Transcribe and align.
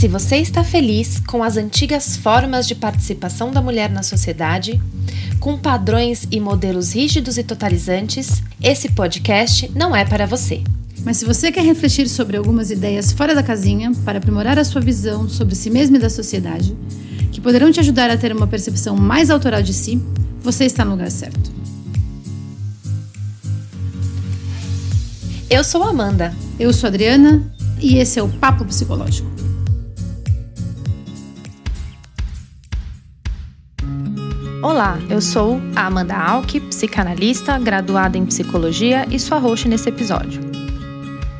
Se 0.00 0.08
você 0.08 0.36
está 0.36 0.64
feliz 0.64 1.20
com 1.26 1.42
as 1.42 1.58
antigas 1.58 2.16
formas 2.16 2.66
de 2.66 2.74
participação 2.74 3.50
da 3.50 3.60
mulher 3.60 3.90
na 3.90 4.02
sociedade, 4.02 4.80
com 5.38 5.58
padrões 5.58 6.26
e 6.30 6.40
modelos 6.40 6.94
rígidos 6.94 7.36
e 7.36 7.44
totalizantes, 7.44 8.42
esse 8.62 8.88
podcast 8.92 9.70
não 9.74 9.94
é 9.94 10.02
para 10.02 10.24
você. 10.24 10.62
Mas 11.04 11.18
se 11.18 11.26
você 11.26 11.52
quer 11.52 11.66
refletir 11.66 12.08
sobre 12.08 12.38
algumas 12.38 12.70
ideias 12.70 13.12
fora 13.12 13.34
da 13.34 13.42
casinha 13.42 13.92
para 14.02 14.16
aprimorar 14.16 14.58
a 14.58 14.64
sua 14.64 14.80
visão 14.80 15.28
sobre 15.28 15.54
si 15.54 15.68
mesmo 15.68 15.96
e 15.96 16.00
da 16.00 16.08
sociedade, 16.08 16.74
que 17.30 17.38
poderão 17.38 17.70
te 17.70 17.80
ajudar 17.80 18.08
a 18.08 18.16
ter 18.16 18.34
uma 18.34 18.46
percepção 18.46 18.96
mais 18.96 19.28
autoral 19.28 19.62
de 19.62 19.74
si, 19.74 20.02
você 20.40 20.64
está 20.64 20.82
no 20.82 20.92
lugar 20.92 21.10
certo. 21.10 21.52
Eu 25.50 25.62
sou 25.62 25.82
Amanda. 25.82 26.34
Eu 26.58 26.72
sou 26.72 26.88
Adriana 26.88 27.42
e 27.78 27.98
esse 27.98 28.18
é 28.18 28.22
o 28.22 28.30
Papo 28.30 28.64
Psicológico. 28.64 29.39
Olá, 34.62 34.98
eu 35.08 35.22
sou 35.22 35.58
a 35.74 35.86
Amanda 35.86 36.14
Alck, 36.14 36.60
psicanalista, 36.60 37.58
graduada 37.58 38.18
em 38.18 38.26
psicologia 38.26 39.06
e 39.10 39.18
sua 39.18 39.38
host 39.38 39.66
nesse 39.66 39.88
episódio. 39.88 40.42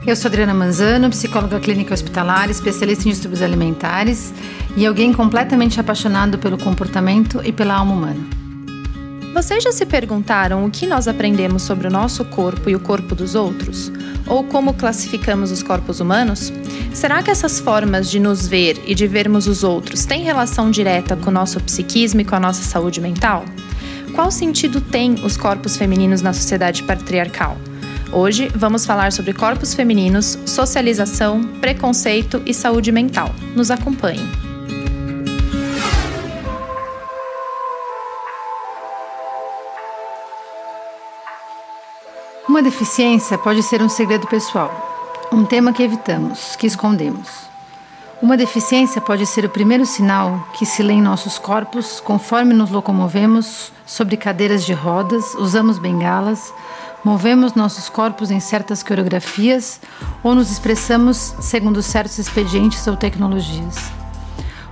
Eu 0.06 0.16
sou 0.16 0.30
Adriana 0.30 0.54
Manzano, 0.54 1.10
psicóloga 1.10 1.60
clínica 1.60 1.92
hospitalar, 1.92 2.48
especialista 2.48 3.06
em 3.06 3.12
distúrbios 3.12 3.42
alimentares 3.42 4.32
e 4.74 4.86
alguém 4.86 5.12
completamente 5.12 5.78
apaixonado 5.78 6.38
pelo 6.38 6.56
comportamento 6.56 7.42
e 7.44 7.52
pela 7.52 7.74
alma 7.74 7.92
humana. 7.92 8.39
Vocês 9.40 9.64
já 9.64 9.72
se 9.72 9.86
perguntaram 9.86 10.66
o 10.66 10.70
que 10.70 10.86
nós 10.86 11.08
aprendemos 11.08 11.62
sobre 11.62 11.88
o 11.88 11.90
nosso 11.90 12.26
corpo 12.26 12.68
e 12.68 12.76
o 12.76 12.78
corpo 12.78 13.14
dos 13.14 13.34
outros? 13.34 13.90
Ou 14.26 14.44
como 14.44 14.74
classificamos 14.74 15.50
os 15.50 15.62
corpos 15.62 15.98
humanos? 15.98 16.52
Será 16.92 17.22
que 17.22 17.30
essas 17.30 17.58
formas 17.58 18.10
de 18.10 18.20
nos 18.20 18.46
ver 18.46 18.78
e 18.86 18.94
de 18.94 19.06
vermos 19.06 19.46
os 19.46 19.64
outros 19.64 20.04
têm 20.04 20.22
relação 20.22 20.70
direta 20.70 21.16
com 21.16 21.30
o 21.30 21.32
nosso 21.32 21.58
psiquismo 21.60 22.20
e 22.20 22.24
com 22.26 22.34
a 22.34 22.40
nossa 22.40 22.62
saúde 22.62 23.00
mental? 23.00 23.46
Qual 24.14 24.30
sentido 24.30 24.78
tem 24.78 25.14
os 25.24 25.38
corpos 25.38 25.74
femininos 25.74 26.20
na 26.20 26.34
sociedade 26.34 26.82
patriarcal? 26.82 27.56
Hoje 28.12 28.52
vamos 28.54 28.84
falar 28.84 29.10
sobre 29.10 29.32
corpos 29.32 29.72
femininos, 29.72 30.38
socialização, 30.44 31.42
preconceito 31.62 32.42
e 32.44 32.52
saúde 32.52 32.92
mental. 32.92 33.34
Nos 33.56 33.70
acompanhem. 33.70 34.49
Uma 42.50 42.62
deficiência 42.62 43.38
pode 43.38 43.62
ser 43.62 43.80
um 43.80 43.88
segredo 43.88 44.26
pessoal, 44.26 44.74
um 45.30 45.44
tema 45.44 45.72
que 45.72 45.84
evitamos, 45.84 46.56
que 46.56 46.66
escondemos. 46.66 47.28
Uma 48.20 48.36
deficiência 48.36 49.00
pode 49.00 49.24
ser 49.24 49.44
o 49.44 49.48
primeiro 49.48 49.86
sinal 49.86 50.48
que 50.54 50.66
se 50.66 50.82
lê 50.82 50.94
em 50.94 51.00
nossos 51.00 51.38
corpos 51.38 52.00
conforme 52.00 52.52
nos 52.52 52.68
locomovemos 52.68 53.72
sobre 53.86 54.16
cadeiras 54.16 54.64
de 54.64 54.72
rodas, 54.72 55.32
usamos 55.36 55.78
bengalas, 55.78 56.52
movemos 57.04 57.54
nossos 57.54 57.88
corpos 57.88 58.32
em 58.32 58.40
certas 58.40 58.82
coreografias 58.82 59.80
ou 60.20 60.34
nos 60.34 60.50
expressamos 60.50 61.36
segundo 61.38 61.80
certos 61.80 62.18
expedientes 62.18 62.84
ou 62.88 62.96
tecnologias. 62.96 63.99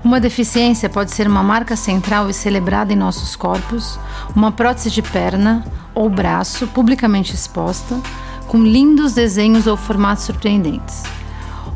Uma 0.05 0.21
deficiência 0.21 0.89
pode 0.89 1.11
ser 1.11 1.27
uma 1.27 1.43
marca 1.43 1.75
central 1.75 2.31
e 2.31 2.35
celebrada 2.35 2.93
em 2.93 2.97
nossos 2.97 3.35
corpos, 3.35 3.99
uma 4.35 4.53
prótese 4.53 4.91
de 4.91 5.03
perna 5.03 5.65
ou 5.93 6.09
braço 6.09 6.69
publicamente 6.69 7.35
exposta, 7.35 8.01
com 8.47 8.63
lindos 8.63 9.13
desenhos 9.13 9.67
ou 9.67 9.77
formatos 9.77 10.25
surpreendentes. 10.25 11.03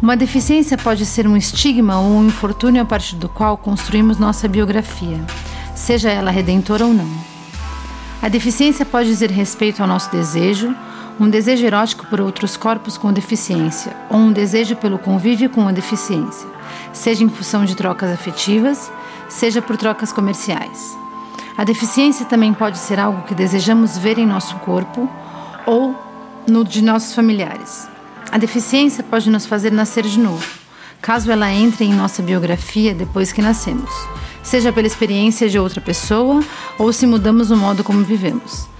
Uma 0.00 0.16
deficiência 0.16 0.78
pode 0.78 1.04
ser 1.04 1.26
um 1.26 1.36
estigma 1.36 1.98
ou 1.98 2.06
um 2.06 2.26
infortúnio 2.26 2.80
a 2.80 2.84
partir 2.84 3.16
do 3.16 3.28
qual 3.28 3.56
construímos 3.56 4.18
nossa 4.18 4.46
biografia, 4.46 5.20
seja 5.74 6.08
ela 6.08 6.30
redentora 6.30 6.86
ou 6.86 6.94
não. 6.94 7.10
A 8.22 8.28
deficiência 8.28 8.86
pode 8.86 9.08
dizer 9.08 9.32
respeito 9.32 9.82
ao 9.82 9.88
nosso 9.88 10.10
desejo, 10.12 10.74
um 11.18 11.28
desejo 11.28 11.66
erótico 11.66 12.06
por 12.06 12.20
outros 12.20 12.56
corpos 12.56 12.96
com 12.96 13.12
deficiência, 13.12 13.96
ou 14.08 14.18
um 14.18 14.32
desejo 14.32 14.76
pelo 14.76 14.98
convívio 14.98 15.50
com 15.50 15.66
a 15.66 15.72
deficiência 15.72 16.51
seja 16.92 17.24
em 17.24 17.28
função 17.28 17.64
de 17.64 17.74
trocas 17.74 18.10
afetivas, 18.10 18.90
seja 19.28 19.62
por 19.62 19.76
trocas 19.76 20.12
comerciais. 20.12 20.96
A 21.56 21.64
deficiência 21.64 22.24
também 22.26 22.52
pode 22.52 22.78
ser 22.78 22.98
algo 22.98 23.22
que 23.22 23.34
desejamos 23.34 23.98
ver 23.98 24.18
em 24.18 24.26
nosso 24.26 24.56
corpo 24.56 25.08
ou 25.66 25.94
no 26.48 26.64
de 26.64 26.82
nossos 26.82 27.14
familiares. 27.14 27.88
A 28.30 28.38
deficiência 28.38 29.04
pode 29.04 29.30
nos 29.30 29.46
fazer 29.46 29.70
nascer 29.70 30.04
de 30.04 30.18
novo, 30.18 30.46
caso 31.00 31.30
ela 31.30 31.52
entre 31.52 31.84
em 31.84 31.92
nossa 31.92 32.22
biografia 32.22 32.94
depois 32.94 33.32
que 33.32 33.42
nascemos, 33.42 33.90
seja 34.42 34.72
pela 34.72 34.86
experiência 34.86 35.48
de 35.48 35.58
outra 35.58 35.80
pessoa 35.80 36.42
ou 36.78 36.92
se 36.92 37.06
mudamos 37.06 37.50
o 37.50 37.56
modo 37.56 37.84
como 37.84 38.02
vivemos. 38.02 38.71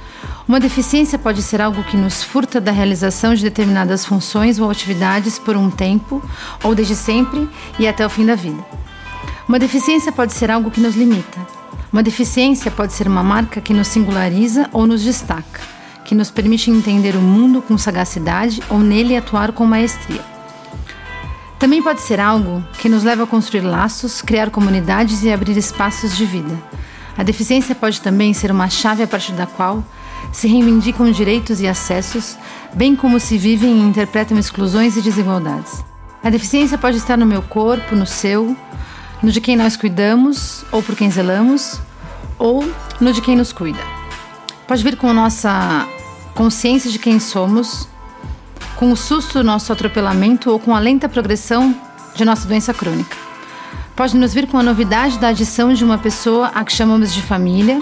Uma 0.46 0.58
deficiência 0.58 1.18
pode 1.18 1.40
ser 1.40 1.60
algo 1.60 1.84
que 1.84 1.96
nos 1.96 2.22
furta 2.22 2.60
da 2.60 2.72
realização 2.72 3.32
de 3.34 3.42
determinadas 3.42 4.04
funções 4.04 4.58
ou 4.58 4.70
atividades 4.70 5.38
por 5.38 5.56
um 5.56 5.70
tempo, 5.70 6.22
ou 6.64 6.74
desde 6.74 6.96
sempre 6.96 7.48
e 7.78 7.86
até 7.86 8.04
o 8.04 8.10
fim 8.10 8.26
da 8.26 8.34
vida. 8.34 8.62
Uma 9.48 9.58
deficiência 9.58 10.10
pode 10.10 10.32
ser 10.32 10.50
algo 10.50 10.70
que 10.70 10.80
nos 10.80 10.96
limita. 10.96 11.38
Uma 11.92 12.02
deficiência 12.02 12.70
pode 12.70 12.92
ser 12.92 13.06
uma 13.06 13.22
marca 13.22 13.60
que 13.60 13.72
nos 13.72 13.88
singulariza 13.88 14.68
ou 14.72 14.86
nos 14.86 15.02
destaca, 15.02 15.60
que 16.04 16.14
nos 16.14 16.30
permite 16.30 16.70
entender 16.70 17.14
o 17.14 17.20
mundo 17.20 17.62
com 17.62 17.78
sagacidade 17.78 18.62
ou 18.68 18.80
nele 18.80 19.16
atuar 19.16 19.52
com 19.52 19.64
maestria. 19.64 20.22
Também 21.58 21.80
pode 21.80 22.00
ser 22.00 22.18
algo 22.18 22.64
que 22.78 22.88
nos 22.88 23.04
leva 23.04 23.22
a 23.22 23.26
construir 23.26 23.60
laços, 23.60 24.20
criar 24.20 24.50
comunidades 24.50 25.22
e 25.22 25.30
abrir 25.30 25.56
espaços 25.56 26.16
de 26.16 26.26
vida. 26.26 26.58
A 27.16 27.22
deficiência 27.22 27.74
pode 27.74 28.00
também 28.00 28.32
ser 28.32 28.50
uma 28.50 28.68
chave 28.68 29.02
a 29.02 29.06
partir 29.06 29.32
da 29.32 29.46
qual 29.46 29.84
se 30.32 30.48
reivindicam 30.48 31.10
direitos 31.10 31.60
e 31.60 31.66
acessos, 31.66 32.36
bem 32.72 32.96
como 32.96 33.20
se 33.20 33.36
vivem 33.36 33.78
e 33.78 33.82
interpretam 33.82 34.38
exclusões 34.38 34.96
e 34.96 35.02
desigualdades. 35.02 35.84
A 36.22 36.30
deficiência 36.30 36.78
pode 36.78 36.96
estar 36.96 37.16
no 37.16 37.26
meu 37.26 37.42
corpo, 37.42 37.94
no 37.94 38.06
seu, 38.06 38.56
no 39.22 39.30
de 39.30 39.40
quem 39.40 39.56
nós 39.56 39.76
cuidamos 39.76 40.64
ou 40.72 40.82
por 40.82 40.96
quem 40.96 41.10
zelamos, 41.10 41.80
ou 42.38 42.64
no 43.00 43.12
de 43.12 43.20
quem 43.20 43.36
nos 43.36 43.52
cuida. 43.52 43.80
Pode 44.66 44.82
vir 44.82 44.96
com 44.96 45.12
nossa 45.12 45.86
consciência 46.34 46.90
de 46.90 46.98
quem 46.98 47.20
somos, 47.20 47.88
com 48.76 48.90
o 48.90 48.96
susto 48.96 49.34
do 49.34 49.44
nosso 49.44 49.72
atropelamento 49.72 50.50
ou 50.50 50.58
com 50.58 50.74
a 50.74 50.78
lenta 50.78 51.08
progressão 51.08 51.74
de 52.14 52.24
nossa 52.24 52.48
doença 52.48 52.72
crônica. 52.72 53.31
Pode 53.94 54.16
nos 54.16 54.32
vir 54.34 54.46
com 54.46 54.58
a 54.58 54.62
novidade 54.62 55.18
da 55.18 55.28
adição 55.28 55.72
de 55.72 55.84
uma 55.84 55.98
pessoa 55.98 56.48
a 56.48 56.64
que 56.64 56.72
chamamos 56.72 57.12
de 57.12 57.22
família 57.22 57.80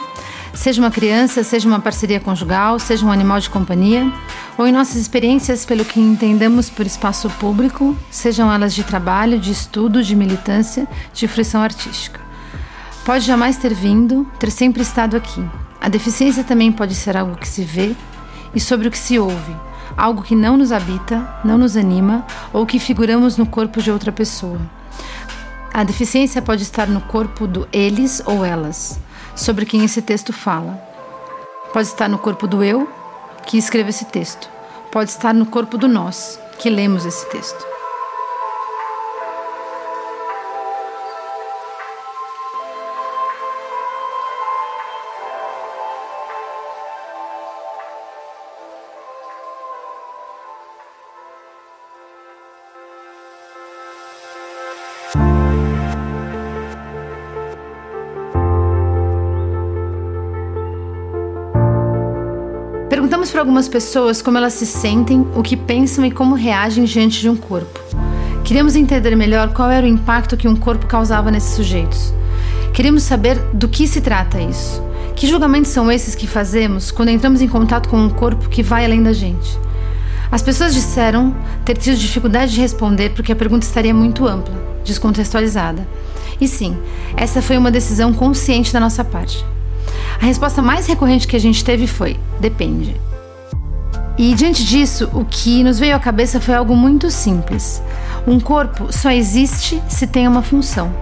seja 0.53 0.81
uma 0.81 0.91
criança, 0.91 1.43
seja 1.43 1.69
uma 1.69 1.81
parceria 1.81 2.21
conjugal, 2.21 2.78
seja 2.78 3.04
um 3.04 3.12
animal 3.12 3.41
de 3.41 3.50
companhia, 3.50 4.10
ou 4.59 4.66
em 4.66 4.72
nossas 4.72 4.97
experiências 4.97 5.65
pelo 5.65 5.84
que 5.84 6.00
entendamos 6.00 6.69
por 6.69 6.87
espaço 6.87 7.31
público, 7.31 7.97
sejam 8.10 8.53
elas 8.53 8.75
de 8.75 8.84
trabalho, 8.84 9.38
de 9.38 9.50
estudo, 9.50 10.03
de 10.03 10.15
militância, 10.15 10.87
de 11.12 11.26
fruição 11.28 11.62
artística. 11.62 12.21
Pode 13.04 13.25
jamais 13.25 13.56
ter 13.56 13.72
vindo, 13.72 14.27
ter 14.38 14.50
sempre 14.50 14.82
estado 14.82 15.16
aqui. 15.16 15.44
A 15.81 15.88
deficiência 15.88 16.44
também 16.44 16.71
pode 16.71 16.94
ser 16.94 17.16
algo 17.16 17.37
que 17.37 17.48
se 17.48 17.62
vê 17.62 17.94
e 18.54 18.60
sobre 18.60 18.88
o 18.88 18.91
que 18.91 18.98
se 18.98 19.19
ouve, 19.19 19.56
algo 19.97 20.22
que 20.22 20.34
não 20.34 20.56
nos 20.56 20.72
habita, 20.72 21.41
não 21.44 21.56
nos 21.56 21.77
anima 21.77 22.27
ou 22.53 22.66
que 22.66 22.78
figuramos 22.78 23.37
no 23.37 23.47
corpo 23.47 23.81
de 23.81 23.91
outra 23.91 24.12
pessoa. 24.12 24.60
A 25.73 25.85
deficiência 25.85 26.43
pode 26.43 26.65
estar 26.65 26.89
no 26.89 27.01
corpo 27.01 27.47
do 27.47 27.69
eles 27.73 28.21
ou 28.27 28.45
elas, 28.45 28.99
sobre 29.37 29.65
quem 29.65 29.85
esse 29.85 30.03
texto 30.03 30.33
fala. 30.33 30.83
Pode 31.73 31.87
estar 31.87 32.09
no 32.09 32.19
corpo 32.19 32.49
do 32.49 32.65
eu, 32.65 32.89
que 33.47 33.57
escreve 33.57 33.91
esse 33.91 34.05
texto. 34.07 34.51
Pode 34.91 35.11
estar 35.11 35.33
no 35.33 35.47
corpo 35.47 35.78
do 35.78 35.87
nós, 35.87 36.41
que 36.59 36.69
lemos 36.69 37.07
esse 37.07 37.25
texto. 37.31 37.65
Para 63.41 63.47
algumas 63.47 63.71
pessoas 63.71 64.21
como 64.21 64.37
elas 64.37 64.53
se 64.53 64.66
sentem, 64.66 65.27
o 65.34 65.42
que 65.42 65.57
pensam 65.57 66.04
e 66.04 66.10
como 66.10 66.34
reagem 66.34 66.84
diante 66.84 67.22
de 67.22 67.28
um 67.31 67.34
corpo. 67.34 67.81
Queríamos 68.45 68.77
entender 68.77 69.16
melhor 69.16 69.54
qual 69.54 69.71
era 69.71 69.87
o 69.87 69.89
impacto 69.89 70.37
que 70.37 70.47
um 70.47 70.54
corpo 70.54 70.84
causava 70.84 71.31
nesses 71.31 71.54
sujeitos. 71.54 72.13
Queríamos 72.75 73.03
saber 73.03 73.39
do 73.54 73.66
que 73.66 73.89
se 73.89 74.03
trata 74.03 74.39
isso. 74.39 74.83
Que 75.16 75.27
julgamentos 75.27 75.71
são 75.71 75.91
esses 75.91 76.15
que 76.15 76.27
fazemos 76.27 76.91
quando 76.91 77.09
entramos 77.09 77.41
em 77.41 77.48
contato 77.48 77.89
com 77.89 77.97
um 77.97 78.10
corpo 78.10 78.47
que 78.51 78.63
vai 78.63 78.84
além 78.84 79.03
da 79.03 79.15
gente? 79.15 79.59
As 80.31 80.42
pessoas 80.42 80.75
disseram 80.75 81.34
ter 81.65 81.78
tido 81.78 81.97
dificuldade 81.97 82.53
de 82.53 82.60
responder 82.60 83.15
porque 83.15 83.33
a 83.33 83.37
pergunta 83.37 83.65
estaria 83.65 83.95
muito 83.95 84.27
ampla, 84.28 84.54
descontextualizada. 84.84 85.89
E 86.39 86.47
sim, 86.47 86.77
essa 87.16 87.41
foi 87.41 87.57
uma 87.57 87.71
decisão 87.71 88.13
consciente 88.13 88.71
da 88.71 88.81
nossa 88.81 89.03
parte. 89.03 89.42
A 90.21 90.27
resposta 90.27 90.60
mais 90.60 90.87
recorrente 90.87 91.27
que 91.27 91.37
a 91.37 91.41
gente 91.41 91.65
teve 91.65 91.87
foi: 91.87 92.19
depende. 92.39 93.01
E 94.18 94.34
diante 94.34 94.65
disso, 94.65 95.09
o 95.12 95.24
que 95.24 95.62
nos 95.62 95.78
veio 95.78 95.97
à 95.97 95.98
cabeça 95.98 96.41
foi 96.41 96.54
algo 96.54 96.77
muito 96.77 97.10
simples. 97.10 97.83
Um 98.27 98.39
corpo 98.39 98.92
só 98.92 99.10
existe 99.10 99.83
se 99.89 100.07
tem 100.07 100.28
uma 100.28 100.42
função. 100.42 100.92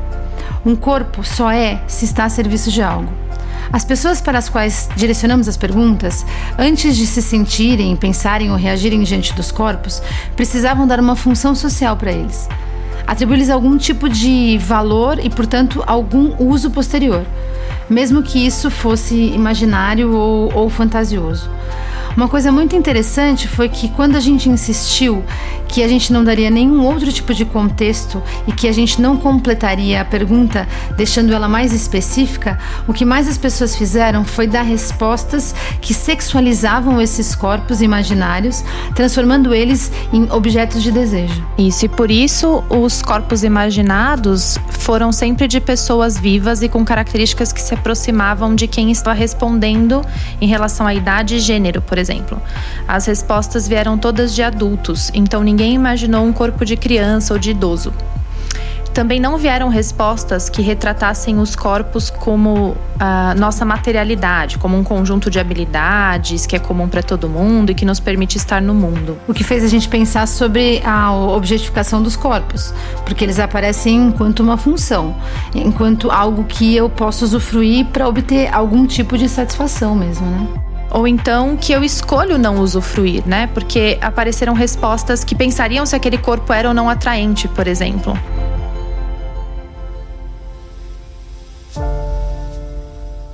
Um 0.65 0.77
corpo 0.77 1.25
só 1.25 1.51
é 1.51 1.81
se 1.87 2.05
está 2.05 2.25
a 2.25 2.29
serviço 2.29 2.71
de 2.71 2.83
algo. 2.83 3.13
As 3.73 3.85
pessoas 3.85 4.21
para 4.21 4.39
as 4.39 4.49
quais 4.49 4.89
direcionamos 4.97 5.47
as 5.47 5.57
perguntas, 5.57 6.25
antes 6.59 6.97
de 6.97 7.07
se 7.07 7.21
sentirem, 7.21 7.95
pensarem 7.97 8.51
ou 8.51 8.57
reagirem 8.57 9.03
diante 9.03 9.35
dos 9.35 9.53
corpos, 9.53 10.03
precisavam 10.35 10.87
dar 10.87 11.01
uma 11.01 11.15
função 11.15 11.55
social 11.55 11.97
para 11.97 12.13
eles. 12.13 12.49
Atribuir-lhes 13.07 13.51
algum 13.51 13.77
tipo 13.77 14.09
de 14.09 14.59
valor 14.59 15.19
e, 15.23 15.29
portanto, 15.29 15.83
algum 15.87 16.35
uso 16.39 16.71
posterior, 16.71 17.25
mesmo 17.89 18.23
que 18.23 18.47
isso 18.47 18.71
fosse 18.71 19.15
imaginário 19.15 20.13
ou, 20.13 20.53
ou 20.55 20.71
fantasioso. 20.71 21.51
Uma 22.19 22.29
coisa 22.29 22.51
muito 22.51 22.75
interessante 22.75 23.47
foi 23.47 23.69
que 23.69 23.89
quando 23.91 24.17
a 24.17 24.21
gente 24.21 24.49
insistiu 24.49 25.25
que 25.69 25.85
a 25.85 25.87
gente 25.87 26.13
não 26.13 26.25
daria 26.25 26.51
nenhum 26.51 26.85
outro 26.85 27.13
tipo 27.13 27.33
de 27.33 27.45
contexto 27.45 28.21
e 28.45 28.51
que 28.51 28.67
a 28.67 28.73
gente 28.73 29.01
não 29.01 29.17
completaria 29.17 30.01
a 30.01 30.05
pergunta 30.05 30.67
deixando 30.97 31.33
ela 31.33 31.47
mais 31.47 31.73
específica, 31.73 32.59
o 32.89 32.93
que 32.93 33.05
mais 33.05 33.29
as 33.29 33.39
pessoas 33.39 33.77
fizeram 33.77 34.25
foi 34.25 34.49
dar 34.49 34.63
respostas 34.63 35.55
que 35.81 35.95
sexualizavam 35.95 37.01
esses 37.01 37.37
corpos 37.37 37.81
imaginários, 37.81 38.65
transformando 38.97 39.55
eles 39.55 39.93
em 40.13 40.29
objetos 40.33 40.83
de 40.83 40.91
desejo. 40.91 41.47
Isso, 41.57 41.85
e 41.85 41.89
por 41.89 42.11
isso 42.11 42.65
os 42.69 43.01
corpos 43.01 43.45
imaginados 43.45 44.59
foram 44.71 45.13
sempre 45.13 45.47
de 45.47 45.61
pessoas 45.61 46.19
vivas 46.19 46.63
e 46.63 46.69
com 46.69 46.85
características 46.85 47.53
que 47.53 47.63
se 47.63 47.75
aproximavam 47.75 48.57
de 48.57 48.67
quem 48.67 48.91
estava 48.91 49.17
respondendo 49.17 50.03
em 50.41 50.49
relação 50.49 50.85
à 50.85 50.93
idade 50.93 51.37
e 51.37 51.39
gênero, 51.39 51.81
por 51.81 51.97
exemplo 51.97 52.08
exemplo. 52.09 52.41
As 52.87 53.07
respostas 53.07 53.69
vieram 53.69 53.99
todas 53.99 54.35
de 54.35 54.43
adultos, 54.43 55.11
então 55.13 55.43
ninguém 55.43 55.75
imaginou 55.75 56.25
um 56.25 56.33
corpo 56.33 56.65
de 56.65 56.77
criança 56.77 57.35
ou 57.35 57.39
de 57.39 57.51
idoso. 57.51 57.93
Também 58.95 59.21
não 59.21 59.37
vieram 59.37 59.69
respostas 59.69 60.49
que 60.49 60.61
retratassem 60.61 61.39
os 61.39 61.55
corpos 61.55 62.11
como 62.11 62.77
a 62.99 63.33
nossa 63.37 63.65
materialidade, 63.65 64.59
como 64.59 64.77
um 64.77 64.83
conjunto 64.83 65.31
de 65.31 65.39
habilidades 65.39 66.47
que 66.47 66.57
é 66.57 66.59
comum 66.59 66.89
para 66.89 67.01
todo 67.01 67.29
mundo 67.29 67.71
e 67.71 67.75
que 67.75 67.85
nos 67.85 68.01
permite 68.01 68.37
estar 68.39 68.61
no 68.61 68.75
mundo. 68.75 69.17
O 69.29 69.35
que 69.35 69.45
fez 69.45 69.63
a 69.63 69.69
gente 69.69 69.89
pensar 69.89 70.27
sobre 70.27 70.83
a 70.85 71.13
objetificação 71.13 72.03
dos 72.03 72.17
corpos, 72.17 72.75
porque 73.05 73.23
eles 73.23 73.39
aparecem 73.39 74.09
enquanto 74.09 74.41
uma 74.41 74.57
função, 74.57 75.15
enquanto 75.55 76.11
algo 76.11 76.43
que 76.43 76.75
eu 76.75 76.89
posso 76.89 77.25
usufruir 77.25 77.87
para 77.87 78.09
obter 78.09 78.53
algum 78.53 78.85
tipo 78.85 79.17
de 79.17 79.29
satisfação 79.29 79.95
mesmo, 79.95 80.27
né? 80.27 80.68
Ou 80.91 81.07
então 81.07 81.57
que 81.57 81.73
eu 81.73 81.85
escolho 81.85 82.39
não 82.39 82.61
usufruir, 82.61 83.27
né? 83.27 83.49
Porque 83.49 83.99
apareceram 84.01 84.55
respostas 84.55 85.25
que 85.25 85.35
pensariam 85.35 85.85
se 85.85 85.95
aquele 85.95 86.19
corpo 86.19 86.53
era 86.53 86.69
ou 86.69 86.75
não 86.75 86.89
atraente, 86.89 87.47
por 87.49 87.67
exemplo. 87.67 88.19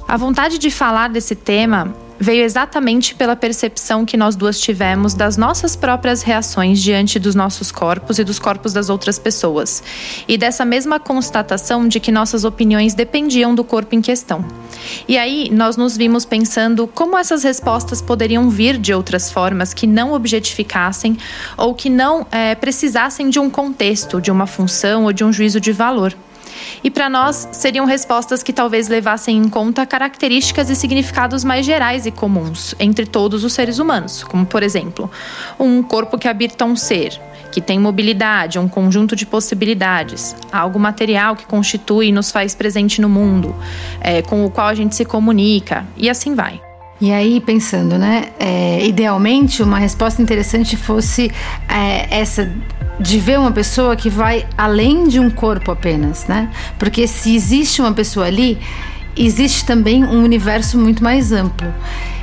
A 0.07 0.17
vontade 0.17 0.59
de 0.59 0.71
falar 0.71 1.09
desse 1.09 1.35
tema 1.35 1.95
veio 2.19 2.45
exatamente 2.45 3.15
pela 3.15 3.37
percepção 3.37 4.05
que 4.05 4.17
nós 4.17 4.37
duas 4.37 4.61
tivemos 4.61 5.15
das 5.15 5.37
nossas 5.37 5.75
próprias 5.77 6.23
reações 6.23 6.81
diante 6.81 7.19
dos 7.19 7.35
nossos 7.35 7.73
corpos 7.73 8.19
e 8.19 8.25
dos 8.25 8.39
corpos 8.39 8.73
das 8.73 8.89
outras 8.89 9.19
pessoas, 9.19 9.83
e 10.27 10.37
dessa 10.37 10.65
mesma 10.65 11.01
constatação 11.01 11.87
de 11.87 12.01
que 12.01 12.13
nossas 12.13 12.45
opiniões 12.45 12.95
dependiam 12.95 13.55
do 13.55 13.65
corpo 13.65 13.95
em 13.95 14.01
questão. 14.01 14.45
E 15.09 15.19
aí 15.19 15.51
nós 15.51 15.77
nos 15.77 15.97
vimos 15.97 16.25
pensando 16.25 16.87
como 16.87 17.17
essas 17.17 17.43
respostas 17.43 18.01
poderiam 18.01 18.49
vir 18.51 18.79
de 18.79 18.93
outras 18.93 19.31
formas 19.31 19.75
que 19.75 19.87
não 19.87 20.13
objetificassem 20.13 21.17
ou 21.57 21.75
que 21.75 21.91
não 21.91 22.27
é, 22.31 22.55
precisassem 22.55 23.29
de 23.31 23.39
um 23.39 23.51
contexto, 23.51 24.21
de 24.21 24.31
uma 24.31 24.47
função 24.47 25.05
ou 25.05 25.13
de 25.13 25.25
um 25.25 25.33
juízo 25.33 25.61
de 25.61 25.73
valor. 25.73 26.15
E 26.83 26.91
para 26.91 27.09
nós, 27.09 27.49
seriam 27.53 27.87
respostas 27.87 28.43
que 28.43 28.53
talvez 28.53 28.89
levassem 28.89 29.37
em 29.37 29.49
conta 29.49 29.87
características 29.87 30.71
e 30.71 30.77
significados 30.77 31.45
mais 31.45 31.65
gerais 31.65 32.07
e 32.07 32.11
comuns 32.11 32.75
entre 32.79 33.07
todos 33.07 33.45
os 33.45 33.53
seres 33.53 33.79
humanos, 33.79 34.23
como, 34.25 34.45
por 34.45 34.63
exemplo, 34.63 35.11
um 35.59 35.83
corpo 35.83 36.19
que 36.19 36.29
habita 36.29 36.65
um 36.65 36.77
ser, 36.77 37.21
que 37.51 37.61
tem 37.61 37.79
mobilidade, 37.79 38.59
um 38.59 38.69
conjunto 38.69 39.15
de 39.15 39.25
possibilidades, 39.25 40.35
algo 40.53 40.79
material 40.79 41.37
que 41.37 41.47
constitui 41.47 42.09
e 42.09 42.13
nos 42.13 42.31
faz 42.31 42.55
presente 42.55 43.01
no 43.01 43.09
mundo, 43.09 43.55
é, 44.01 44.23
com 44.23 44.45
o 44.45 44.51
qual 44.51 44.67
a 44.67 44.75
gente 44.75 44.95
se 44.95 45.05
comunica, 45.05 45.87
e 45.97 46.11
assim 46.11 46.35
vai. 46.35 46.61
E 47.01 47.13
aí, 47.13 47.41
pensando, 47.41 47.99
né? 47.99 48.27
É, 48.39 48.85
idealmente, 48.87 49.63
uma 49.63 49.79
resposta 49.79 50.23
interessante 50.23 50.77
fosse 50.77 51.31
é, 51.69 52.07
essa 52.21 52.51
de 53.01 53.19
ver 53.19 53.39
uma 53.39 53.51
pessoa 53.51 53.97
que 53.97 54.09
vai 54.09 54.47
além 54.57 55.09
de 55.09 55.19
um 55.19 55.29
corpo 55.29 55.73
apenas, 55.73 56.27
né? 56.27 56.49
Porque 56.79 57.07
se 57.07 57.35
existe 57.35 57.81
uma 57.81 57.93
pessoa 57.93 58.27
ali, 58.27 58.59
existe 59.17 59.65
também 59.65 60.05
um 60.05 60.23
universo 60.23 60.79
muito 60.79 61.03
mais 61.03 61.33
amplo. 61.33 61.73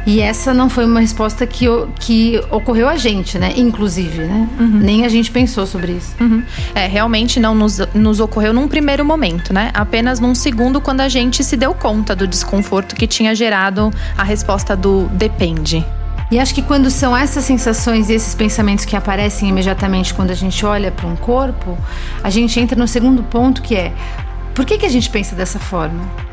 E 0.05 0.19
essa 0.19 0.53
não 0.53 0.69
foi 0.69 0.85
uma 0.85 0.99
resposta 0.99 1.45
que, 1.45 1.65
que 1.99 2.41
ocorreu 2.49 2.89
a 2.89 2.97
gente, 2.97 3.37
né? 3.37 3.53
Inclusive, 3.55 4.19
né? 4.19 4.49
Uhum. 4.59 4.79
Nem 4.79 5.05
a 5.05 5.09
gente 5.09 5.29
pensou 5.29 5.67
sobre 5.67 5.93
isso. 5.93 6.15
Uhum. 6.19 6.43
É, 6.73 6.87
realmente 6.87 7.39
não 7.39 7.53
nos, 7.53 7.79
nos 7.93 8.19
ocorreu 8.19 8.53
num 8.53 8.67
primeiro 8.67 9.05
momento, 9.05 9.53
né? 9.53 9.69
Apenas 9.73 10.19
num 10.19 10.33
segundo, 10.33 10.81
quando 10.81 11.01
a 11.01 11.09
gente 11.09 11.43
se 11.43 11.55
deu 11.55 11.73
conta 11.73 12.15
do 12.15 12.25
desconforto 12.25 12.95
que 12.95 13.05
tinha 13.05 13.35
gerado 13.35 13.91
a 14.17 14.23
resposta 14.23 14.75
do 14.75 15.07
depende. 15.13 15.85
E 16.31 16.39
acho 16.39 16.55
que 16.55 16.61
quando 16.61 16.89
são 16.89 17.15
essas 17.15 17.43
sensações 17.43 18.09
e 18.09 18.13
esses 18.13 18.33
pensamentos 18.33 18.85
que 18.85 18.95
aparecem 18.95 19.49
imediatamente 19.49 20.13
quando 20.13 20.31
a 20.31 20.33
gente 20.33 20.65
olha 20.65 20.89
para 20.89 21.05
um 21.05 21.15
corpo, 21.15 21.77
a 22.23 22.29
gente 22.29 22.57
entra 22.57 22.79
no 22.79 22.87
segundo 22.87 23.21
ponto 23.21 23.61
que 23.61 23.75
é: 23.75 23.91
por 24.55 24.65
que, 24.65 24.77
que 24.77 24.85
a 24.85 24.89
gente 24.89 25.09
pensa 25.09 25.35
dessa 25.35 25.59
forma? 25.59 26.30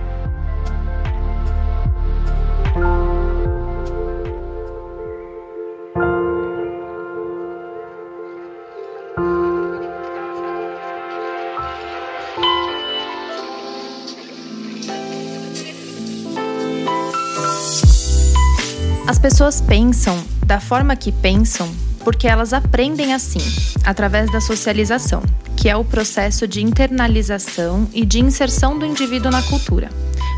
Pessoas 19.29 19.61
pensam 19.61 20.19
da 20.47 20.59
forma 20.59 20.97
que 20.97 21.13
pensam 21.13 21.71
porque 22.03 22.27
elas 22.27 22.55
aprendem 22.55 23.13
assim, 23.13 23.43
através 23.85 24.31
da 24.31 24.41
socialização, 24.41 25.23
que 25.55 25.69
é 25.69 25.77
o 25.77 25.85
processo 25.85 26.49
de 26.49 26.63
internalização 26.63 27.87
e 27.93 28.07
de 28.07 28.21
inserção 28.21 28.79
do 28.79 28.87
indivíduo 28.87 29.31
na 29.31 29.43
cultura, 29.43 29.91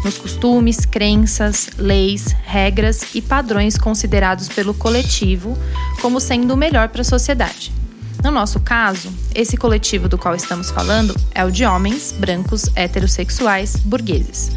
nos 0.04 0.18
costumes, 0.18 0.84
crenças, 0.84 1.70
leis, 1.78 2.34
regras 2.42 3.14
e 3.14 3.22
padrões 3.22 3.78
considerados 3.78 4.48
pelo 4.48 4.74
coletivo 4.74 5.56
como 6.02 6.18
sendo 6.18 6.54
o 6.54 6.56
melhor 6.56 6.88
para 6.88 7.02
a 7.02 7.04
sociedade. 7.04 7.72
No 8.24 8.32
nosso 8.32 8.58
caso, 8.58 9.08
esse 9.32 9.56
coletivo 9.56 10.08
do 10.08 10.18
qual 10.18 10.34
estamos 10.34 10.68
falando 10.68 11.14
é 11.32 11.44
o 11.44 11.52
de 11.52 11.64
homens 11.64 12.12
brancos 12.18 12.64
heterossexuais 12.74 13.76
burgueses. 13.76 14.50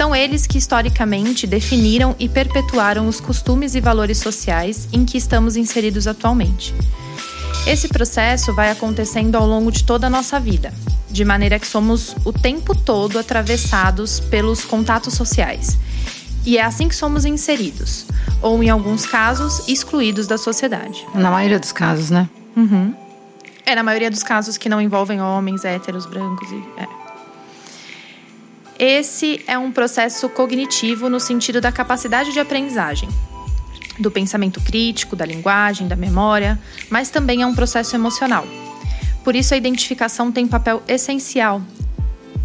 São 0.00 0.16
eles 0.16 0.46
que 0.46 0.56
historicamente 0.56 1.46
definiram 1.46 2.16
e 2.18 2.26
perpetuaram 2.26 3.06
os 3.06 3.20
costumes 3.20 3.74
e 3.74 3.82
valores 3.82 4.16
sociais 4.16 4.88
em 4.94 5.04
que 5.04 5.18
estamos 5.18 5.58
inseridos 5.58 6.06
atualmente. 6.06 6.74
Esse 7.66 7.86
processo 7.86 8.54
vai 8.54 8.70
acontecendo 8.70 9.36
ao 9.36 9.46
longo 9.46 9.70
de 9.70 9.84
toda 9.84 10.06
a 10.06 10.10
nossa 10.10 10.40
vida, 10.40 10.72
de 11.10 11.22
maneira 11.22 11.58
que 11.58 11.66
somos 11.66 12.16
o 12.24 12.32
tempo 12.32 12.74
todo 12.74 13.18
atravessados 13.18 14.20
pelos 14.20 14.64
contatos 14.64 15.12
sociais. 15.12 15.76
E 16.46 16.56
é 16.56 16.64
assim 16.64 16.88
que 16.88 16.96
somos 16.96 17.26
inseridos, 17.26 18.06
ou 18.40 18.62
em 18.62 18.70
alguns 18.70 19.04
casos, 19.04 19.68
excluídos 19.68 20.26
da 20.26 20.38
sociedade. 20.38 21.06
Na 21.14 21.30
maioria 21.30 21.60
dos 21.60 21.72
casos, 21.72 22.08
né? 22.08 22.26
Uhum. 22.56 22.94
É, 23.66 23.74
na 23.74 23.82
maioria 23.82 24.10
dos 24.10 24.22
casos 24.22 24.56
que 24.56 24.70
não 24.70 24.80
envolvem 24.80 25.20
homens, 25.20 25.62
héteros, 25.62 26.06
brancos 26.06 26.50
e. 26.50 26.64
É. 26.78 26.99
Esse 28.82 29.44
é 29.46 29.58
um 29.58 29.70
processo 29.70 30.26
cognitivo 30.30 31.10
no 31.10 31.20
sentido 31.20 31.60
da 31.60 31.70
capacidade 31.70 32.32
de 32.32 32.40
aprendizagem, 32.40 33.10
do 33.98 34.10
pensamento 34.10 34.58
crítico, 34.58 35.14
da 35.14 35.26
linguagem, 35.26 35.86
da 35.86 35.94
memória, 35.94 36.58
mas 36.88 37.10
também 37.10 37.42
é 37.42 37.46
um 37.46 37.54
processo 37.54 37.94
emocional. 37.94 38.46
Por 39.22 39.36
isso, 39.36 39.52
a 39.52 39.56
identificação 39.58 40.32
tem 40.32 40.46
papel 40.46 40.82
essencial. 40.88 41.60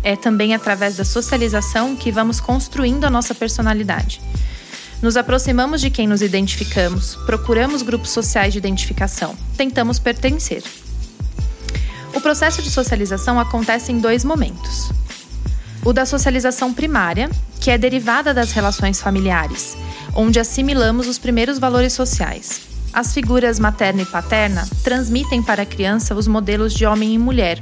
É 0.04 0.18
também 0.18 0.54
através 0.54 0.98
da 0.98 1.06
socialização 1.06 1.96
que 1.96 2.12
vamos 2.12 2.42
construindo 2.42 3.06
a 3.06 3.10
nossa 3.10 3.34
personalidade. 3.34 4.20
Nos 5.02 5.16
aproximamos 5.16 5.80
de 5.80 5.90
quem 5.90 6.06
nos 6.06 6.22
identificamos, 6.22 7.16
procuramos 7.26 7.82
grupos 7.82 8.10
sociais 8.10 8.52
de 8.52 8.60
identificação, 8.60 9.38
tentamos 9.56 10.00
pertencer. 10.00 10.62
O 12.14 12.20
processo 12.20 12.62
de 12.62 12.70
socialização 12.70 13.40
acontece 13.40 13.94
em 13.94 14.00
dois 14.00 14.26
momentos. 14.26 14.92
O 15.86 15.94
da 15.94 16.04
socialização 16.04 16.74
primária, 16.74 17.30
que 17.62 17.70
é 17.70 17.78
derivada 17.78 18.34
das 18.34 18.52
relações 18.52 19.00
familiares, 19.00 19.78
onde 20.16 20.40
assimilamos 20.40 21.08
os 21.08 21.20
primeiros 21.20 21.60
valores 21.60 21.94
sociais. 21.94 22.62
As 22.92 23.14
figuras 23.14 23.60
materna 23.60 24.02
e 24.02 24.06
paterna 24.06 24.68
transmitem 24.84 25.44
para 25.44 25.62
a 25.62 25.66
criança 25.66 26.16
os 26.16 26.28
modelos 26.28 26.74
de 26.74 26.88
homem 26.88 27.14
e 27.14 27.20
mulher, 27.20 27.62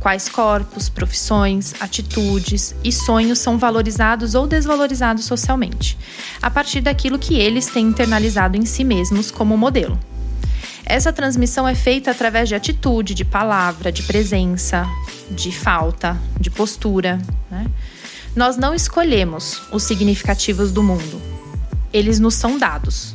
quais 0.00 0.30
corpos, 0.30 0.88
profissões, 0.88 1.74
atitudes 1.78 2.74
e 2.82 2.90
sonhos 2.90 3.38
são 3.38 3.58
valorizados 3.58 4.34
ou 4.34 4.46
desvalorizados 4.46 5.26
socialmente, 5.26 5.98
a 6.40 6.48
partir 6.48 6.80
daquilo 6.80 7.18
que 7.18 7.38
eles 7.38 7.66
têm 7.66 7.88
internalizado 7.88 8.56
em 8.56 8.64
si 8.64 8.82
mesmos 8.82 9.30
como 9.30 9.58
modelo. 9.58 9.98
Essa 10.86 11.12
transmissão 11.12 11.68
é 11.68 11.74
feita 11.74 12.12
através 12.12 12.48
de 12.48 12.54
atitude, 12.54 13.12
de 13.12 13.26
palavra, 13.26 13.92
de 13.92 14.04
presença, 14.04 14.86
de 15.30 15.52
falta, 15.52 16.16
de 16.38 16.50
postura. 16.50 17.20
Né? 17.50 17.66
Nós 18.34 18.56
não 18.56 18.74
escolhemos 18.74 19.62
os 19.72 19.82
significativos 19.82 20.70
do 20.72 20.82
mundo, 20.82 21.20
eles 21.92 22.18
nos 22.18 22.34
são 22.34 22.58
dados. 22.58 23.14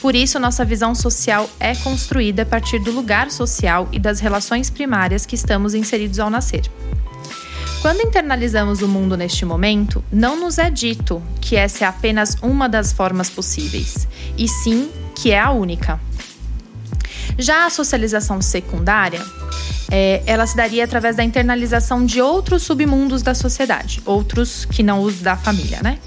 Por 0.00 0.16
isso, 0.16 0.40
nossa 0.40 0.64
visão 0.64 0.96
social 0.96 1.48
é 1.60 1.76
construída 1.76 2.42
a 2.42 2.46
partir 2.46 2.80
do 2.80 2.90
lugar 2.90 3.30
social 3.30 3.88
e 3.92 4.00
das 4.00 4.18
relações 4.18 4.68
primárias 4.68 5.24
que 5.24 5.36
estamos 5.36 5.74
inseridos 5.74 6.18
ao 6.18 6.28
nascer. 6.28 6.68
Quando 7.80 8.00
internalizamos 8.00 8.80
o 8.80 8.88
mundo 8.88 9.16
neste 9.16 9.44
momento, 9.44 10.04
não 10.10 10.38
nos 10.38 10.58
é 10.58 10.70
dito 10.70 11.22
que 11.40 11.56
essa 11.56 11.84
é 11.84 11.88
apenas 11.88 12.36
uma 12.42 12.68
das 12.68 12.92
formas 12.92 13.28
possíveis, 13.28 14.06
e 14.38 14.48
sim 14.48 14.90
que 15.14 15.30
é 15.32 15.40
a 15.40 15.50
única. 15.50 16.00
Já 17.38 17.66
a 17.66 17.70
socialização 17.70 18.40
secundária, 18.42 19.22
é, 19.90 20.22
ela 20.26 20.46
se 20.46 20.56
daria 20.56 20.84
através 20.84 21.16
da 21.16 21.24
internalização 21.24 22.04
de 22.04 22.20
outros 22.20 22.62
submundos 22.62 23.22
da 23.22 23.34
sociedade, 23.34 24.00
outros 24.04 24.64
que 24.64 24.82
não 24.82 25.00
os 25.02 25.20
da 25.20 25.36
família, 25.36 25.80
né? 25.82 25.98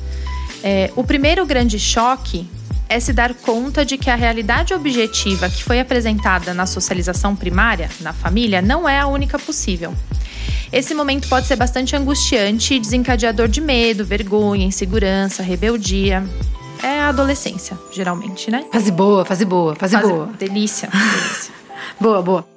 É, 0.64 0.92
o 0.96 1.04
primeiro 1.04 1.46
grande 1.46 1.78
choque 1.78 2.48
é 2.90 3.00
se 3.00 3.14
dar 3.14 3.34
conta 3.34 3.86
de 3.86 3.98
que 3.98 4.10
a 4.10 4.16
realidade 4.16 4.74
objetiva 4.74 5.50
que 5.50 5.64
foi 5.64 5.80
apresentada 5.80 6.54
na 6.54 6.66
socialização 6.66 7.36
primária, 7.36 7.90
na 8.02 8.14
família, 8.14 8.62
não 8.62 8.88
é 8.88 9.00
a 9.00 9.08
única 9.08 9.38
possível. 9.38 9.94
Esse 10.72 10.94
momento 10.94 11.28
pode 11.28 11.48
ser 11.48 11.56
bastante 11.56 11.96
angustiante 11.96 12.74
e 12.74 12.80
desencadeador 12.80 13.48
de 13.48 13.62
medo, 13.62 14.04
vergonha, 14.04 14.66
insegurança, 14.66 15.44
rebeldia 15.44 16.24
é 16.86 17.02
a 17.02 17.10
adolescência, 17.10 17.78
geralmente, 17.92 18.52
né? 18.52 18.64
Fase 18.72 18.92
boa, 18.92 19.26
fase 19.26 19.44
boa, 19.44 19.76
fase, 19.76 19.96
fase 19.96 20.08
boa. 20.08 20.28
Delícia, 20.38 20.88
delícia. 20.94 21.54
boa, 22.00 22.22
boa. 22.22 22.48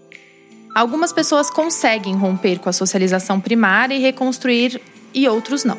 Algumas 0.75 1.15
pessoas 1.15 1.51
conseguem 1.51 2.15
romper 2.15 2.59
com 2.59 2.69
a 2.69 2.73
socialização 2.73 3.41
primária 3.41 3.95
e 3.95 4.01
reconstruir, 4.01 4.83
e 5.15 5.27
outros 5.27 5.65
não. 5.65 5.79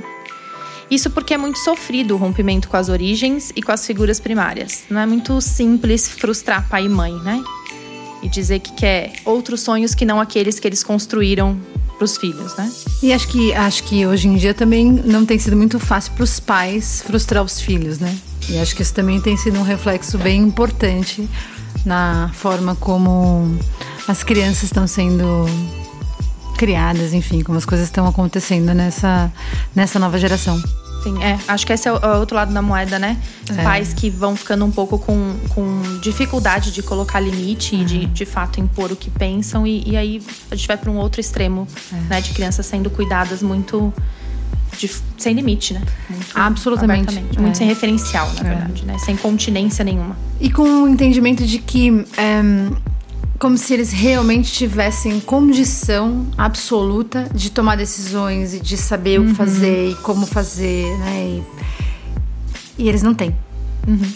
Isso 0.90 1.12
porque 1.12 1.36
é 1.36 1.38
muito 1.38 1.60
sofrido 1.60 2.16
o 2.16 2.18
rompimento 2.18 2.68
com 2.68 2.76
as 2.76 2.90
origens 2.90 3.54
e 3.56 3.62
com 3.62 3.72
as 3.72 3.86
figuras 3.86 4.20
primárias. 4.20 4.84
Não 4.90 5.00
é 5.00 5.06
muito 5.06 5.40
simples 5.40 6.10
frustrar 6.10 6.68
pai 6.68 6.86
e 6.86 6.90
mãe, 6.90 7.14
né? 7.20 7.44
E 8.24 8.28
dizer 8.28 8.60
que 8.60 8.74
quer 8.74 9.14
outros 9.24 9.62
sonhos 9.62 9.94
que 9.94 10.04
não 10.04 10.20
aqueles 10.20 10.60
que 10.60 10.68
eles 10.68 10.84
construíram 10.84 11.56
para 11.96 12.06
os 12.06 12.18
filhos, 12.18 12.56
né? 12.56 12.72
E 13.04 13.14
acho 13.14 13.28
que 13.28 13.54
acho 13.54 13.84
que 13.84 14.08
hoje 14.08 14.28
em 14.28 14.36
dia 14.36 14.56
também 14.56 14.92
não 14.92 15.24
tem 15.24 15.38
sido 15.38 15.56
muito 15.56 15.80
fácil 15.80 16.14
para 16.14 16.24
os 16.24 16.40
pais 16.40 17.04
frustrar 17.06 17.44
os 17.44 17.62
filhos, 17.62 18.00
né? 18.00 18.18
E 18.50 18.58
acho 18.58 18.76
que 18.76 18.82
isso 18.82 18.94
também 18.94 19.22
tem 19.22 19.38
sido 19.38 19.60
um 19.60 19.64
reflexo 19.64 20.18
bem 20.18 20.42
importante 20.42 21.30
na 21.86 22.32
forma 22.34 22.76
como 22.76 23.58
as 24.08 24.24
crianças 24.24 24.64
estão 24.64 24.88
sendo 24.88 25.46
criadas, 26.58 27.14
enfim, 27.14 27.42
como 27.42 27.58
as 27.58 27.66
coisas 27.66 27.88
estão 27.88 28.08
acontecendo 28.08 28.74
nessa, 28.74 29.32
nessa 29.76 30.00
nova 30.00 30.18
geração. 30.18 30.62
Sim, 31.04 31.24
é. 31.24 31.40
Acho 31.48 31.66
que 31.66 31.72
esse 31.72 31.88
é 31.88 31.94
o, 31.94 31.98
é 31.98 32.18
outro 32.18 32.36
lado 32.36 32.54
da 32.54 32.62
moeda, 32.62 33.00
né? 33.00 33.18
É. 33.50 33.64
Pais 33.64 33.94
que 33.94 34.10
vão 34.10 34.36
ficando 34.36 34.66
um 34.66 34.72
pouco 34.72 35.00
com, 35.00 35.36
com 35.50 36.00
dificuldade 36.02 36.72
de 36.72 36.84
colocar 36.84 37.20
limite 37.20 37.76
uhum. 37.76 37.82
e 37.82 37.86
de, 37.86 38.06
de 38.08 38.26
fato 38.26 38.60
impor 38.60 38.92
o 38.92 38.96
que 38.96 39.10
pensam. 39.10 39.66
E, 39.66 39.84
e 39.88 39.96
aí 39.96 40.22
a 40.52 40.56
gente 40.56 40.68
vai 40.68 40.76
para 40.76 40.92
um 40.92 40.98
outro 40.98 41.22
extremo, 41.22 41.68
é. 41.94 41.96
né? 42.10 42.22
De 42.22 42.34
crianças 42.34 42.66
sendo 42.66 42.90
cuidadas 42.90 43.42
muito 43.42 43.94
de, 44.78 44.90
sem 45.18 45.34
limite, 45.34 45.74
né? 45.74 45.82
Muito 46.10 46.26
Absolutamente. 46.34 47.16
Muito 47.38 47.52
é. 47.52 47.54
sem 47.54 47.68
referencial, 47.68 48.32
na 48.34 48.40
é. 48.40 48.56
verdade, 48.56 48.86
né? 48.86 48.98
Sem 49.00 49.16
continência 49.18 49.84
nenhuma. 49.84 50.18
E 50.40 50.50
com 50.52 50.84
o 50.84 50.88
entendimento 50.88 51.46
de 51.46 51.60
que. 51.60 51.92
Um, 51.92 52.90
como 53.38 53.58
se 53.58 53.74
eles 53.74 53.94
realmente 53.94 54.52
tivessem 54.52 55.18
condição 55.22 56.28
absoluta 56.38 57.30
de 57.34 57.50
tomar 57.50 57.78
decisões 57.78 58.54
e 58.54 58.60
de 58.60 58.76
saber 58.76 59.18
uhum. 59.18 59.24
o 59.24 59.28
que 59.28 59.32
uhum. 59.32 59.38
fazer 59.38 59.92
e 59.92 59.96
como 59.96 60.26
fazer, 60.26 60.86
né? 60.98 61.42
E, 62.78 62.84
e 62.84 62.90
eles 62.90 63.02
não 63.02 63.14
têm. 63.14 63.34
Uhum. 63.88 64.12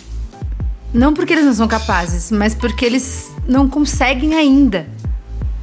Não 0.93 1.13
porque 1.13 1.33
eles 1.33 1.45
não 1.45 1.53
são 1.53 1.67
capazes, 1.67 2.29
mas 2.31 2.53
porque 2.53 2.85
eles 2.85 3.31
não 3.47 3.67
conseguem 3.69 4.35
ainda. 4.35 4.87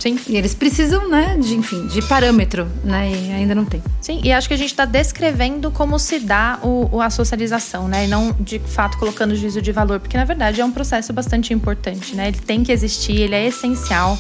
Sim. 0.01 0.19
E 0.27 0.37
eles 0.37 0.55
precisam, 0.55 1.09
né, 1.11 1.37
de, 1.39 1.55
enfim, 1.55 1.87
de 1.87 2.01
parâmetro, 2.01 2.67
né, 2.83 3.13
e 3.13 3.33
ainda 3.33 3.55
não 3.55 3.67
tem. 3.67 3.83
Sim, 4.01 4.19
e 4.25 4.33
acho 4.33 4.49
que 4.49 4.55
a 4.55 4.57
gente 4.57 4.71
está 4.71 4.87
descrevendo 4.87 5.71
como 5.71 5.99
se 5.99 6.19
dá 6.19 6.59
o, 6.63 7.01
a 7.03 7.11
socialização, 7.11 7.87
né, 7.87 8.07
e 8.07 8.09
não 8.09 8.35
de 8.41 8.59
fato 8.59 8.97
colocando 8.97 9.37
juízo 9.37 9.61
de 9.61 9.71
valor, 9.73 10.01
porque 10.01 10.17
na 10.17 10.25
verdade 10.25 10.61
é 10.61 10.65
um 10.65 10.73
processo 10.73 11.13
bastante 11.13 11.53
importante, 11.53 12.17
né, 12.17 12.29
ele 12.29 12.39
tem 12.39 12.65
que 12.65 12.73
existir, 12.73 13.21
ele 13.21 13.35
é 13.35 13.47
essencial. 13.47 14.19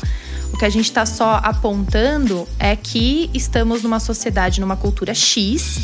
O 0.53 0.59
que 0.59 0.65
a 0.65 0.69
gente 0.69 0.87
está 0.87 1.07
só 1.07 1.41
apontando 1.43 2.47
é 2.59 2.77
que 2.77 3.31
estamos 3.33 3.83
numa 3.83 4.01
sociedade, 4.01 4.61
numa 4.61 4.77
cultura 4.77 5.15
X 5.15 5.79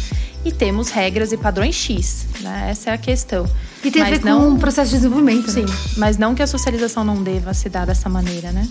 e 0.45 0.53
temos 0.53 0.91
regras 0.91 1.33
e 1.33 1.39
padrões 1.39 1.75
X, 1.75 2.27
né, 2.41 2.67
essa 2.71 2.91
é 2.91 2.93
a 2.93 2.99
questão. 2.99 3.49
E 3.83 3.91
tem 3.91 4.03
mas 4.03 4.13
a 4.13 4.17
ver 4.17 4.25
não, 4.25 4.41
com 4.41 4.49
um 4.49 4.59
processo 4.59 4.91
de 4.91 4.97
desenvolvimento. 4.97 5.51
Sim, 5.51 5.63
né? 5.63 5.75
mas 5.97 6.19
não 6.19 6.35
que 6.35 6.43
a 6.43 6.47
socialização 6.47 7.05
não 7.05 7.23
deva 7.23 7.55
se 7.55 7.69
dar 7.69 7.87
dessa 7.87 8.09
maneira, 8.09 8.51
né? 8.51 8.67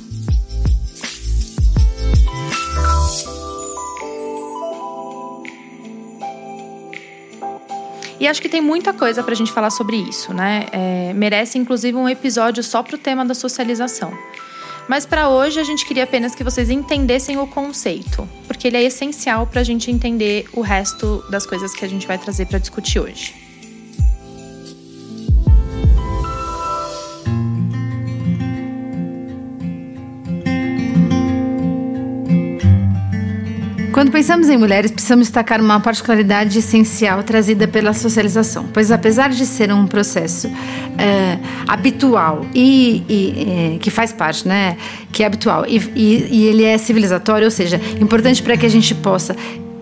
E 8.19 8.27
acho 8.27 8.41
que 8.41 8.49
tem 8.49 8.61
muita 8.61 8.93
coisa 8.93 9.21
para 9.23 9.33
a 9.33 9.35
gente 9.35 9.51
falar 9.51 9.69
sobre 9.69 9.97
isso, 9.97 10.33
né? 10.33 10.67
É, 10.71 11.13
merece 11.13 11.57
inclusive 11.57 11.97
um 11.97 12.07
episódio 12.07 12.63
só 12.63 12.81
para 12.81 12.95
o 12.95 12.97
tema 12.97 13.25
da 13.25 13.33
socialização. 13.33 14.13
Mas 14.87 15.05
para 15.05 15.29
hoje 15.29 15.59
a 15.59 15.63
gente 15.63 15.85
queria 15.85 16.03
apenas 16.03 16.35
que 16.35 16.43
vocês 16.43 16.69
entendessem 16.69 17.37
o 17.37 17.47
conceito, 17.47 18.27
porque 18.47 18.67
ele 18.67 18.77
é 18.77 18.83
essencial 18.83 19.47
para 19.47 19.61
a 19.61 19.63
gente 19.63 19.89
entender 19.89 20.47
o 20.53 20.61
resto 20.61 21.23
das 21.29 21.45
coisas 21.45 21.73
que 21.73 21.83
a 21.83 21.87
gente 21.87 22.05
vai 22.05 22.17
trazer 22.17 22.45
para 22.45 22.59
discutir 22.59 22.99
hoje. 22.99 23.44
Quando 33.95 34.11
pensamos 34.11 34.49
em 34.49 34.57
mulheres, 34.57 34.91
precisamos 34.91 35.27
destacar 35.27 35.61
uma 35.61 35.79
particularidade 35.79 36.59
essencial 36.59 37.23
trazida 37.23 37.65
pela 37.65 37.93
socialização, 37.93 38.65
pois 38.73 38.91
apesar 38.91 39.29
de 39.29 39.45
ser 39.45 39.71
um 39.71 39.87
processo 39.87 40.51
é, 40.97 41.39
habitual 41.65 42.45
e, 42.53 43.01
e 43.07 43.75
é, 43.75 43.79
que 43.79 43.89
faz 43.89 44.11
parte, 44.11 44.45
né, 44.45 44.75
que 45.13 45.23
é 45.23 45.25
habitual 45.25 45.65
e, 45.65 45.77
e, 45.95 46.27
e 46.29 46.43
ele 46.43 46.65
é 46.65 46.77
civilizatório, 46.77 47.45
ou 47.45 47.51
seja, 47.51 47.79
importante 48.01 48.43
para 48.43 48.57
que 48.57 48.65
a 48.65 48.69
gente 48.69 48.93
possa 48.95 49.33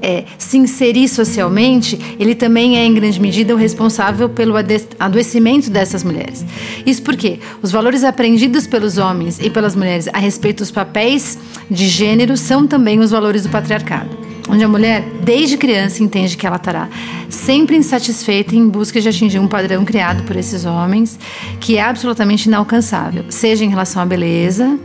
é, 0.03 0.25
se 0.37 0.57
inserir 0.57 1.07
socialmente, 1.07 1.97
ele 2.19 2.35
também 2.35 2.77
é, 2.77 2.85
em 2.85 2.93
grande 2.93 3.21
medida, 3.21 3.55
o 3.55 3.57
responsável 3.57 4.27
pelo 4.27 4.53
adoecimento 4.99 5.69
dessas 5.69 6.03
mulheres. 6.03 6.45
Isso 6.85 7.01
porque 7.01 7.39
os 7.61 7.71
valores 7.71 8.03
aprendidos 8.03 8.67
pelos 8.67 8.97
homens 8.97 9.39
e 9.39 9.49
pelas 9.49 9.75
mulheres 9.75 10.09
a 10.11 10.19
respeito 10.19 10.57
dos 10.57 10.71
papéis 10.71 11.39
de 11.71 11.87
gênero 11.87 12.35
são 12.35 12.67
também 12.67 12.99
os 12.99 13.11
valores 13.11 13.43
do 13.43 13.49
patriarcado. 13.49 14.33
Onde 14.49 14.61
a 14.61 14.67
mulher, 14.67 15.05
desde 15.23 15.55
criança, 15.55 16.03
entende 16.03 16.35
que 16.35 16.45
ela 16.45 16.57
estará 16.57 16.89
sempre 17.29 17.77
insatisfeita 17.77 18.53
em 18.53 18.67
busca 18.67 18.99
de 18.99 19.07
atingir 19.07 19.39
um 19.39 19.47
padrão 19.47 19.85
criado 19.85 20.23
por 20.23 20.35
esses 20.35 20.65
homens 20.65 21.17
que 21.61 21.77
é 21.77 21.81
absolutamente 21.81 22.49
inalcançável, 22.49 23.23
seja 23.29 23.63
em 23.63 23.69
relação 23.69 24.01
à 24.01 24.05
beleza, 24.05 24.77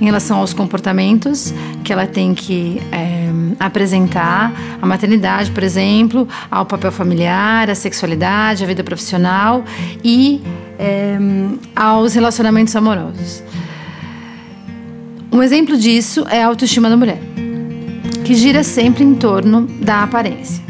em 0.00 0.06
relação 0.06 0.38
aos 0.38 0.54
comportamentos 0.54 1.52
que 1.84 1.92
ela 1.92 2.06
tem 2.06 2.34
que 2.34 2.80
é, 2.90 3.21
apresentar, 3.58 4.52
a 4.80 4.86
maternidade, 4.86 5.50
por 5.50 5.62
exemplo, 5.62 6.28
ao 6.50 6.64
papel 6.66 6.92
familiar, 6.92 7.70
à 7.70 7.74
sexualidade, 7.74 8.64
à 8.64 8.66
vida 8.66 8.82
profissional 8.82 9.64
e 10.02 10.42
é, 10.78 11.18
aos 11.74 12.14
relacionamentos 12.14 12.74
amorosos. 12.74 13.42
Um 15.30 15.42
exemplo 15.42 15.76
disso 15.76 16.26
é 16.28 16.42
a 16.42 16.46
autoestima 16.46 16.90
da 16.90 16.96
mulher, 16.96 17.20
que 18.24 18.34
gira 18.34 18.62
sempre 18.62 19.02
em 19.02 19.14
torno 19.14 19.66
da 19.80 20.02
aparência. 20.02 20.62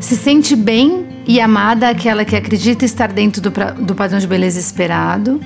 Se 0.00 0.16
sente 0.16 0.56
bem 0.56 1.06
E 1.28 1.42
amada, 1.42 1.90
aquela 1.90 2.24
que 2.24 2.34
acredita 2.34 2.86
estar 2.86 3.12
dentro 3.12 3.42
do, 3.42 3.50
do 3.82 3.94
padrão 3.94 4.18
de 4.18 4.26
beleza 4.26 4.58
esperado, 4.58 5.38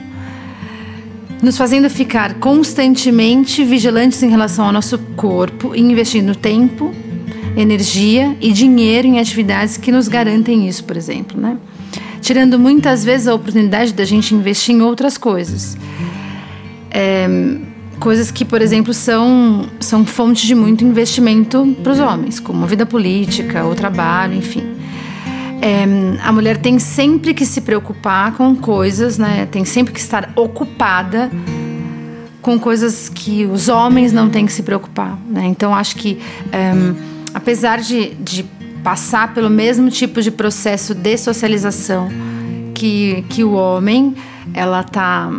nos 1.43 1.59
fazendo 1.59 1.91
ficar 1.91 2.35
constantemente 2.35 3.65
vigilantes 3.65 4.23
em 4.23 4.31
relação 4.31 4.67
ao 4.67 4.73
nosso 4.73 4.97
corpo 5.17 5.75
e 5.75 5.81
investindo 5.81 6.37
tempo, 6.37 6.95
energia 7.57 8.37
e 8.41 8.53
dinheiro 8.53 9.09
em 9.09 9.19
atividades 9.19 9.77
que 9.77 9.91
nos 9.91 10.07
garantem 10.07 10.69
isso, 10.69 10.85
por 10.85 10.97
exemplo, 10.97 11.39
né? 11.39 11.59
Tirando 12.21 12.57
muitas 12.59 13.05
vezes 13.05 13.27
a 13.27 13.35
oportunidade 13.35 13.93
da 13.93 14.05
gente 14.05 14.33
investir 14.33 14.77
em 14.77 14.81
outras 14.81 15.19
coisas. 15.19 15.77
É, 16.89 17.27
coisas 17.99 18.31
que, 18.31 18.45
por 18.45 18.63
exemplo, 18.63 18.95
são, 18.95 19.67
são 19.81 20.07
fontes 20.07 20.45
de 20.45 20.55
muito 20.55 20.85
investimento 20.85 21.77
para 21.83 21.93
os 21.93 21.99
homens, 21.99 22.39
como 22.39 22.63
a 22.63 22.67
vida 22.69 22.87
política, 22.87 23.67
o 23.67 23.75
trabalho, 23.75 24.35
enfim. 24.35 24.82
É, 25.65 25.85
a 26.21 26.33
mulher 26.33 26.57
tem 26.57 26.81
sempre 26.81 27.33
que 27.33 27.47
se 27.47 27.61
preocupar 27.61 28.33
com 28.33 28.57
coisas, 28.57 29.17
né? 29.17 29.47
Tem 29.47 29.65
sempre 29.65 29.95
que 29.95 30.01
estar 30.01 30.33
ocupada 30.35 31.31
com 32.41 32.59
coisas 32.59 33.09
que 33.09 33.47
os 33.47 33.69
homens 33.69 34.13
não 34.13 34.29
têm 34.29 34.45
que 34.45 34.53
se 34.53 34.65
preocupar, 34.65 35.17
né? 35.29 35.47
Então 35.47 35.73
acho 35.73 35.95
que 35.95 36.19
é, 36.51 36.73
apesar 37.33 37.81
de, 37.81 38.13
de 38.15 38.45
passar 38.83 39.33
pelo 39.33 39.49
mesmo 39.49 39.89
tipo 39.89 40.21
de 40.21 40.33
processo 40.33 40.97
de 40.97 41.17
socialização 41.17 42.09
que, 42.75 43.25
que 43.29 43.45
o 43.45 43.53
homem, 43.53 44.17
ela 44.53 44.81
está 44.81 45.31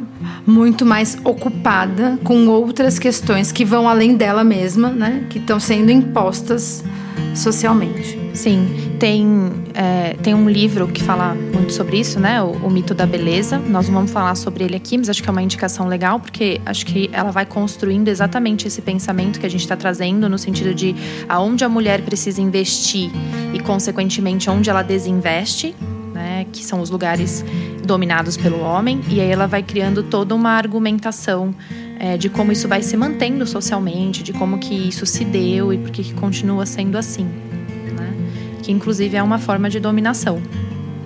muito 0.47 0.85
mais 0.85 1.17
ocupada 1.25 2.17
com 2.23 2.47
outras 2.47 2.97
questões 2.97 3.51
que 3.51 3.65
vão 3.65 3.89
além 3.89 4.15
dela 4.15 4.45
mesma, 4.45 4.87
né? 4.89 5.25
Que 5.29 5.37
estão 5.37 5.59
sendo 5.59 5.91
impostas 5.91 6.81
socialmente. 7.35 8.19
Sim, 8.33 8.95
tem, 8.99 9.51
é, 9.73 10.15
tem 10.21 10.33
um 10.33 10.49
livro 10.49 10.87
que 10.87 11.03
fala 11.03 11.35
muito 11.35 11.71
sobre 11.73 11.99
isso, 11.99 12.19
né? 12.19 12.41
O, 12.41 12.51
o, 12.51 12.69
mito 12.69 12.93
da 12.93 13.05
beleza. 13.05 13.59
Nós 13.59 13.87
não 13.87 13.95
vamos 13.95 14.11
falar 14.11 14.35
sobre 14.35 14.63
ele 14.63 14.75
aqui, 14.75 14.97
mas 14.97 15.09
acho 15.09 15.21
que 15.21 15.29
é 15.29 15.31
uma 15.31 15.41
indicação 15.41 15.87
legal, 15.87 16.19
porque 16.19 16.59
acho 16.65 16.85
que 16.85 17.09
ela 17.13 17.31
vai 17.31 17.45
construindo 17.45 18.07
exatamente 18.07 18.67
esse 18.67 18.81
pensamento 18.81 19.39
que 19.39 19.45
a 19.45 19.49
gente 19.49 19.61
está 19.61 19.75
trazendo, 19.75 20.27
no 20.27 20.37
sentido 20.37 20.73
de 20.73 20.95
aonde 21.29 21.63
a 21.63 21.69
mulher 21.69 22.01
precisa 22.01 22.41
investir 22.41 23.11
e, 23.53 23.59
consequentemente, 23.59 24.49
onde 24.49 24.69
ela 24.69 24.81
desinveste, 24.81 25.75
né? 26.13 26.45
Que 26.51 26.63
são 26.63 26.81
os 26.81 26.89
lugares 26.89 27.45
dominados 27.85 28.37
pelo 28.37 28.61
homem, 28.61 29.01
e 29.09 29.19
aí 29.19 29.29
ela 29.29 29.45
vai 29.45 29.61
criando 29.61 30.03
toda 30.03 30.33
uma 30.33 30.51
argumentação 30.51 31.53
é, 32.03 32.17
de 32.17 32.29
como 32.29 32.51
isso 32.51 32.67
vai 32.67 32.81
se 32.81 32.97
mantendo 32.97 33.45
socialmente, 33.47 34.21
de 34.21 34.33
como 34.33 34.57
que 34.57 34.73
isso 34.73 35.05
se 35.05 35.23
deu 35.23 35.71
e 35.71 35.77
por 35.77 35.91
que 35.91 36.13
continua 36.13 36.65
sendo 36.65 36.97
assim 36.97 37.29
que 38.63 38.71
inclusive 38.71 39.15
é 39.17 39.21
uma 39.21 39.37
forma 39.37 39.69
de 39.69 39.79
dominação. 39.79 40.41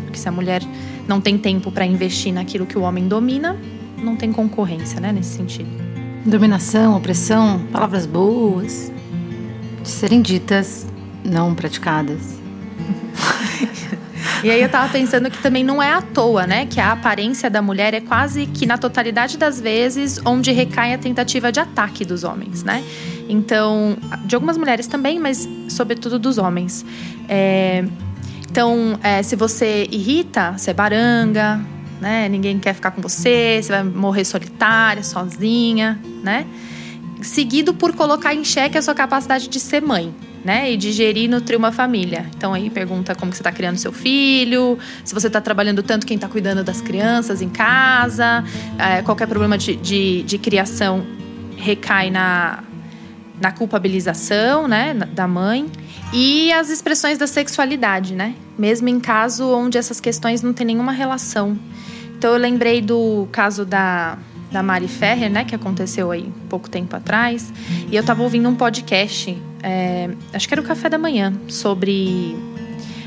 Porque 0.06 0.20
se 0.20 0.30
a 0.30 0.32
mulher 0.32 0.62
não 1.08 1.20
tem 1.20 1.38
tempo 1.38 1.72
para 1.72 1.86
investir 1.86 2.32
naquilo 2.32 2.66
que 2.66 2.78
o 2.78 2.82
homem 2.82 3.08
domina, 3.08 3.58
não 3.98 4.16
tem 4.16 4.32
concorrência, 4.32 5.02
né, 5.02 5.12
nesse 5.12 5.36
sentido. 5.36 5.70
Dominação, 6.24 6.96
opressão, 6.96 7.60
palavras 7.72 8.06
boas 8.06 8.92
de 9.82 9.90
serem 9.90 10.22
ditas, 10.22 10.86
não 11.26 11.56
praticadas. 11.56 12.38
E 14.44 14.52
aí 14.52 14.62
eu 14.62 14.70
tava 14.70 14.92
pensando 14.92 15.32
que 15.32 15.42
também 15.42 15.64
não 15.64 15.82
é 15.82 15.92
à 15.92 16.02
toa, 16.02 16.46
né? 16.46 16.66
Que 16.66 16.80
a 16.80 16.92
aparência 16.92 17.50
da 17.50 17.62
mulher 17.62 17.94
é 17.94 18.02
quase 18.02 18.46
que 18.46 18.66
na 18.66 18.78
totalidade 18.78 19.38
das 19.38 19.60
vezes 19.60 20.20
onde 20.24 20.52
recai 20.52 20.94
a 20.94 20.98
tentativa 20.98 21.52
de 21.52 21.60
ataque 21.60 22.06
dos 22.06 22.24
homens, 22.24 22.64
né? 22.64 22.84
Então, 23.28 23.98
de 24.26 24.36
algumas 24.36 24.58
mulheres 24.58 24.86
também, 24.88 25.20
mas 25.20 25.48
sobretudo 25.70 26.20
dos 26.20 26.38
homens. 26.38 26.86
É, 27.28 27.84
então, 28.50 29.00
é, 29.04 29.24
se 29.24 29.36
você 29.36 29.88
irrita, 29.92 30.54
você 30.54 30.72
é 30.72 30.74
baranga, 30.74 31.60
né? 32.00 32.30
Ninguém 32.30 32.60
quer 32.60 32.74
ficar 32.74 32.92
com 32.92 33.02
você, 33.02 33.60
você 33.62 33.72
vai 33.72 33.84
morrer 33.84 34.24
solitária, 34.24 35.04
sozinha, 35.04 36.00
né? 36.24 36.46
Seguido 37.22 37.74
por 37.74 37.94
colocar 37.96 38.36
em 38.36 38.44
xeque 38.44 38.78
a 38.78 38.82
sua 38.82 38.94
capacidade 38.94 39.48
de 39.48 39.60
ser 39.60 39.82
mãe, 39.82 40.14
né? 40.44 40.72
E 40.72 40.78
de 40.78 40.92
gerir 40.92 41.26
e 41.26 41.28
nutrir 41.28 41.58
uma 41.58 41.72
família. 41.72 42.26
Então 42.36 42.54
aí 42.54 42.70
pergunta 42.70 43.14
como 43.16 43.32
que 43.32 43.38
você 43.38 43.42
está 43.42 43.52
criando 43.52 43.78
seu 43.78 43.92
filho, 43.92 44.78
se 45.04 45.14
você 45.14 45.28
está 45.28 45.42
trabalhando 45.42 45.84
tanto 45.84 46.06
quem 46.06 46.16
está 46.16 46.28
cuidando 46.28 46.64
das 46.64 46.82
crianças 46.82 47.42
em 47.42 47.50
casa, 47.50 48.44
é, 48.78 49.02
qualquer 49.02 49.28
problema 49.28 49.58
de, 49.58 49.76
de, 49.76 50.24
de 50.24 50.38
criação 50.38 51.06
recai 51.58 52.10
na, 52.10 52.64
na 53.42 53.52
culpabilização, 53.52 54.68
né, 54.68 54.94
da 54.94 55.28
mãe. 55.28 55.70
E 56.14 56.52
as 56.54 56.70
expressões 56.70 57.18
da 57.18 57.28
sexualidade, 57.28 58.16
né? 58.16 58.34
Mesmo 58.58 58.88
em 58.88 59.00
caso 59.00 59.46
onde 59.50 59.78
essas 59.78 60.00
questões 60.00 60.42
não 60.42 60.54
têm 60.54 60.68
nenhuma 60.68 60.94
relação. 60.94 61.58
Então 62.18 62.32
eu 62.32 62.38
lembrei 62.38 62.82
do 62.82 63.28
caso 63.32 63.66
da, 63.66 64.18
da 64.52 64.64
Mari 64.64 64.88
Ferrer, 64.88 65.30
né? 65.30 65.44
Que 65.44 65.56
aconteceu 65.56 66.12
aí 66.12 66.32
pouco 66.50 66.70
tempo 66.70 66.96
atrás. 66.96 67.52
E 67.92 67.96
eu 67.96 68.02
estava 68.02 68.24
ouvindo 68.24 68.48
um 68.50 68.56
podcast, 68.56 69.38
é, 69.64 70.10
acho 70.34 70.48
que 70.48 70.54
era 70.54 70.62
o 70.62 70.64
Café 70.64 70.90
da 70.90 70.98
Manhã, 70.98 71.34
sobre 71.48 72.36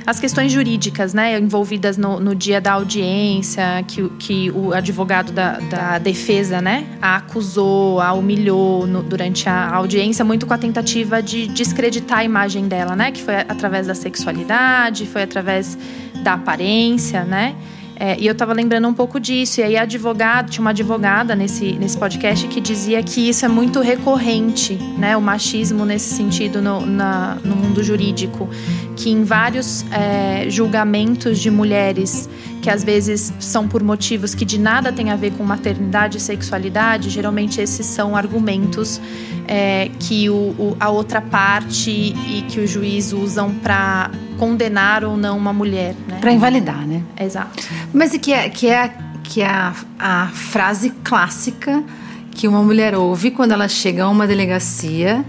as 0.06 0.18
questões 0.18 0.50
jurídicas, 0.50 1.14
né, 1.14 1.38
envolvidas 1.38 1.96
no, 1.96 2.18
no 2.18 2.34
dia 2.34 2.60
da 2.60 2.72
audiência, 2.72 3.84
que, 3.86 4.08
que 4.18 4.50
o 4.50 4.72
advogado 4.72 5.30
da, 5.30 5.58
da 5.58 5.98
defesa, 5.98 6.60
né, 6.60 6.86
a 7.00 7.16
acusou, 7.16 8.00
a 8.00 8.12
humilhou 8.12 8.86
no, 8.86 9.02
durante 9.02 9.48
a 9.48 9.72
audiência, 9.72 10.24
muito 10.24 10.46
com 10.46 10.54
a 10.54 10.58
tentativa 10.58 11.22
de 11.22 11.46
descreditar 11.46 12.18
a 12.18 12.24
imagem 12.24 12.66
dela, 12.66 12.96
né, 12.96 13.12
que 13.12 13.22
foi 13.22 13.36
através 13.36 13.86
da 13.86 13.94
sexualidade, 13.94 15.06
foi 15.06 15.22
através 15.22 15.78
da 16.24 16.34
aparência, 16.34 17.24
né. 17.24 17.54
É, 18.02 18.18
e 18.18 18.26
eu 18.26 18.32
estava 18.32 18.54
lembrando 18.54 18.88
um 18.88 18.94
pouco 18.94 19.20
disso. 19.20 19.60
E 19.60 19.62
aí, 19.62 19.76
advogado, 19.76 20.48
tinha 20.48 20.62
uma 20.62 20.70
advogada 20.70 21.36
nesse, 21.36 21.72
nesse 21.72 21.98
podcast 21.98 22.48
que 22.48 22.58
dizia 22.58 23.02
que 23.02 23.28
isso 23.28 23.44
é 23.44 23.48
muito 23.48 23.80
recorrente, 23.80 24.74
né? 24.96 25.14
O 25.18 25.20
machismo 25.20 25.84
nesse 25.84 26.14
sentido 26.14 26.62
no, 26.62 26.86
na, 26.86 27.34
no 27.44 27.54
mundo 27.54 27.84
jurídico. 27.84 28.48
Que 28.96 29.10
em 29.10 29.22
vários 29.22 29.84
é, 29.92 30.48
julgamentos 30.48 31.38
de 31.38 31.50
mulheres, 31.50 32.26
que 32.62 32.70
às 32.70 32.82
vezes 32.82 33.34
são 33.38 33.68
por 33.68 33.82
motivos 33.82 34.34
que 34.34 34.46
de 34.46 34.58
nada 34.58 34.90
tem 34.90 35.10
a 35.10 35.16
ver 35.16 35.32
com 35.32 35.44
maternidade 35.44 36.16
e 36.16 36.20
sexualidade, 36.20 37.10
geralmente 37.10 37.60
esses 37.60 37.84
são 37.84 38.16
argumentos 38.16 38.98
é, 39.46 39.90
que 39.98 40.30
o, 40.30 40.54
o, 40.58 40.76
a 40.80 40.88
outra 40.88 41.20
parte 41.20 41.90
e 41.90 42.46
que 42.48 42.60
o 42.60 42.66
juiz 42.66 43.12
usam 43.12 43.52
para 43.56 44.10
condenar 44.40 45.04
ou 45.04 45.18
não 45.18 45.36
uma 45.36 45.52
mulher. 45.52 45.94
Né? 46.08 46.16
Para 46.18 46.32
invalidar, 46.32 46.86
né? 46.86 47.02
Exato. 47.20 47.62
Mas 47.92 48.16
que 48.16 48.32
é, 48.32 48.48
que 48.48 48.68
é, 48.68 48.90
que 49.22 49.42
é 49.42 49.46
a, 49.46 49.74
a 49.98 50.26
frase 50.28 50.88
clássica 51.04 51.84
que 52.30 52.48
uma 52.48 52.62
mulher 52.62 52.94
ouve 52.94 53.30
quando 53.30 53.52
ela 53.52 53.68
chega 53.68 54.04
a 54.04 54.08
uma 54.08 54.26
delegacia 54.26 55.22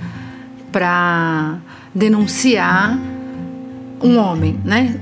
para 0.71 1.57
denunciar 1.93 2.97
um 4.01 4.17
homem, 4.17 4.57
né? 4.63 4.97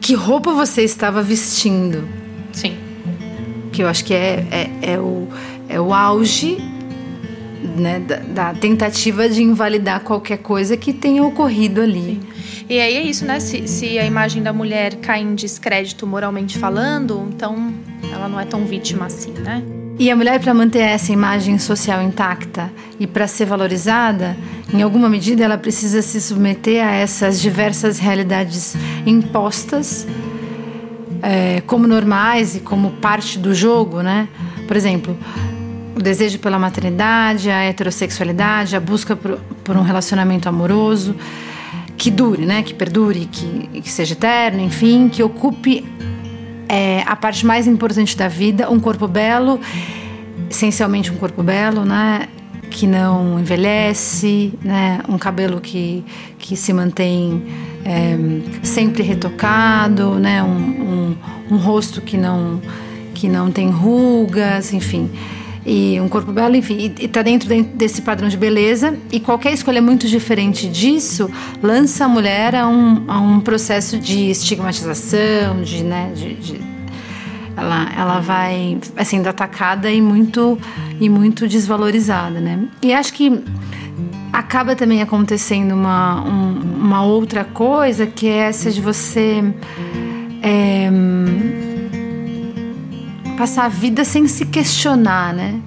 Que 0.00 0.14
roupa 0.14 0.52
você 0.52 0.82
estava 0.82 1.22
vestindo? 1.22 2.08
Sim. 2.50 2.76
Que 3.70 3.84
eu 3.84 3.88
acho 3.88 4.04
que 4.04 4.12
é, 4.12 4.44
é, 4.50 4.94
é 4.94 4.98
o, 4.98 5.28
é 5.68 5.80
o 5.80 5.94
auge 5.94 6.58
né, 7.76 8.00
da, 8.00 8.16
da, 8.16 8.54
tentativa 8.54 9.28
de 9.28 9.40
invalidar 9.40 10.00
qualquer 10.00 10.38
coisa 10.38 10.76
que 10.76 10.92
tenha 10.92 11.22
ocorrido 11.22 11.80
ali. 11.80 12.20
Sim. 12.20 12.31
E 12.72 12.80
aí 12.80 12.96
é 12.96 13.02
isso, 13.02 13.26
né? 13.26 13.38
Se, 13.38 13.68
se 13.68 13.98
a 13.98 14.06
imagem 14.06 14.42
da 14.42 14.50
mulher 14.50 14.94
cai 14.94 15.20
em 15.20 15.34
descrédito 15.34 16.06
moralmente 16.06 16.56
falando, 16.56 17.28
então 17.28 17.70
ela 18.10 18.30
não 18.30 18.40
é 18.40 18.46
tão 18.46 18.64
vítima 18.64 19.04
assim, 19.04 19.30
né? 19.32 19.62
E 19.98 20.10
a 20.10 20.16
mulher, 20.16 20.40
para 20.40 20.54
manter 20.54 20.78
essa 20.78 21.12
imagem 21.12 21.58
social 21.58 22.00
intacta 22.00 22.72
e 22.98 23.06
para 23.06 23.26
ser 23.26 23.44
valorizada, 23.44 24.34
em 24.72 24.80
alguma 24.80 25.06
medida 25.06 25.44
ela 25.44 25.58
precisa 25.58 26.00
se 26.00 26.18
submeter 26.18 26.82
a 26.82 26.92
essas 26.92 27.42
diversas 27.42 27.98
realidades 27.98 28.74
impostas 29.04 30.06
é, 31.20 31.60
como 31.66 31.86
normais 31.86 32.56
e 32.56 32.60
como 32.60 32.92
parte 32.92 33.38
do 33.38 33.54
jogo, 33.54 34.00
né? 34.00 34.26
Por 34.66 34.78
exemplo, 34.78 35.14
o 35.94 36.00
desejo 36.00 36.38
pela 36.38 36.58
maternidade, 36.58 37.50
a 37.50 37.64
heterossexualidade, 37.64 38.74
a 38.74 38.80
busca 38.80 39.14
por, 39.14 39.38
por 39.62 39.76
um 39.76 39.82
relacionamento 39.82 40.48
amoroso 40.48 41.14
que 42.02 42.10
dure, 42.10 42.44
né? 42.44 42.64
Que 42.64 42.74
perdure, 42.74 43.26
que, 43.26 43.80
que 43.80 43.88
seja 43.88 44.14
eterno, 44.14 44.60
enfim, 44.60 45.08
que 45.08 45.22
ocupe 45.22 45.86
é, 46.68 47.04
a 47.06 47.14
parte 47.14 47.46
mais 47.46 47.68
importante 47.68 48.16
da 48.16 48.26
vida, 48.26 48.68
um 48.68 48.80
corpo 48.80 49.06
belo, 49.06 49.60
essencialmente 50.50 51.12
um 51.12 51.16
corpo 51.16 51.44
belo, 51.44 51.84
né? 51.84 52.26
Que 52.68 52.88
não 52.88 53.38
envelhece, 53.38 54.52
né? 54.64 55.00
Um 55.08 55.16
cabelo 55.16 55.60
que, 55.60 56.04
que 56.40 56.56
se 56.56 56.72
mantém 56.72 57.40
é, 57.84 58.16
sempre 58.64 59.04
retocado, 59.04 60.18
né? 60.18 60.42
Um, 60.42 60.48
um, 60.48 61.16
um 61.52 61.56
rosto 61.56 62.00
que 62.00 62.16
não, 62.16 62.60
que 63.14 63.28
não 63.28 63.48
tem 63.48 63.70
rugas, 63.70 64.72
enfim. 64.72 65.08
E 65.64 66.00
um 66.00 66.08
corpo 66.08 66.32
belo, 66.32 66.56
enfim, 66.56 66.92
está 66.98 67.22
dentro 67.22 67.48
desse 67.74 68.02
padrão 68.02 68.28
de 68.28 68.36
beleza. 68.36 68.96
E 69.12 69.20
qualquer 69.20 69.52
escolha 69.52 69.80
muito 69.80 70.08
diferente 70.08 70.68
disso 70.68 71.30
lança 71.62 72.04
a 72.04 72.08
mulher 72.08 72.54
a 72.54 72.66
um, 72.66 73.04
a 73.06 73.20
um 73.20 73.40
processo 73.40 73.98
de 73.98 74.30
estigmatização, 74.30 75.62
de, 75.62 75.84
né, 75.84 76.12
de, 76.14 76.34
de 76.34 76.60
ela, 77.56 77.92
ela 77.96 78.20
vai 78.20 78.78
assim, 78.96 79.16
sendo 79.16 79.28
atacada 79.28 79.90
e 79.90 80.00
muito, 80.00 80.58
e 81.00 81.08
muito 81.08 81.46
desvalorizada, 81.46 82.40
né? 82.40 82.66
E 82.82 82.92
acho 82.92 83.12
que 83.12 83.42
acaba 84.32 84.74
também 84.74 85.02
acontecendo 85.02 85.72
uma, 85.72 86.24
um, 86.24 86.60
uma 86.80 87.04
outra 87.04 87.44
coisa 87.44 88.06
que 88.06 88.26
é 88.26 88.48
essa 88.48 88.70
de 88.70 88.80
você 88.80 89.44
é, 90.42 90.90
passar 93.42 93.64
a 93.64 93.68
vida 93.68 94.04
sem 94.04 94.28
se 94.28 94.46
questionar, 94.46 95.34
né? 95.34 95.60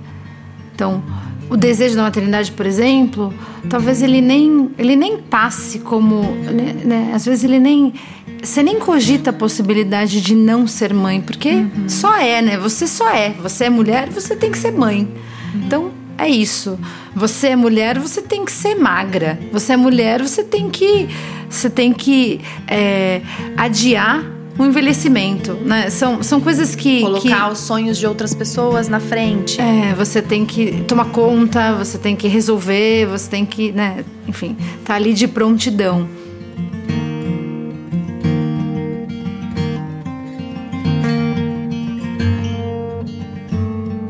Então, 0.73 1.03
o 1.49 1.57
desejo 1.57 1.93
da 1.97 2.03
maternidade, 2.03 2.49
por 2.53 2.65
exemplo, 2.65 3.33
talvez 3.69 4.01
ele 4.01 4.21
nem, 4.21 4.69
ele 4.77 4.95
nem 4.95 5.17
passe 5.17 5.79
como. 5.79 6.21
Né, 6.21 6.73
né, 6.85 7.11
às 7.13 7.25
vezes 7.25 7.43
ele 7.43 7.59
nem. 7.59 7.93
Você 8.41 8.63
nem 8.63 8.79
cogita 8.79 9.31
a 9.31 9.33
possibilidade 9.33 10.21
de 10.21 10.33
não 10.33 10.65
ser 10.65 10.93
mãe, 10.93 11.19
porque 11.19 11.49
uhum. 11.49 11.89
só 11.89 12.15
é, 12.15 12.41
né? 12.41 12.57
Você 12.57 12.87
só 12.87 13.09
é. 13.09 13.31
Você 13.43 13.65
é 13.65 13.69
mulher, 13.69 14.09
você 14.09 14.37
tem 14.37 14.51
que 14.51 14.57
ser 14.57 14.71
mãe. 14.71 15.01
Uhum. 15.01 15.61
Então, 15.65 15.91
é 16.17 16.29
isso. 16.29 16.79
Você 17.13 17.47
é 17.47 17.55
mulher, 17.57 17.99
você 17.99 18.21
tem 18.21 18.45
que 18.45 18.53
ser 18.53 18.75
magra. 18.75 19.37
Você 19.51 19.73
é 19.73 19.77
mulher, 19.77 20.21
você 20.21 20.45
tem 20.45 20.69
que. 20.69 21.09
Você 21.49 21.69
tem 21.69 21.91
que 21.91 22.39
é, 22.69 23.21
adiar 23.57 24.34
o 24.57 24.63
envelhecimento, 24.63 25.53
né? 25.53 25.89
São, 25.89 26.23
são 26.23 26.39
coisas 26.39 26.75
que. 26.75 27.01
Colocar 27.01 27.47
que, 27.47 27.53
os 27.53 27.59
sonhos 27.59 27.97
de 27.97 28.07
outras 28.07 28.33
pessoas 28.33 28.87
na 28.87 28.99
frente. 28.99 29.59
É, 29.59 29.93
você 29.93 30.21
tem 30.21 30.45
que 30.45 30.83
tomar 30.87 31.05
conta, 31.05 31.73
você 31.73 31.97
tem 31.97 32.15
que 32.15 32.27
resolver, 32.27 33.05
você 33.05 33.29
tem 33.29 33.45
que, 33.45 33.71
né? 33.71 34.05
Enfim, 34.27 34.55
tá 34.83 34.95
ali 34.95 35.13
de 35.13 35.27
prontidão. 35.27 36.07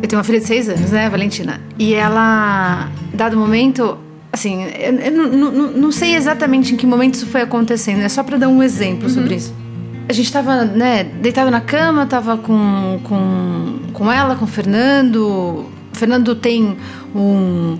Eu 0.01 0.08
tenho 0.08 0.19
uma 0.19 0.23
filha 0.23 0.39
de 0.39 0.45
seis 0.45 0.69
anos, 0.69 0.91
né, 0.91 1.10
Valentina? 1.10 1.60
E 1.79 1.95
ela, 1.95 2.91
dado 3.12 3.36
momento, 3.36 3.97
assim, 4.31 4.63
eu, 4.79 4.93
eu 4.93 5.12
não, 5.12 5.51
não, 5.51 5.71
não 5.71 5.91
sei 5.91 6.15
exatamente 6.15 6.75
em 6.75 6.77
que 6.77 6.86
momento 6.86 7.15
isso 7.15 7.25
foi 7.25 7.41
acontecendo, 7.41 8.01
é 8.01 8.10
só 8.10 8.21
para 8.21 8.38
dar 8.38 8.47
um 8.47 8.62
exemplo 8.62 9.08
uhum. 9.08 9.13
sobre 9.15 9.36
isso 9.38 9.64
a 10.07 10.13
gente 10.13 10.25
estava 10.25 10.65
né, 10.65 11.03
deitado 11.03 11.49
na 11.49 11.61
cama, 11.61 12.05
tava 12.05 12.37
com, 12.37 12.99
com, 13.03 13.79
com 13.91 14.11
ela, 14.11 14.35
com 14.35 14.45
o 14.45 14.47
Fernando. 14.47 15.17
O 15.17 15.69
Fernando 15.93 16.35
tem 16.35 16.77
um. 17.13 17.77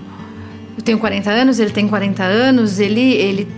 Eu 0.76 0.82
tenho 0.82 0.98
40 0.98 1.30
anos, 1.30 1.58
ele 1.58 1.70
tem 1.70 1.86
40 1.86 2.22
anos, 2.22 2.80
ele, 2.80 3.00
ele, 3.00 3.48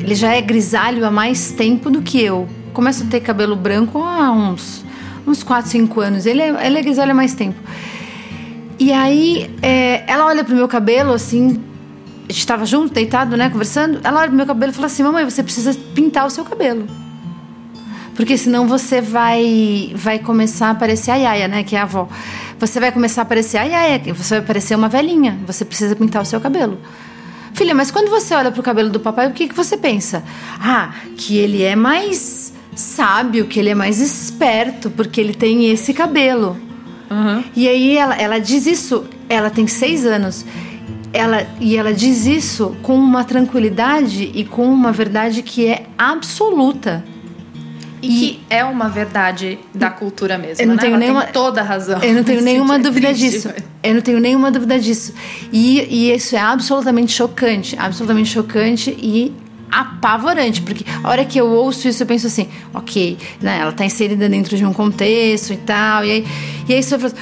ele 0.00 0.14
já 0.14 0.34
é 0.34 0.40
grisalho 0.40 1.06
há 1.06 1.10
mais 1.10 1.52
tempo 1.52 1.90
do 1.90 2.00
que 2.00 2.20
eu. 2.20 2.48
Começa 2.72 3.04
a 3.04 3.06
ter 3.06 3.20
cabelo 3.20 3.54
branco 3.54 4.02
há 4.02 4.30
uns, 4.32 4.84
uns 5.26 5.42
4, 5.42 5.70
5 5.70 6.00
anos. 6.00 6.26
Ele 6.26 6.40
é, 6.40 6.66
ele 6.66 6.78
é 6.78 6.82
grisalho 6.82 7.12
há 7.12 7.14
mais 7.14 7.34
tempo. 7.34 7.58
E 8.78 8.90
aí 8.90 9.54
é, 9.60 10.02
ela 10.10 10.26
olha 10.26 10.42
pro 10.42 10.56
meu 10.56 10.66
cabelo 10.66 11.12
assim. 11.12 11.60
A 12.26 12.32
gente 12.32 12.40
estava 12.40 12.64
junto, 12.64 12.94
deitado, 12.94 13.36
né, 13.36 13.50
conversando. 13.50 14.00
Ela 14.02 14.20
olha 14.20 14.28
pro 14.28 14.36
meu 14.36 14.46
cabelo 14.46 14.72
e 14.72 14.74
fala 14.74 14.86
assim: 14.86 15.02
Mamãe, 15.02 15.24
você 15.24 15.42
precisa 15.42 15.78
pintar 15.94 16.26
o 16.26 16.30
seu 16.30 16.42
cabelo. 16.42 17.03
Porque 18.14 18.38
senão 18.38 18.66
você 18.68 19.00
vai 19.00 19.92
vai 19.94 20.18
começar 20.18 20.70
a 20.70 20.74
parecer 20.74 21.10
a 21.10 21.16
Yaya, 21.16 21.48
né? 21.48 21.64
Que 21.64 21.76
é 21.76 21.80
a 21.80 21.82
avó. 21.82 22.08
Você 22.58 22.78
vai 22.78 22.92
começar 22.92 23.22
a 23.22 23.24
parecer 23.24 23.58
a 23.58 23.64
Yaya, 23.64 24.14
você 24.14 24.36
vai 24.36 24.46
parecer 24.46 24.76
uma 24.76 24.88
velhinha. 24.88 25.38
Você 25.46 25.64
precisa 25.64 25.96
pintar 25.96 26.22
o 26.22 26.24
seu 26.24 26.40
cabelo. 26.40 26.78
Filha, 27.54 27.74
mas 27.74 27.90
quando 27.90 28.10
você 28.10 28.34
olha 28.34 28.50
pro 28.50 28.62
cabelo 28.62 28.90
do 28.90 28.98
papai, 28.98 29.28
o 29.28 29.32
que, 29.32 29.48
que 29.48 29.54
você 29.54 29.76
pensa? 29.76 30.24
Ah, 30.60 30.92
que 31.16 31.36
ele 31.38 31.62
é 31.62 31.76
mais 31.76 32.52
sábio, 32.74 33.46
que 33.46 33.60
ele 33.60 33.70
é 33.70 33.74
mais 33.74 34.00
esperto, 34.00 34.90
porque 34.90 35.20
ele 35.20 35.34
tem 35.34 35.70
esse 35.70 35.94
cabelo. 35.94 36.56
Uhum. 37.08 37.44
E 37.54 37.68
aí 37.68 37.96
ela, 37.96 38.16
ela 38.16 38.38
diz 38.40 38.66
isso, 38.66 39.04
ela 39.28 39.50
tem 39.50 39.68
seis 39.68 40.04
anos. 40.04 40.44
Ela, 41.12 41.46
e 41.60 41.76
ela 41.76 41.94
diz 41.94 42.26
isso 42.26 42.76
com 42.82 42.96
uma 42.96 43.22
tranquilidade 43.22 44.32
e 44.34 44.44
com 44.44 44.66
uma 44.66 44.90
verdade 44.90 45.40
que 45.42 45.66
é 45.66 45.86
absoluta. 45.96 47.04
E, 48.04 48.18
que 48.18 48.40
é 48.50 48.64
uma 48.64 48.88
verdade 48.88 49.58
da 49.74 49.90
cultura 49.90 50.38
mesmo, 50.38 50.62
eu 50.62 50.66
não 50.66 50.74
né? 50.74 50.80
Tenho 50.80 50.94
Ela 50.94 51.00
nenhuma, 51.00 51.22
tem 51.24 51.32
toda 51.32 51.62
razão. 51.62 52.02
Eu 52.02 52.14
não 52.14 52.24
tenho 52.24 52.40
nenhuma 52.42 52.78
dúvida 52.78 53.08
triste, 53.08 53.30
disso. 53.30 53.48
Mas... 53.52 53.64
Eu 53.82 53.94
não 53.94 54.00
tenho 54.00 54.20
nenhuma 54.20 54.50
dúvida 54.50 54.78
disso. 54.78 55.12
E, 55.52 55.80
e 55.80 56.12
isso 56.12 56.36
é 56.36 56.40
absolutamente 56.40 57.12
chocante, 57.12 57.76
absolutamente 57.78 58.30
chocante 58.30 58.90
e 58.98 59.32
apavorante, 59.70 60.62
porque 60.62 60.84
a 61.02 61.08
hora 61.08 61.24
que 61.24 61.38
eu 61.38 61.46
ouço 61.50 61.88
isso 61.88 62.02
eu 62.02 62.06
penso 62.06 62.28
assim, 62.28 62.48
ok, 62.72 63.18
né, 63.40 63.58
ela 63.60 63.70
está 63.70 63.84
inserida 63.84 64.28
dentro 64.28 64.56
de 64.56 64.64
um 64.64 64.72
contexto 64.72 65.52
e 65.52 65.56
tal, 65.56 66.04
e 66.04 66.10
aí, 66.12 66.26
e 66.68 66.74
aí 66.74 66.82
você 66.82 66.96
fala 66.96 67.12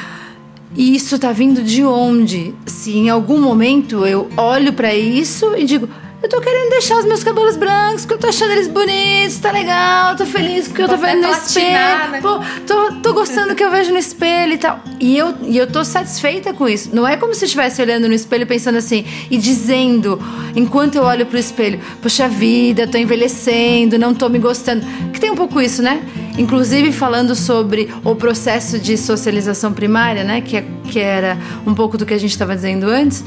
e 0.75 0.95
isso 0.95 1.18
tá 1.18 1.33
vindo 1.33 1.62
de 1.62 1.85
onde? 1.85 2.55
Se 2.66 2.97
em 2.97 3.11
algum 3.11 3.40
momento 3.40 4.07
eu 4.07 4.29
olho 4.37 4.73
para 4.73 4.95
isso 4.95 5.55
e 5.57 5.64
digo, 5.64 5.88
eu 6.22 6.28
tô 6.28 6.40
querendo 6.40 6.70
deixar 6.70 6.98
os 6.98 7.04
meus 7.04 7.24
cabelos 7.24 7.56
brancos, 7.56 8.02
porque 8.02 8.14
eu 8.14 8.18
tô 8.18 8.28
achando 8.28 8.52
eles 8.52 8.68
bonitos, 8.68 9.38
tá 9.38 9.50
legal, 9.50 10.14
tô 10.14 10.24
feliz 10.24 10.68
porque 10.68 10.82
eu 10.82 10.88
tô 10.88 10.96
vendo 10.96 11.22
no 11.22 11.32
espelho. 11.32 11.72
Né? 12.12 12.20
Pô, 12.22 12.38
tô, 12.64 12.92
tô 13.02 13.12
gostando 13.12 13.48
do 13.48 13.54
que 13.56 13.64
eu 13.64 13.70
vejo 13.72 13.90
no 13.90 13.98
espelho 13.98 14.52
e 14.52 14.58
tal. 14.58 14.80
E 15.00 15.18
eu, 15.18 15.35
e 15.42 15.58
eu 15.58 15.66
tô 15.66 15.85
satisfeita 15.85 16.54
com 16.54 16.68
isso. 16.68 16.90
Não 16.94 17.06
é 17.06 17.16
como 17.16 17.35
se 17.35 17.44
eu 17.44 17.46
estivesse 17.46 17.82
olhando 17.82 18.06
no 18.06 18.14
espelho 18.14 18.46
pensando 18.46 18.78
assim 18.78 19.04
e 19.28 19.37
dizendo, 19.37 20.22
enquanto 20.54 20.94
eu 20.94 21.02
olho 21.02 21.26
pro 21.26 21.37
espelho, 21.37 21.80
poxa 22.00 22.28
vida, 22.28 22.87
tô 22.87 22.98
envelhecendo, 22.98 23.98
não 23.98 24.14
tô 24.14 24.28
me 24.28 24.38
gostando. 24.38 24.87
Que 25.12 25.18
tem 25.18 25.30
um 25.30 25.37
pouco 25.37 25.61
isso, 25.61 25.82
né? 25.82 26.06
Inclusive 26.38 26.92
falando 26.92 27.35
sobre 27.35 27.92
o 28.04 28.14
processo 28.14 28.78
de 28.78 28.96
socialização 28.96 29.72
primária, 29.72 30.22
né? 30.22 30.40
Que, 30.40 30.58
é, 30.58 30.64
que 30.88 31.00
era 31.00 31.37
um 31.66 31.74
pouco 31.74 31.98
do 31.98 32.06
que 32.06 32.14
a 32.14 32.18
gente 32.18 32.30
estava 32.30 32.54
dizendo 32.54 32.87
antes 32.87 33.24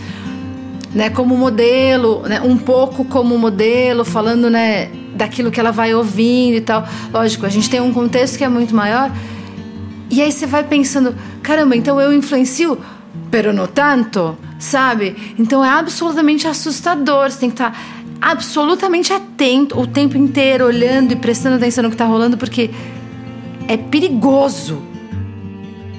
né, 0.96 1.10
como 1.10 1.36
modelo, 1.38 2.22
né, 2.22 2.40
um 2.42 2.58
pouco 2.58 3.04
como 3.04 3.38
modelo, 3.38 4.06
falando 4.06 4.50
né, 4.50 4.90
daquilo 5.14 5.52
que 5.52 5.60
ela 5.60 5.72
vai 5.72 5.94
ouvindo 5.94 6.56
e 6.56 6.62
tal. 6.62 6.88
Lógico, 7.14 7.46
a 7.46 7.50
gente 7.50 7.70
tem 7.70 7.82
um 7.82 7.94
contexto 7.94 8.38
que 8.38 8.46
é 8.46 8.50
muito 8.50 8.74
maior. 8.74 9.12
E 10.10 10.22
aí 10.22 10.32
você 10.32 10.46
vai 10.46 10.64
pensando, 10.64 11.14
caramba, 11.44 11.76
então 11.76 12.00
eu 12.00 12.14
influencio, 12.14 12.78
pero 13.30 13.52
no 13.52 13.68
tanto, 13.68 14.38
sabe? 14.58 15.36
Então 15.38 15.64
é 15.64 15.70
absolutamente 15.70 16.48
assustador. 16.48 17.30
Você 17.30 17.40
tem 17.40 17.50
que 17.50 17.56
estar 17.56 17.78
absolutamente 18.22 19.12
atento 19.12 19.78
o 19.78 19.86
tempo 19.86 20.18
inteiro, 20.18 20.66
olhando 20.66 21.12
e 21.12 21.16
prestando 21.18 21.58
atenção 21.58 21.84
no 21.84 21.90
que 21.90 21.96
está 21.96 22.06
rolando, 22.06 22.38
porque 22.38 22.70
é 23.68 23.76
perigoso 23.76 24.82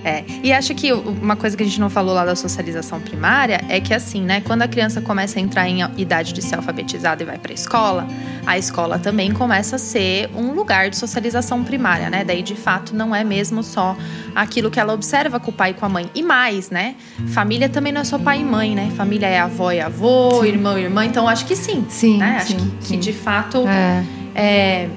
é, 0.07 0.25
e 0.41 0.53
acho 0.53 0.73
que 0.73 0.93
uma 0.93 1.35
coisa 1.35 1.57
que 1.57 1.65
a 1.65 1.67
gente 1.67 1.81
não 1.81 1.91
falou 1.91 2.15
lá 2.15 2.25
da 2.25 2.37
socialização 2.37 3.01
primária 3.01 3.61
é 3.69 3.81
que 3.81 3.93
assim, 3.93 4.23
né, 4.23 4.41
quando 4.41 4.63
a 4.63 4.69
criança 4.69 5.01
começa 5.01 5.41
a 5.41 5.43
entrar 5.43 5.69
em 5.69 5.81
idade 6.01 6.33
de 6.33 6.41
ser 6.41 6.55
alfabetizada 6.55 7.25
e 7.25 7.27
vai 7.27 7.37
para 7.37 7.51
a 7.51 7.55
escola, 7.55 8.07
a 8.47 8.57
escola 8.57 9.01
também 9.01 9.33
começa 9.33 9.75
a 9.75 9.79
ser 9.81 10.31
um 10.33 10.53
lugar 10.53 10.91
de 10.91 10.97
socialização 10.97 11.65
primária, 11.65 12.09
né? 12.09 12.23
Daí 12.23 12.41
de 12.41 12.55
fato 12.55 12.95
não 12.95 13.13
é 13.13 13.25
mesmo 13.25 13.65
só 13.65 13.97
aquilo 14.33 14.71
que 14.71 14.79
ela 14.79 14.93
observa 14.93 15.41
com 15.41 15.51
o 15.51 15.55
pai 15.55 15.73
e 15.73 15.75
com 15.75 15.85
a 15.85 15.89
mãe. 15.89 16.09
E 16.15 16.23
mais, 16.23 16.71
né? 16.71 16.95
Família 17.33 17.69
também 17.69 17.93
não 17.93 18.03
é 18.03 18.05
só 18.05 18.17
pai 18.17 18.43
e 18.43 18.45
mãe, 18.45 18.77
né? 18.77 18.93
Família 18.97 19.27
é 19.27 19.41
avó 19.41 19.73
e 19.73 19.81
avô, 19.81 20.41
sim. 20.41 20.51
irmão 20.51 20.79
e 20.79 20.83
irmã, 20.83 21.05
então 21.05 21.27
acho 21.27 21.45
que 21.47 21.57
sim. 21.57 21.85
Sim. 21.89 22.19
Né? 22.19 22.39
Sim, 22.39 22.55
acho 22.55 22.65
que, 22.65 22.87
que 22.87 22.97
de 22.97 23.13
fato 23.13 23.67
é. 23.67 24.05
é 24.37 24.89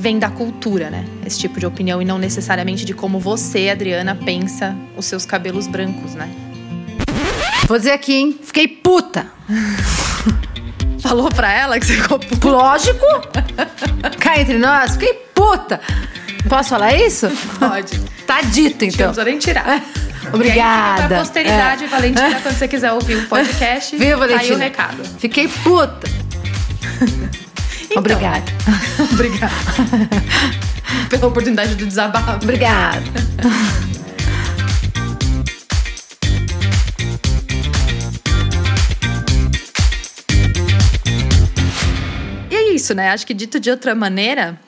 vem 0.00 0.18
da 0.18 0.30
cultura, 0.30 0.88
né? 0.88 1.04
Esse 1.26 1.38
tipo 1.38 1.60
de 1.60 1.66
opinião 1.66 2.00
e 2.00 2.04
não 2.06 2.18
necessariamente 2.18 2.86
de 2.86 2.94
como 2.94 3.20
você, 3.20 3.68
Adriana, 3.68 4.14
pensa 4.14 4.74
os 4.96 5.04
seus 5.04 5.26
cabelos 5.26 5.66
brancos, 5.66 6.14
né? 6.14 6.28
Vou 7.68 7.76
dizer 7.76 7.92
aqui, 7.92 8.14
hein? 8.14 8.40
Fiquei 8.42 8.66
puta. 8.66 9.26
Falou 11.00 11.28
pra 11.28 11.52
ela 11.52 11.78
que 11.78 11.84
você 11.86 11.94
ficou 11.96 12.18
puta? 12.18 12.48
Lógico. 12.48 13.04
Cá 14.18 14.40
entre 14.40 14.58
nós, 14.58 14.92
fiquei 14.92 15.12
puta. 15.34 15.80
Posso 16.48 16.70
falar 16.70 16.94
isso? 16.94 17.28
Pode. 17.58 18.00
Tá 18.26 18.40
dito, 18.40 18.84
então. 18.84 19.08
Não 19.08 19.14
precisa 19.14 19.24
nem 19.24 19.38
tirar. 19.38 19.82
Obrigada. 20.32 21.08
Pra 21.08 21.18
posteridade, 21.18 21.84
é. 21.84 21.88
Valentina, 21.88 22.40
quando 22.42 22.56
você 22.56 22.68
quiser 22.68 22.92
ouvir 22.92 23.16
o 23.16 23.28
podcast, 23.28 23.96
Viu, 23.96 24.18
Valentina? 24.18 24.42
aí 24.44 24.52
o 24.52 24.58
recado. 24.58 25.04
Fiquei 25.18 25.46
puta. 25.48 26.08
Então, 27.90 27.98
Obrigada. 28.00 28.44
Obrigada. 29.12 29.52
Pela 31.08 31.26
oportunidade 31.26 31.74
do 31.74 31.86
desabafo. 31.86 32.44
Obrigada. 32.44 33.02
e 42.50 42.54
é 42.54 42.72
isso, 42.72 42.94
né? 42.94 43.10
Acho 43.10 43.26
que 43.26 43.34
dito 43.34 43.58
de 43.60 43.70
outra 43.70 43.94
maneira, 43.94 44.58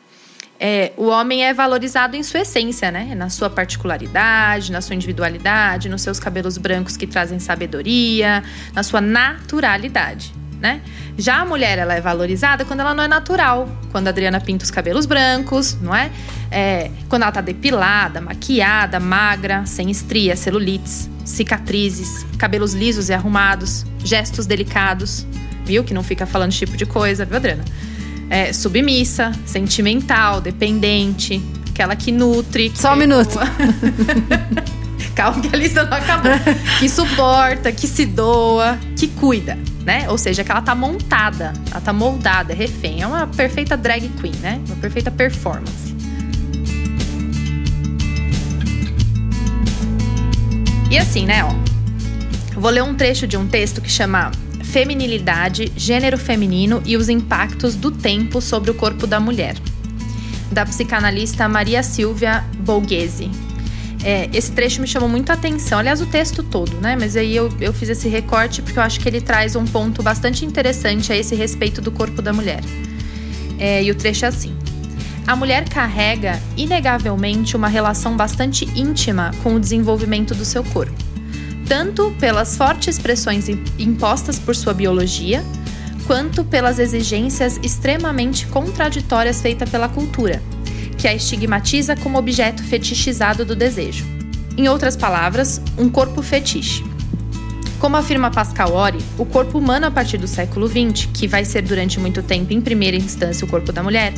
É, 0.64 0.92
o 0.96 1.06
homem 1.08 1.44
é 1.44 1.52
valorizado 1.52 2.14
em 2.14 2.22
sua 2.22 2.40
essência, 2.42 2.88
né? 2.88 3.16
Na 3.16 3.28
sua 3.28 3.50
particularidade, 3.50 4.70
na 4.70 4.80
sua 4.80 4.94
individualidade, 4.94 5.88
nos 5.88 6.02
seus 6.02 6.20
cabelos 6.20 6.56
brancos 6.56 6.96
que 6.96 7.04
trazem 7.04 7.40
sabedoria, 7.40 8.44
na 8.72 8.84
sua 8.84 9.00
naturalidade, 9.00 10.32
né? 10.62 10.80
Já 11.18 11.40
a 11.40 11.44
mulher, 11.44 11.76
ela 11.76 11.92
é 11.94 12.00
valorizada 12.00 12.64
quando 12.64 12.80
ela 12.80 12.94
não 12.94 13.02
é 13.02 13.08
natural. 13.08 13.68
Quando 13.90 14.06
a 14.06 14.10
Adriana 14.10 14.40
pinta 14.40 14.64
os 14.64 14.70
cabelos 14.70 15.04
brancos, 15.04 15.76
não 15.82 15.94
é? 15.94 16.10
é 16.50 16.88
quando 17.08 17.22
ela 17.22 17.32
tá 17.32 17.40
depilada, 17.40 18.20
maquiada, 18.20 19.00
magra, 19.00 19.66
sem 19.66 19.90
estrias, 19.90 20.38
celulites, 20.38 21.10
cicatrizes, 21.24 22.24
cabelos 22.38 22.72
lisos 22.74 23.08
e 23.08 23.12
arrumados, 23.12 23.84
gestos 24.04 24.46
delicados, 24.46 25.26
viu? 25.66 25.82
Que 25.82 25.92
não 25.92 26.04
fica 26.04 26.24
falando 26.24 26.50
esse 26.50 26.60
tipo 26.60 26.76
de 26.76 26.86
coisa, 26.86 27.24
viu, 27.24 27.36
Adriana? 27.36 27.64
É, 28.30 28.52
submissa, 28.52 29.32
sentimental, 29.44 30.40
dependente, 30.40 31.42
aquela 31.70 31.96
que 31.96 32.12
nutre. 32.12 32.70
Que 32.70 32.78
Só 32.78 32.92
um 32.92 32.96
minuto. 32.96 33.36
Calma 35.14 35.40
que 35.40 35.54
a 35.54 35.58
lista 35.58 35.84
não 35.84 35.96
acabou. 35.96 36.32
que 36.78 36.88
suporta, 36.88 37.70
que 37.70 37.86
se 37.86 38.06
doa, 38.06 38.78
que 38.96 39.08
cuida, 39.08 39.58
né? 39.84 40.08
Ou 40.08 40.16
seja, 40.16 40.42
que 40.42 40.50
ela 40.50 40.62
tá 40.62 40.74
montada, 40.74 41.52
ela 41.70 41.80
tá 41.80 41.92
moldada, 41.92 42.52
é 42.52 42.56
refém. 42.56 43.02
É 43.02 43.06
uma 43.06 43.26
perfeita 43.26 43.76
drag 43.76 44.08
queen, 44.20 44.34
né? 44.36 44.60
Uma 44.66 44.76
perfeita 44.76 45.10
performance. 45.10 45.94
E 50.90 50.98
assim, 50.98 51.24
né, 51.24 51.44
ó. 51.44 51.52
Vou 52.58 52.70
ler 52.70 52.82
um 52.82 52.94
trecho 52.94 53.26
de 53.26 53.36
um 53.36 53.46
texto 53.46 53.80
que 53.80 53.90
chama 53.90 54.30
Feminilidade, 54.62 55.72
Gênero 55.76 56.18
Feminino 56.18 56.82
e 56.84 56.96
os 56.96 57.08
Impactos 57.08 57.74
do 57.74 57.90
Tempo 57.90 58.40
sobre 58.40 58.70
o 58.70 58.74
Corpo 58.74 59.06
da 59.06 59.18
Mulher, 59.18 59.56
da 60.50 60.64
psicanalista 60.64 61.48
Maria 61.48 61.82
Silvia 61.82 62.44
Bolghese. 62.58 63.30
É, 64.04 64.28
esse 64.32 64.50
trecho 64.50 64.80
me 64.80 64.86
chamou 64.86 65.08
muito 65.08 65.30
a 65.30 65.34
atenção, 65.34 65.78
aliás, 65.78 66.00
o 66.00 66.06
texto 66.06 66.42
todo, 66.42 66.76
né? 66.80 66.96
Mas 66.98 67.16
aí 67.16 67.36
eu, 67.36 67.48
eu 67.60 67.72
fiz 67.72 67.88
esse 67.88 68.08
recorte 68.08 68.60
porque 68.60 68.78
eu 68.78 68.82
acho 68.82 68.98
que 68.98 69.08
ele 69.08 69.20
traz 69.20 69.54
um 69.54 69.64
ponto 69.64 70.02
bastante 70.02 70.44
interessante 70.44 71.12
a 71.12 71.16
esse 71.16 71.34
respeito 71.34 71.80
do 71.80 71.92
corpo 71.92 72.20
da 72.20 72.32
mulher. 72.32 72.60
É, 73.58 73.82
e 73.82 73.90
o 73.90 73.94
trecho 73.94 74.24
é 74.24 74.28
assim. 74.28 74.56
A 75.24 75.36
mulher 75.36 75.68
carrega, 75.68 76.40
inegavelmente, 76.56 77.56
uma 77.56 77.68
relação 77.68 78.16
bastante 78.16 78.64
íntima 78.76 79.30
com 79.42 79.54
o 79.54 79.60
desenvolvimento 79.60 80.34
do 80.34 80.44
seu 80.44 80.64
corpo, 80.64 80.96
tanto 81.68 82.10
pelas 82.18 82.56
fortes 82.56 82.98
pressões 82.98 83.48
impostas 83.78 84.36
por 84.36 84.56
sua 84.56 84.74
biologia, 84.74 85.44
quanto 86.08 86.42
pelas 86.42 86.80
exigências 86.80 87.60
extremamente 87.62 88.46
contraditórias 88.48 89.40
feitas 89.40 89.70
pela 89.70 89.88
cultura, 89.88 90.42
que 91.02 91.08
a 91.08 91.14
estigmatiza 91.14 91.96
como 91.96 92.16
objeto 92.16 92.62
fetichizado 92.62 93.44
do 93.44 93.56
desejo. 93.56 94.06
Em 94.56 94.68
outras 94.68 94.94
palavras, 94.94 95.60
um 95.76 95.88
corpo 95.88 96.22
fetiche. 96.22 96.84
Como 97.80 97.96
afirma 97.96 98.30
Pascal 98.30 98.72
Ori, 98.72 99.00
o 99.18 99.26
corpo 99.26 99.58
humano 99.58 99.84
a 99.84 99.90
partir 99.90 100.16
do 100.16 100.28
século 100.28 100.68
XX, 100.68 101.08
que 101.12 101.26
vai 101.26 101.44
ser 101.44 101.62
durante 101.62 101.98
muito 101.98 102.22
tempo 102.22 102.52
em 102.52 102.60
primeira 102.60 102.96
instância 102.96 103.44
o 103.44 103.48
corpo 103.48 103.72
da 103.72 103.82
mulher, 103.82 104.14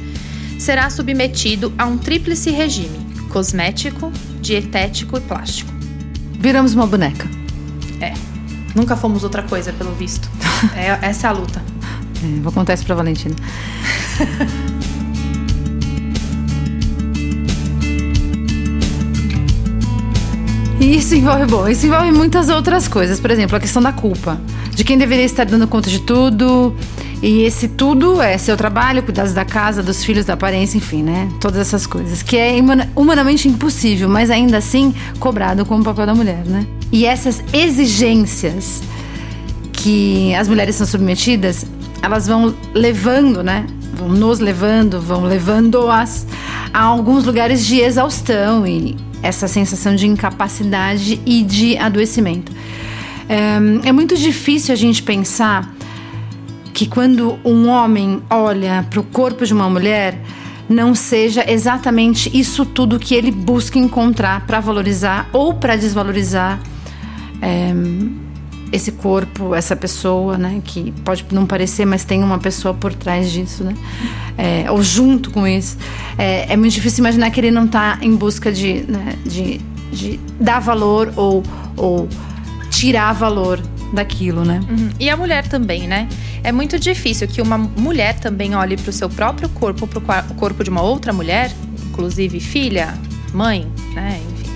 será 0.58 0.90
submetido 0.90 1.72
a 1.78 1.86
um 1.86 1.96
tríplice 1.96 2.50
regime: 2.50 2.98
cosmético, 3.30 4.12
dietético 4.42 5.16
e 5.16 5.22
plástico. 5.22 5.72
Viramos 6.38 6.74
uma 6.74 6.86
boneca. 6.86 7.26
É. 7.98 8.12
Nunca 8.74 8.94
fomos 8.94 9.24
outra 9.24 9.42
coisa, 9.42 9.72
pelo 9.72 9.94
visto. 9.94 10.28
É, 10.76 11.08
essa 11.08 11.28
é 11.28 11.30
a 11.30 11.32
luta. 11.32 11.62
É, 12.22 12.40
vou 12.40 12.52
contar 12.52 12.74
isso 12.74 12.84
pra 12.84 12.94
Valentina. 12.94 13.34
E 20.84 20.98
isso 20.98 21.14
envolve, 21.14 21.46
bom, 21.46 21.66
isso 21.66 21.86
envolve 21.86 22.12
muitas 22.12 22.50
outras 22.50 22.86
coisas. 22.86 23.18
Por 23.18 23.30
exemplo, 23.30 23.56
a 23.56 23.60
questão 23.60 23.80
da 23.80 23.90
culpa. 23.90 24.38
De 24.74 24.84
quem 24.84 24.98
deveria 24.98 25.24
estar 25.24 25.44
dando 25.44 25.66
conta 25.66 25.88
de 25.88 25.98
tudo. 26.00 26.76
E 27.22 27.40
esse 27.44 27.68
tudo 27.68 28.20
é 28.20 28.36
seu 28.36 28.54
trabalho, 28.54 29.02
cuidar 29.02 29.26
da 29.28 29.46
casa, 29.46 29.82
dos 29.82 30.04
filhos, 30.04 30.26
da 30.26 30.34
aparência, 30.34 30.76
enfim, 30.76 31.02
né? 31.02 31.30
Todas 31.40 31.58
essas 31.58 31.86
coisas. 31.86 32.22
Que 32.22 32.36
é 32.36 32.54
humanamente 32.94 33.48
impossível, 33.48 34.10
mas 34.10 34.30
ainda 34.30 34.58
assim 34.58 34.94
cobrado 35.18 35.64
como 35.64 35.82
papel 35.82 36.04
da 36.04 36.14
mulher, 36.14 36.44
né? 36.44 36.66
E 36.92 37.06
essas 37.06 37.42
exigências 37.50 38.82
que 39.72 40.34
as 40.34 40.48
mulheres 40.48 40.74
são 40.74 40.86
submetidas, 40.86 41.64
elas 42.02 42.26
vão 42.26 42.54
levando, 42.74 43.42
né? 43.42 43.64
Vão 43.94 44.08
nos 44.08 44.38
levando, 44.38 45.00
vão 45.00 45.24
levando-as 45.24 46.26
a 46.72 46.82
alguns 46.82 47.24
lugares 47.24 47.64
de 47.64 47.80
exaustão 47.80 48.66
e 48.66 48.96
essa 49.22 49.48
sensação 49.48 49.94
de 49.94 50.06
incapacidade 50.06 51.20
e 51.24 51.42
de 51.42 51.76
adoecimento. 51.78 52.52
É, 53.28 53.88
é 53.88 53.92
muito 53.92 54.16
difícil 54.16 54.72
a 54.72 54.76
gente 54.76 55.02
pensar 55.02 55.74
que 56.72 56.86
quando 56.86 57.38
um 57.44 57.68
homem 57.68 58.20
olha 58.28 58.84
para 58.90 59.00
o 59.00 59.04
corpo 59.04 59.46
de 59.46 59.54
uma 59.54 59.70
mulher, 59.70 60.20
não 60.68 60.94
seja 60.94 61.48
exatamente 61.48 62.30
isso 62.36 62.66
tudo 62.66 62.98
que 62.98 63.14
ele 63.14 63.30
busca 63.30 63.78
encontrar 63.78 64.46
para 64.46 64.60
valorizar 64.60 65.28
ou 65.32 65.54
para 65.54 65.76
desvalorizar 65.76 66.60
é, 67.40 67.72
esse 68.72 68.92
corpo, 68.92 69.54
essa 69.54 69.76
pessoa, 69.76 70.36
né? 70.36 70.60
Que 70.64 70.92
pode 71.04 71.24
não 71.30 71.46
parecer, 71.46 71.84
mas 71.84 72.04
tem 72.04 72.22
uma 72.22 72.38
pessoa 72.38 72.74
por 72.74 72.92
trás 72.94 73.30
disso, 73.30 73.64
né? 73.64 73.74
É, 74.36 74.70
ou 74.70 74.82
junto 74.82 75.30
com 75.30 75.46
isso. 75.46 75.76
É, 76.18 76.52
é, 76.52 76.56
muito 76.56 76.72
difícil 76.72 77.00
imaginar 77.00 77.30
que 77.30 77.40
ele 77.40 77.50
não 77.50 77.66
está 77.66 77.98
em 78.02 78.14
busca 78.14 78.50
de, 78.50 78.84
né, 78.88 79.14
de, 79.24 79.60
de 79.92 80.18
dar 80.40 80.58
valor 80.58 81.12
ou, 81.16 81.42
ou 81.76 82.08
tirar 82.70 83.12
valor 83.12 83.60
daquilo, 83.92 84.44
né? 84.44 84.60
Uhum. 84.68 84.90
E 84.98 85.08
a 85.08 85.16
mulher 85.16 85.46
também, 85.46 85.86
né? 85.86 86.08
É 86.42 86.50
muito 86.50 86.78
difícil 86.78 87.28
que 87.28 87.40
uma 87.40 87.56
mulher 87.56 88.18
também 88.18 88.54
olhe 88.54 88.76
para 88.76 88.90
o 88.90 88.92
seu 88.92 89.08
próprio 89.08 89.48
corpo, 89.48 89.86
para 89.86 90.26
o 90.28 90.34
corpo 90.34 90.64
de 90.64 90.70
uma 90.70 90.82
outra 90.82 91.12
mulher, 91.12 91.52
inclusive 91.88 92.40
filha, 92.40 92.92
mãe, 93.32 93.66
né? 93.94 94.20
Enfim. 94.32 94.50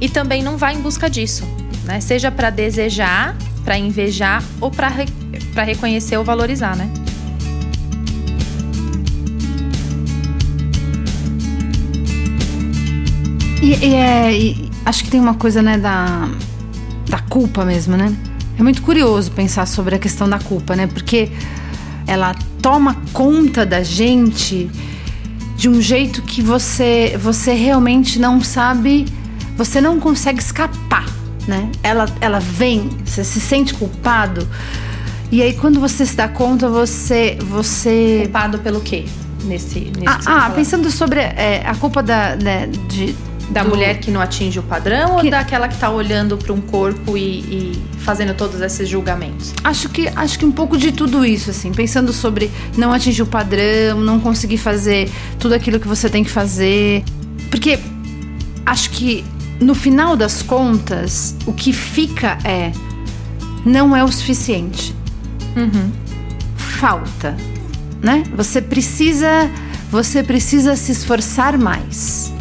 E 0.00 0.08
também 0.08 0.42
não 0.42 0.56
vá 0.56 0.72
em 0.72 0.80
busca 0.80 1.08
disso, 1.08 1.44
né? 1.84 2.00
Seja 2.00 2.30
para 2.30 2.50
desejar 2.50 3.36
para 3.64 3.78
invejar 3.78 4.42
ou 4.60 4.70
para 4.70 4.88
re 4.88 5.06
reconhecer 5.54 6.16
ou 6.16 6.24
valorizar, 6.24 6.76
né? 6.76 6.90
E, 13.62 13.74
e, 13.74 13.94
é, 13.94 14.32
e 14.32 14.70
acho 14.86 15.04
que 15.04 15.10
tem 15.10 15.20
uma 15.20 15.34
coisa, 15.34 15.62
né, 15.62 15.76
da, 15.76 16.28
da 17.08 17.18
culpa 17.18 17.64
mesmo, 17.64 17.96
né? 17.96 18.14
É 18.58 18.62
muito 18.62 18.82
curioso 18.82 19.30
pensar 19.32 19.66
sobre 19.66 19.94
a 19.94 19.98
questão 19.98 20.28
da 20.28 20.38
culpa, 20.38 20.74
né? 20.74 20.86
Porque 20.86 21.30
ela 22.06 22.34
toma 22.62 22.96
conta 23.12 23.66
da 23.66 23.82
gente 23.82 24.70
de 25.56 25.68
um 25.68 25.80
jeito 25.80 26.22
que 26.22 26.40
você, 26.40 27.18
você 27.20 27.52
realmente 27.52 28.18
não 28.18 28.42
sabe, 28.42 29.06
você 29.56 29.80
não 29.80 30.00
consegue 30.00 30.40
escapar 30.40 31.19
né? 31.46 31.70
Ela, 31.82 32.06
ela 32.20 32.38
vem, 32.38 32.88
você 33.04 33.24
se 33.24 33.40
sente 33.40 33.74
culpado. 33.74 34.46
E 35.30 35.42
aí 35.42 35.54
quando 35.54 35.78
você 35.80 36.04
se 36.04 36.16
dá 36.16 36.28
conta, 36.28 36.68
você 36.68 37.38
você 37.40 38.22
culpado 38.24 38.58
pelo 38.58 38.80
quê? 38.80 39.04
Nesse, 39.44 39.90
nesse 39.96 40.06
ah, 40.28 40.46
ah 40.46 40.50
pensando 40.50 40.90
sobre 40.90 41.20
é, 41.20 41.62
a 41.64 41.74
culpa 41.74 42.02
da 42.02 42.36
né, 42.36 42.66
de 42.88 43.14
da 43.50 43.64
do... 43.64 43.70
mulher 43.70 43.98
que 43.98 44.10
não 44.10 44.20
atinge 44.20 44.58
o 44.58 44.62
padrão 44.62 45.16
que... 45.16 45.26
ou 45.26 45.30
daquela 45.30 45.68
que 45.68 45.74
está 45.74 45.90
olhando 45.90 46.36
para 46.36 46.52
um 46.52 46.60
corpo 46.60 47.16
e, 47.16 47.40
e, 47.40 47.82
fazendo 47.98 48.34
todos 48.34 48.60
esses 48.60 48.88
julgamentos? 48.88 49.52
Acho 49.62 49.88
que 49.88 50.08
acho 50.14 50.38
que 50.38 50.44
um 50.44 50.52
pouco 50.52 50.78
de 50.78 50.92
tudo 50.92 51.24
isso, 51.24 51.50
assim, 51.50 51.72
pensando 51.72 52.12
sobre 52.12 52.50
não 52.76 52.92
atingir 52.92 53.22
o 53.22 53.26
padrão, 53.26 54.00
não 54.00 54.20
conseguir 54.20 54.58
fazer 54.58 55.10
tudo 55.38 55.54
aquilo 55.54 55.78
que 55.78 55.88
você 55.88 56.08
tem 56.08 56.22
que 56.22 56.30
fazer, 56.30 57.04
porque 57.50 57.78
acho 58.64 58.90
que 58.90 59.24
no 59.60 59.74
final 59.74 60.16
das 60.16 60.42
contas, 60.42 61.36
o 61.46 61.52
que 61.52 61.72
fica 61.72 62.38
é 62.44 62.72
não 63.64 63.94
é 63.94 64.02
o 64.02 64.08
suficiente. 64.10 64.94
Uhum. 65.54 65.92
Falta, 66.56 67.36
né? 68.02 68.22
Você 68.34 68.62
precisa, 68.62 69.50
você 69.90 70.22
precisa 70.22 70.74
se 70.76 70.92
esforçar 70.92 71.58
mais. 71.58 72.32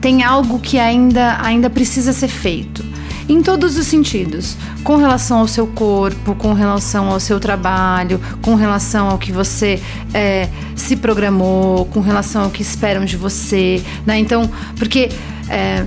Tem 0.00 0.22
algo 0.22 0.60
que 0.60 0.78
ainda, 0.78 1.38
ainda 1.42 1.68
precisa 1.68 2.12
ser 2.12 2.28
feito. 2.28 2.88
Em 3.28 3.42
todos 3.42 3.76
os 3.76 3.86
sentidos, 3.86 4.56
com 4.82 4.96
relação 4.96 5.38
ao 5.38 5.48
seu 5.48 5.66
corpo, 5.66 6.34
com 6.34 6.52
relação 6.52 7.08
ao 7.08 7.20
seu 7.20 7.38
trabalho, 7.38 8.20
com 8.42 8.54
relação 8.54 9.08
ao 9.08 9.18
que 9.18 9.30
você 9.30 9.80
é, 10.12 10.48
se 10.74 10.96
programou, 10.96 11.84
com 11.86 12.00
relação 12.00 12.44
ao 12.44 12.50
que 12.50 12.62
esperam 12.62 13.04
de 13.04 13.16
você, 13.16 13.84
né? 14.04 14.18
Então, 14.18 14.50
porque 14.76 15.10
é, 15.48 15.86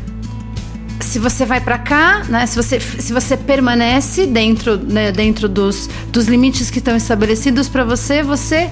se 1.13 1.19
você 1.19 1.45
vai 1.45 1.62
para 1.62 1.78
cá, 1.78 2.23
né, 2.28 2.43
se, 2.47 2.56
você, 2.56 2.80
se 2.80 3.13
você 3.13 3.38
permanece 3.38 4.26
dentro, 4.26 4.78
né, 4.78 5.12
dentro 5.12 5.47
dos, 5.47 5.88
dos 6.12 6.26
limites 6.26 6.71
que 6.71 6.80
estão 6.80 6.95
estabelecidos 6.95 7.69
para 7.69 7.84
você, 7.84 8.23
você 8.23 8.67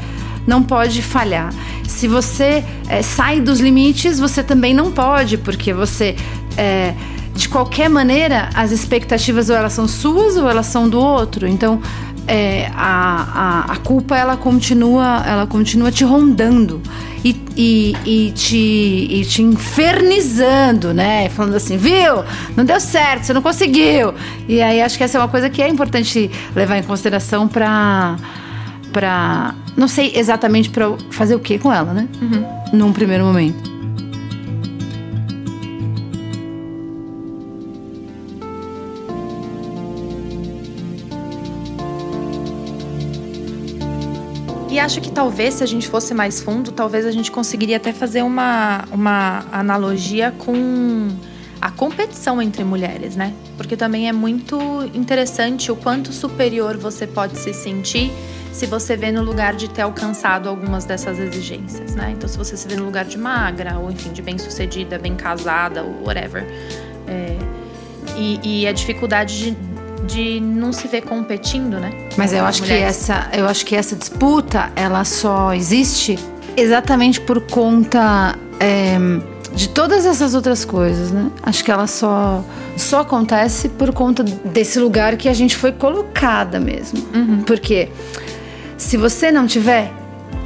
não 0.47 0.63
pode 0.63 1.03
falhar. 1.03 1.53
Se 1.87 2.07
você 2.07 2.65
é, 2.89 3.03
sai 3.03 3.39
dos 3.39 3.59
limites, 3.59 4.19
você 4.19 4.41
também 4.41 4.73
não 4.73 4.91
pode, 4.91 5.37
porque 5.37 5.71
você. 5.71 6.15
É, 6.57 6.95
de 7.35 7.47
qualquer 7.47 7.89
maneira, 7.89 8.49
as 8.55 8.71
expectativas 8.71 9.49
ou 9.51 9.55
elas 9.55 9.73
são 9.73 9.87
suas 9.87 10.35
ou 10.35 10.49
elas 10.49 10.65
são 10.65 10.89
do 10.89 10.99
outro. 10.99 11.47
Então, 11.47 11.79
é, 12.27 12.71
a, 12.75 13.65
a, 13.67 13.73
a, 13.73 13.77
culpa 13.77 14.15
ela 14.15 14.37
continua, 14.37 15.23
ela 15.25 15.47
continua 15.47 15.91
te 15.91 16.03
rondando 16.03 16.81
e, 17.23 17.35
e, 17.55 17.95
e, 18.05 18.31
te, 18.31 18.57
e 18.57 19.25
te 19.25 19.41
infernizando, 19.41 20.93
né? 20.93 21.29
Falando 21.29 21.55
assim, 21.55 21.77
viu? 21.77 22.23
Não 22.55 22.63
deu 22.63 22.79
certo, 22.79 23.23
você 23.23 23.33
não 23.33 23.41
conseguiu. 23.41 24.13
E 24.47 24.61
aí 24.61 24.81
acho 24.81 24.97
que 24.97 25.03
essa 25.03 25.17
é 25.17 25.21
uma 25.21 25.27
coisa 25.27 25.49
que 25.49 25.61
é 25.61 25.67
importante 25.67 26.29
levar 26.55 26.77
em 26.77 26.83
consideração 26.83 27.47
para 27.47 28.17
para 28.91 29.55
não 29.77 29.87
sei 29.87 30.11
exatamente 30.15 30.69
para 30.69 30.91
fazer 31.11 31.33
o 31.33 31.39
que 31.39 31.57
com 31.57 31.71
ela, 31.71 31.93
né? 31.93 32.07
Uhum. 32.21 32.77
Num 32.77 32.93
primeiro 32.93 33.23
momento. 33.23 33.70
Acho 44.81 45.01
que 45.01 45.11
talvez, 45.11 45.55
se 45.55 45.63
a 45.63 45.67
gente 45.67 45.87
fosse 45.87 46.13
mais 46.13 46.41
fundo, 46.41 46.71
talvez 46.71 47.05
a 47.05 47.11
gente 47.11 47.31
conseguiria 47.31 47.77
até 47.77 47.93
fazer 47.93 48.21
uma, 48.21 48.85
uma 48.91 49.45
analogia 49.51 50.33
com 50.37 51.09
a 51.61 51.69
competição 51.69 52.41
entre 52.41 52.63
mulheres, 52.63 53.15
né? 53.15 53.33
Porque 53.55 53.77
também 53.77 54.09
é 54.09 54.11
muito 54.11 54.57
interessante 54.93 55.71
o 55.71 55.75
quanto 55.75 56.11
superior 56.11 56.75
você 56.77 57.05
pode 57.05 57.37
se 57.37 57.53
sentir 57.53 58.11
se 58.51 58.65
você 58.65 58.97
vê 58.97 59.11
no 59.11 59.23
lugar 59.23 59.53
de 59.55 59.69
ter 59.69 59.83
alcançado 59.83 60.49
algumas 60.49 60.83
dessas 60.83 61.19
exigências, 61.19 61.95
né? 61.95 62.11
Então, 62.11 62.27
se 62.27 62.37
você 62.37 62.57
se 62.57 62.67
vê 62.67 62.75
no 62.75 62.85
lugar 62.85 63.05
de 63.05 63.17
magra, 63.17 63.77
ou 63.77 63.89
enfim, 63.89 64.11
de 64.11 64.21
bem-sucedida, 64.21 64.97
bem 64.97 65.15
casada, 65.15 65.83
ou 65.83 66.03
whatever. 66.05 66.45
É, 67.07 67.37
e, 68.17 68.61
e 68.63 68.67
a 68.67 68.73
dificuldade 68.73 69.37
de 69.37 69.70
de 70.05 70.39
não 70.39 70.73
se 70.73 70.87
ver 70.87 71.01
competindo, 71.01 71.79
né? 71.79 71.91
Mas 72.17 72.33
eu 72.33 72.43
acho 72.45 72.61
mulheres. 72.61 72.83
que 72.83 72.89
essa, 72.89 73.29
eu 73.33 73.45
acho 73.47 73.65
que 73.65 73.75
essa 73.75 73.95
disputa 73.95 74.71
ela 74.75 75.03
só 75.03 75.53
existe 75.53 76.17
exatamente 76.57 77.21
por 77.21 77.41
conta 77.41 78.35
é, 78.59 78.97
de 79.53 79.69
todas 79.69 80.05
essas 80.05 80.33
outras 80.33 80.65
coisas, 80.65 81.11
né? 81.11 81.29
Acho 81.43 81.63
que 81.63 81.71
ela 81.71 81.87
só 81.87 82.43
só 82.77 83.01
acontece 83.01 83.69
por 83.69 83.93
conta 83.93 84.23
desse 84.23 84.79
lugar 84.79 85.15
que 85.17 85.29
a 85.29 85.33
gente 85.33 85.55
foi 85.55 85.71
colocada 85.71 86.59
mesmo. 86.59 86.99
Uhum. 87.13 87.43
Porque 87.43 87.89
se 88.77 88.97
você 88.97 89.31
não 89.31 89.45
tiver, 89.45 89.91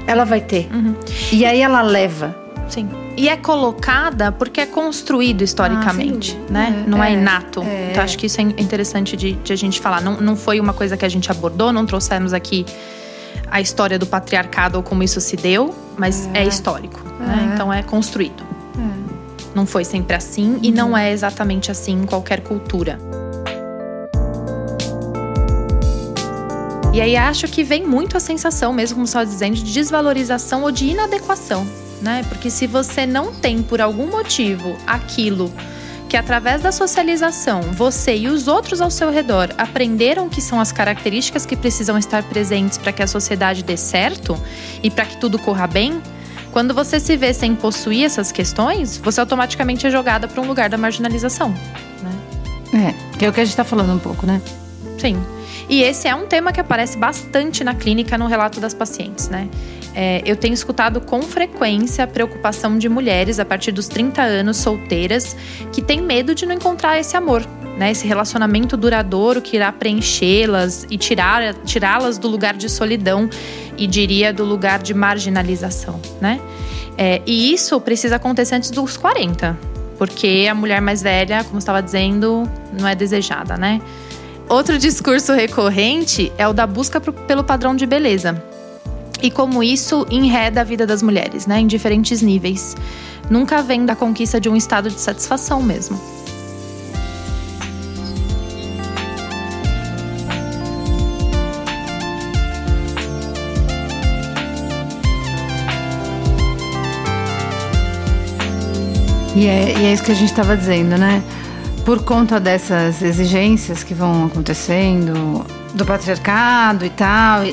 ela 0.05 0.25
vai 0.25 0.41
ter. 0.41 0.67
Uhum. 0.73 0.95
E 1.31 1.45
aí 1.45 1.61
ela 1.61 1.81
leva. 1.81 2.35
Sim. 2.67 2.89
E 3.17 3.29
é 3.29 3.37
colocada 3.37 4.31
porque 4.31 4.61
é 4.61 4.65
construído 4.65 5.41
historicamente, 5.41 6.37
ah, 6.49 6.51
né? 6.51 6.83
É, 6.85 6.89
não 6.89 7.03
é, 7.03 7.09
é 7.09 7.13
inato. 7.13 7.61
É. 7.61 7.91
Então 7.91 8.03
acho 8.03 8.17
que 8.17 8.25
isso 8.25 8.41
é 8.41 8.43
interessante 8.43 9.15
de, 9.15 9.33
de, 9.33 9.53
a 9.53 9.55
gente 9.55 9.79
falar. 9.79 10.01
Não, 10.01 10.19
não 10.19 10.35
foi 10.35 10.59
uma 10.59 10.73
coisa 10.73 10.97
que 10.97 11.05
a 11.05 11.09
gente 11.09 11.31
abordou, 11.31 11.71
não 11.71 11.85
trouxemos 11.85 12.33
aqui 12.33 12.65
a 13.49 13.61
história 13.61 13.97
do 13.97 14.05
patriarcado 14.05 14.77
ou 14.77 14.83
como 14.83 15.01
isso 15.01 15.21
se 15.21 15.37
deu, 15.37 15.73
mas 15.97 16.27
é, 16.33 16.39
é 16.39 16.47
histórico. 16.47 17.01
Né? 17.19 17.49
É. 17.51 17.53
Então 17.53 17.71
é 17.71 17.81
construído. 17.81 18.43
É. 18.77 19.55
Não 19.55 19.65
foi 19.65 19.85
sempre 19.85 20.15
assim 20.17 20.59
e 20.61 20.71
não 20.71 20.97
é 20.97 21.11
exatamente 21.11 21.71
assim 21.71 22.01
em 22.01 22.05
qualquer 22.05 22.41
cultura. 22.41 22.99
E 26.93 27.01
aí 27.01 27.15
acho 27.15 27.47
que 27.47 27.63
vem 27.63 27.85
muito 27.85 28.15
a 28.15 28.21
sensação, 28.21 28.73
mesmo 28.73 28.95
como 28.95 29.05
estava 29.05 29.25
dizendo, 29.25 29.55
de 29.55 29.63
desvalorização 29.63 30.63
ou 30.63 30.71
de 30.71 30.87
inadequação 30.87 31.65
né? 32.01 32.23
Porque 32.29 32.49
se 32.49 32.67
você 32.67 33.05
não 33.05 33.33
tem 33.33 33.61
por 33.61 33.81
algum 33.81 34.07
motivo 34.07 34.75
aquilo 34.85 35.51
que 36.07 36.17
através 36.17 36.61
da 36.61 36.71
socialização 36.71 37.61
você 37.73 38.15
e 38.15 38.27
os 38.27 38.47
outros 38.47 38.79
ao 38.79 38.91
seu 38.91 39.11
redor 39.11 39.49
aprenderam 39.57 40.29
que 40.29 40.39
são 40.39 40.59
as 40.59 40.71
características 40.71 41.45
que 41.45 41.55
precisam 41.55 41.97
estar 41.97 42.23
presentes 42.23 42.77
para 42.77 42.91
que 42.91 43.01
a 43.01 43.07
sociedade 43.07 43.63
dê 43.63 43.75
certo 43.75 44.39
e 44.83 44.91
para 44.91 45.05
que 45.05 45.17
tudo 45.17 45.39
corra 45.39 45.67
bem, 45.67 46.01
quando 46.51 46.73
você 46.73 47.01
se 47.01 47.17
vê 47.17 47.33
sem 47.33 47.53
possuir 47.53 48.05
essas 48.05 48.31
questões, 48.31 48.97
você 48.97 49.19
automaticamente 49.19 49.85
é 49.87 49.89
jogada 49.89 50.25
para 50.25 50.41
um 50.41 50.47
lugar 50.47 50.69
da 50.69 50.77
marginalização. 50.77 51.53
Né? 52.71 52.93
É, 52.95 53.17
que 53.17 53.25
é 53.25 53.29
o 53.29 53.33
que 53.33 53.41
a 53.41 53.43
gente 53.43 53.51
está 53.51 53.65
falando 53.65 53.93
um 53.93 53.99
pouco, 53.99 54.25
né? 54.25 54.41
Sim. 54.97 55.21
E 55.67 55.81
esse 55.81 56.07
é 56.07 56.15
um 56.15 56.27
tema 56.27 56.53
que 56.53 56.59
aparece 56.59 56.97
bastante 56.97 57.63
na 57.63 57.73
clínica 57.73 58.17
no 58.17 58.27
relato 58.27 58.61
das 58.61 58.73
pacientes, 58.73 59.27
né? 59.27 59.49
É, 59.95 60.21
eu 60.25 60.35
tenho 60.35 60.53
escutado 60.53 60.99
com 60.99 61.21
frequência 61.21 62.03
a 62.03 62.07
preocupação 62.07 62.77
de 62.77 62.89
mulheres 62.89 63.39
a 63.39 63.45
partir 63.45 63.71
dos 63.71 63.87
30 63.87 64.21
anos 64.21 64.57
solteiras 64.57 65.37
que 65.71 65.81
têm 65.81 66.01
medo 66.01 66.35
de 66.35 66.45
não 66.45 66.53
encontrar 66.53 66.99
esse 66.99 67.15
amor, 67.15 67.47
né? 67.77 67.91
Esse 67.91 68.05
relacionamento 68.05 68.75
duradouro 68.75 69.41
que 69.41 69.55
irá 69.55 69.71
preenchê-las 69.71 70.85
e 70.89 70.97
tirar, 70.97 71.53
tirá-las 71.63 72.17
do 72.17 72.27
lugar 72.27 72.55
de 72.55 72.67
solidão 72.67 73.29
e 73.77 73.87
diria 73.87 74.33
do 74.33 74.43
lugar 74.43 74.79
de 74.79 74.93
marginalização, 74.93 76.01
né? 76.19 76.41
É, 76.97 77.21
e 77.25 77.53
isso 77.53 77.79
precisa 77.79 78.17
acontecer 78.17 78.55
antes 78.55 78.71
dos 78.71 78.97
40, 78.97 79.57
porque 79.97 80.45
a 80.49 80.53
mulher 80.53 80.81
mais 80.81 81.01
velha, 81.01 81.41
como 81.45 81.57
estava 81.57 81.81
dizendo, 81.81 82.43
não 82.77 82.85
é 82.85 82.95
desejada, 82.95 83.55
né? 83.55 83.81
Outro 84.49 84.77
discurso 84.77 85.31
recorrente 85.31 86.33
é 86.37 86.45
o 86.45 86.51
da 86.51 86.67
busca 86.67 86.99
pelo 86.99 87.45
padrão 87.45 87.73
de 87.77 87.85
beleza 87.85 88.43
e 89.25 89.31
como 89.31 89.63
isso 89.63 90.05
enreda 90.11 90.61
a 90.61 90.63
vida 90.63 90.85
das 90.85 91.01
mulheres, 91.01 91.47
né, 91.47 91.59
em 91.59 91.65
diferentes 91.65 92.21
níveis. 92.21 92.75
Nunca 93.27 93.59
vem 93.63 93.83
da 93.83 93.95
conquista 93.95 94.39
de 94.39 94.47
um 94.47 94.55
estado 94.55 94.87
de 94.87 95.01
satisfação 95.01 95.63
mesmo. 95.63 95.99
E 109.35 109.47
é, 109.47 109.77
e 109.77 109.85
é 109.85 109.91
isso 109.91 110.03
que 110.03 110.11
a 110.11 110.15
gente 110.15 110.29
estava 110.29 110.55
dizendo, 110.55 110.97
né? 110.99 111.23
Por 111.83 112.03
conta 112.03 112.39
dessas 112.39 113.01
exigências 113.01 113.83
que 113.83 113.95
vão 113.95 114.27
acontecendo, 114.27 115.43
do 115.75 115.85
patriarcado 115.85 116.85
e 116.85 116.89
tal, 116.89 117.43
e, 117.43 117.49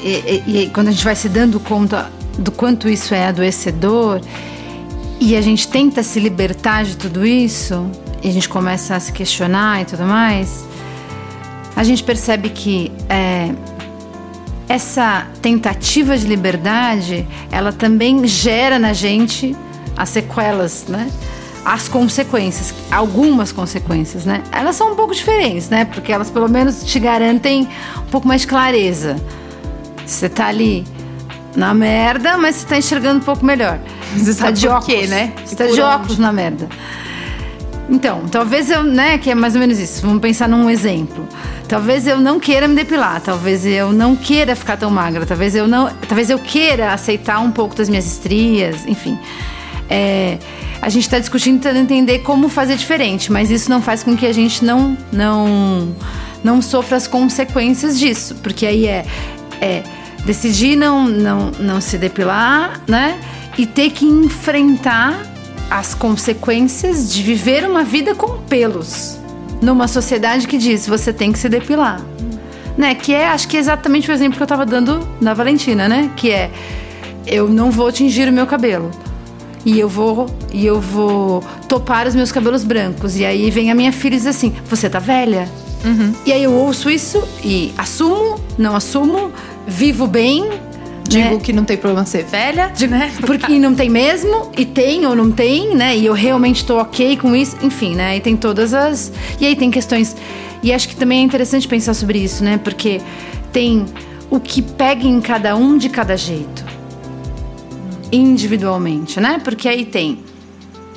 e, 0.46 0.62
e, 0.62 0.70
quando 0.70 0.88
a 0.88 0.90
gente 0.92 1.04
vai 1.04 1.16
se 1.16 1.28
dando 1.28 1.58
conta 1.58 2.10
do 2.38 2.52
quanto 2.52 2.88
isso 2.88 3.14
é 3.14 3.26
adoecedor, 3.26 4.20
e 5.20 5.36
a 5.36 5.40
gente 5.40 5.68
tenta 5.68 6.02
se 6.02 6.18
libertar 6.20 6.84
de 6.84 6.96
tudo 6.96 7.26
isso, 7.26 7.90
e 8.22 8.28
a 8.28 8.32
gente 8.32 8.48
começa 8.48 8.94
a 8.94 9.00
se 9.00 9.12
questionar 9.12 9.82
e 9.82 9.84
tudo 9.84 10.04
mais, 10.04 10.64
a 11.74 11.82
gente 11.82 12.02
percebe 12.04 12.48
que 12.50 12.92
é, 13.08 13.52
essa 14.68 15.26
tentativa 15.40 16.16
de 16.16 16.26
liberdade, 16.26 17.26
ela 17.50 17.72
também 17.72 18.26
gera 18.26 18.78
na 18.78 18.92
gente 18.92 19.56
as 19.96 20.10
sequelas, 20.10 20.86
né? 20.88 21.10
As 21.64 21.88
consequências, 21.88 22.74
algumas 22.90 23.52
consequências, 23.52 24.24
né? 24.24 24.42
Elas 24.50 24.76
são 24.76 24.92
um 24.92 24.94
pouco 24.96 25.14
diferentes, 25.14 25.68
né? 25.68 25.84
Porque 25.84 26.12
elas 26.12 26.30
pelo 26.30 26.48
menos 26.48 26.84
te 26.84 26.98
garantem 26.98 27.68
um 27.98 28.10
pouco 28.10 28.26
mais 28.26 28.42
de 28.42 28.48
clareza. 28.48 29.16
Você 30.04 30.28
tá 30.28 30.46
ali 30.46 30.84
na 31.54 31.72
merda, 31.72 32.36
mas 32.36 32.56
você 32.56 32.66
tá 32.66 32.78
enxergando 32.78 33.20
um 33.20 33.24
pouco 33.24 33.44
melhor. 33.44 33.78
Você 34.16 34.34
tá 34.34 34.50
de 34.50 34.66
óculos, 34.68 34.86
quê, 34.86 35.06
né? 35.06 35.32
Você 35.44 35.54
tá 35.54 35.66
de 35.66 35.80
óculos 35.80 36.18
na 36.18 36.32
merda. 36.32 36.68
Então, 37.88 38.22
talvez 38.30 38.70
eu, 38.70 38.82
né, 38.82 39.18
que 39.18 39.30
é 39.30 39.34
mais 39.34 39.54
ou 39.54 39.60
menos 39.60 39.78
isso. 39.78 40.02
Vamos 40.02 40.20
pensar 40.20 40.48
num 40.48 40.68
exemplo. 40.70 41.26
Talvez 41.68 42.06
eu 42.06 42.18
não 42.18 42.38
queira 42.38 42.68
me 42.68 42.74
depilar, 42.74 43.20
talvez 43.20 43.64
eu 43.64 43.92
não 43.92 44.14
queira 44.14 44.54
ficar 44.54 44.76
tão 44.76 44.90
magra, 44.90 45.24
talvez 45.24 45.54
eu 45.54 45.66
não, 45.66 45.90
talvez 46.06 46.28
eu 46.28 46.38
queira 46.38 46.92
aceitar 46.92 47.40
um 47.40 47.50
pouco 47.50 47.74
das 47.74 47.88
minhas 47.88 48.06
estrias, 48.06 48.86
enfim. 48.86 49.18
É, 49.88 50.38
a 50.82 50.88
gente 50.88 51.04
está 51.04 51.20
discutindo 51.20 51.62
tentando 51.62 51.78
entender 51.78 52.18
como 52.18 52.48
fazer 52.48 52.74
diferente, 52.74 53.30
mas 53.30 53.52
isso 53.52 53.70
não 53.70 53.80
faz 53.80 54.02
com 54.02 54.16
que 54.16 54.26
a 54.26 54.32
gente 54.32 54.64
não 54.64 54.98
não 55.12 55.94
não 56.42 56.60
sofra 56.60 56.96
as 56.96 57.06
consequências 57.06 57.96
disso, 57.96 58.34
porque 58.42 58.66
aí 58.66 58.88
é, 58.88 59.06
é 59.60 59.84
decidir 60.26 60.74
não, 60.74 61.06
não 61.06 61.52
não 61.52 61.80
se 61.80 61.96
depilar, 61.96 62.80
né? 62.88 63.16
E 63.56 63.64
ter 63.64 63.90
que 63.90 64.04
enfrentar 64.04 65.22
as 65.70 65.94
consequências 65.94 67.14
de 67.14 67.22
viver 67.22 67.64
uma 67.64 67.84
vida 67.84 68.16
com 68.16 68.38
pelos 68.42 69.20
numa 69.62 69.86
sociedade 69.86 70.48
que 70.48 70.58
diz 70.58 70.88
você 70.88 71.12
tem 71.12 71.30
que 71.30 71.38
se 71.38 71.48
depilar, 71.48 72.02
né? 72.76 72.96
Que 72.96 73.14
é 73.14 73.28
acho 73.28 73.46
que 73.46 73.56
é 73.56 73.60
exatamente 73.60 74.10
o 74.10 74.12
exemplo 74.12 74.36
que 74.36 74.42
eu 74.42 74.46
estava 74.46 74.66
dando 74.66 75.08
na 75.20 75.32
Valentina, 75.32 75.88
né? 75.88 76.10
Que 76.16 76.32
é 76.32 76.50
eu 77.24 77.46
não 77.46 77.70
vou 77.70 77.92
tingir 77.92 78.28
o 78.28 78.32
meu 78.32 78.48
cabelo 78.48 78.90
e 79.64 79.78
eu 79.78 79.88
vou 79.88 80.26
e 80.52 80.66
eu 80.66 80.80
vou 80.80 81.42
topar 81.68 82.06
os 82.06 82.14
meus 82.14 82.32
cabelos 82.32 82.64
brancos. 82.64 83.16
E 83.16 83.24
aí 83.24 83.50
vem 83.50 83.70
a 83.70 83.74
minha 83.74 83.92
filha 83.92 84.14
e 84.14 84.18
diz 84.18 84.26
assim: 84.26 84.52
Você 84.68 84.88
tá 84.88 84.98
velha? 84.98 85.48
Uhum. 85.84 86.14
E 86.24 86.32
aí 86.32 86.44
eu 86.44 86.52
ouço 86.52 86.88
isso 86.90 87.22
e 87.44 87.72
assumo, 87.76 88.38
não 88.56 88.76
assumo, 88.76 89.32
vivo 89.66 90.06
bem, 90.06 90.48
Digo 91.08 91.34
né? 91.34 91.40
que 91.42 91.52
não 91.52 91.64
tem 91.64 91.76
problema 91.76 92.06
ser 92.06 92.24
velha, 92.24 92.72
Digo, 92.74 92.92
né? 92.92 93.12
Porque 93.26 93.58
não 93.58 93.74
tem 93.74 93.90
mesmo, 93.90 94.50
e 94.56 94.64
tem 94.64 95.04
ou 95.06 95.14
não 95.14 95.30
tem, 95.30 95.74
né? 95.74 95.96
E 95.96 96.06
eu 96.06 96.12
realmente 96.12 96.64
tô 96.64 96.78
ok 96.78 97.16
com 97.16 97.34
isso, 97.34 97.56
enfim, 97.62 97.94
né? 97.94 98.16
E 98.16 98.20
tem 98.20 98.36
todas 98.36 98.72
as. 98.72 99.12
E 99.40 99.46
aí 99.46 99.56
tem 99.56 99.70
questões. 99.70 100.16
E 100.62 100.72
acho 100.72 100.88
que 100.88 100.94
também 100.94 101.20
é 101.20 101.22
interessante 101.22 101.66
pensar 101.66 101.94
sobre 101.94 102.18
isso, 102.18 102.44
né? 102.44 102.58
Porque 102.62 103.00
tem 103.52 103.84
o 104.30 104.38
que 104.38 104.62
pega 104.62 105.06
em 105.06 105.20
cada 105.20 105.56
um 105.56 105.76
de 105.76 105.88
cada 105.88 106.16
jeito. 106.16 106.64
Individualmente, 108.12 109.18
né? 109.20 109.40
Porque 109.42 109.68
aí 109.68 109.84
tem. 109.84 110.22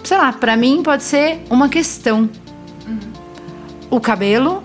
Sei 0.04 0.18
lá, 0.18 0.32
para 0.34 0.56
mim 0.56 0.84
pode 0.84 1.04
ser 1.04 1.40
uma 1.50 1.70
questão. 1.70 2.30
O 3.90 4.00
cabelo, 4.00 4.62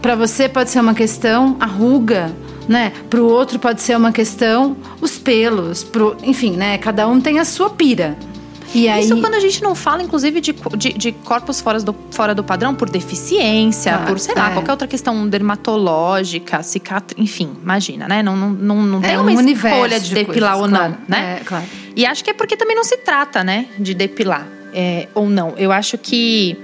para 0.00 0.14
você 0.14 0.48
pode 0.48 0.70
ser 0.70 0.80
uma 0.80 0.94
questão, 0.94 1.56
a 1.58 1.66
ruga 1.66 2.32
né? 2.70 2.92
Para 3.10 3.20
o 3.20 3.26
outro 3.26 3.58
pode 3.58 3.82
ser 3.82 3.96
uma 3.96 4.12
questão 4.12 4.76
os 5.00 5.18
pelos, 5.18 5.82
pro, 5.82 6.16
enfim, 6.22 6.52
né? 6.52 6.78
Cada 6.78 7.08
um 7.08 7.20
tem 7.20 7.40
a 7.40 7.44
sua 7.44 7.68
pira. 7.68 8.16
E 8.72 8.88
aí... 8.88 9.02
Isso 9.02 9.20
quando 9.20 9.34
a 9.34 9.40
gente 9.40 9.60
não 9.60 9.74
fala, 9.74 10.04
inclusive, 10.04 10.40
de, 10.40 10.54
de, 10.76 10.92
de 10.92 11.10
corpos 11.10 11.60
fora 11.60 11.80
do, 11.80 11.92
fora 12.12 12.32
do 12.32 12.44
padrão 12.44 12.72
por 12.72 12.88
deficiência, 12.88 13.96
ah, 13.96 14.06
por, 14.06 14.20
sei 14.20 14.36
lá, 14.36 14.50
é. 14.50 14.52
qualquer 14.52 14.70
outra 14.70 14.86
questão 14.86 15.28
dermatológica, 15.28 16.62
cicatriz, 16.62 17.20
enfim, 17.20 17.50
imagina, 17.60 18.06
né? 18.06 18.22
Não, 18.22 18.36
não, 18.36 18.50
não, 18.50 18.76
não 18.82 19.00
tem 19.00 19.14
é 19.14 19.18
uma 19.18 19.32
um 19.32 19.48
escolha 19.48 19.98
de, 19.98 20.10
de 20.10 20.14
depilar 20.14 20.56
coisas, 20.56 20.60
ou 20.60 20.68
não, 20.68 20.78
claro, 20.78 20.98
né? 21.08 21.38
É, 21.40 21.44
claro. 21.44 21.64
E 21.94 22.06
acho 22.06 22.22
que 22.22 22.30
é 22.30 22.34
porque 22.34 22.56
também 22.56 22.76
não 22.76 22.84
se 22.84 22.98
trata, 22.98 23.42
né, 23.42 23.66
de 23.78 23.94
depilar 23.94 24.46
é, 24.72 25.08
ou 25.14 25.28
não. 25.28 25.54
Eu 25.56 25.72
acho 25.72 25.98
que 25.98 26.56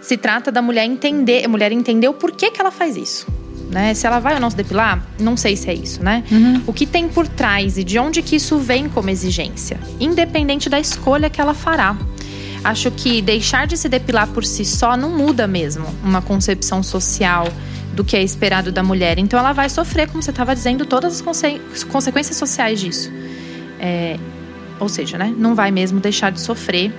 se 0.00 0.16
trata 0.16 0.50
da 0.50 0.60
mulher 0.60 0.84
entender, 0.84 1.44
a 1.44 1.48
mulher 1.48 1.72
entender 1.72 2.08
o 2.08 2.14
porquê 2.14 2.50
que 2.50 2.60
ela 2.60 2.70
faz 2.70 2.96
isso 2.96 3.26
né? 3.74 3.92
Se 3.92 4.06
ela 4.06 4.20
vai 4.20 4.34
ou 4.34 4.40
não 4.40 4.48
se 4.48 4.56
depilar, 4.56 5.04
não 5.18 5.36
sei 5.36 5.56
se 5.56 5.68
é 5.68 5.74
isso, 5.74 6.02
né? 6.02 6.22
Uhum. 6.30 6.62
O 6.66 6.72
que 6.72 6.86
tem 6.86 7.08
por 7.08 7.26
trás 7.26 7.76
e 7.76 7.82
de 7.82 7.98
onde 7.98 8.22
que 8.22 8.36
isso 8.36 8.56
vem 8.58 8.88
como 8.88 9.10
exigência, 9.10 9.78
independente 9.98 10.70
da 10.70 10.78
escolha 10.78 11.28
que 11.28 11.40
ela 11.40 11.52
fará. 11.52 11.96
Acho 12.62 12.90
que 12.92 13.20
deixar 13.20 13.66
de 13.66 13.76
se 13.76 13.88
depilar 13.88 14.28
por 14.28 14.44
si 14.44 14.64
só 14.64 14.96
não 14.96 15.10
muda 15.10 15.46
mesmo 15.46 15.86
uma 16.02 16.22
concepção 16.22 16.82
social 16.82 17.46
do 17.92 18.02
que 18.04 18.16
é 18.16 18.22
esperado 18.22 18.72
da 18.72 18.82
mulher. 18.82 19.18
Então 19.18 19.38
ela 19.38 19.52
vai 19.52 19.68
sofrer, 19.68 20.08
como 20.08 20.22
você 20.22 20.30
estava 20.30 20.54
dizendo, 20.54 20.86
todas 20.86 21.14
as 21.14 21.20
conse 21.20 21.60
consequências 21.90 22.36
sociais 22.36 22.80
disso. 22.80 23.12
É, 23.78 24.18
ou 24.80 24.88
seja, 24.88 25.18
né, 25.18 25.34
não 25.36 25.54
vai 25.54 25.70
mesmo 25.70 26.00
deixar 26.00 26.30
de 26.30 26.40
sofrer 26.40 26.92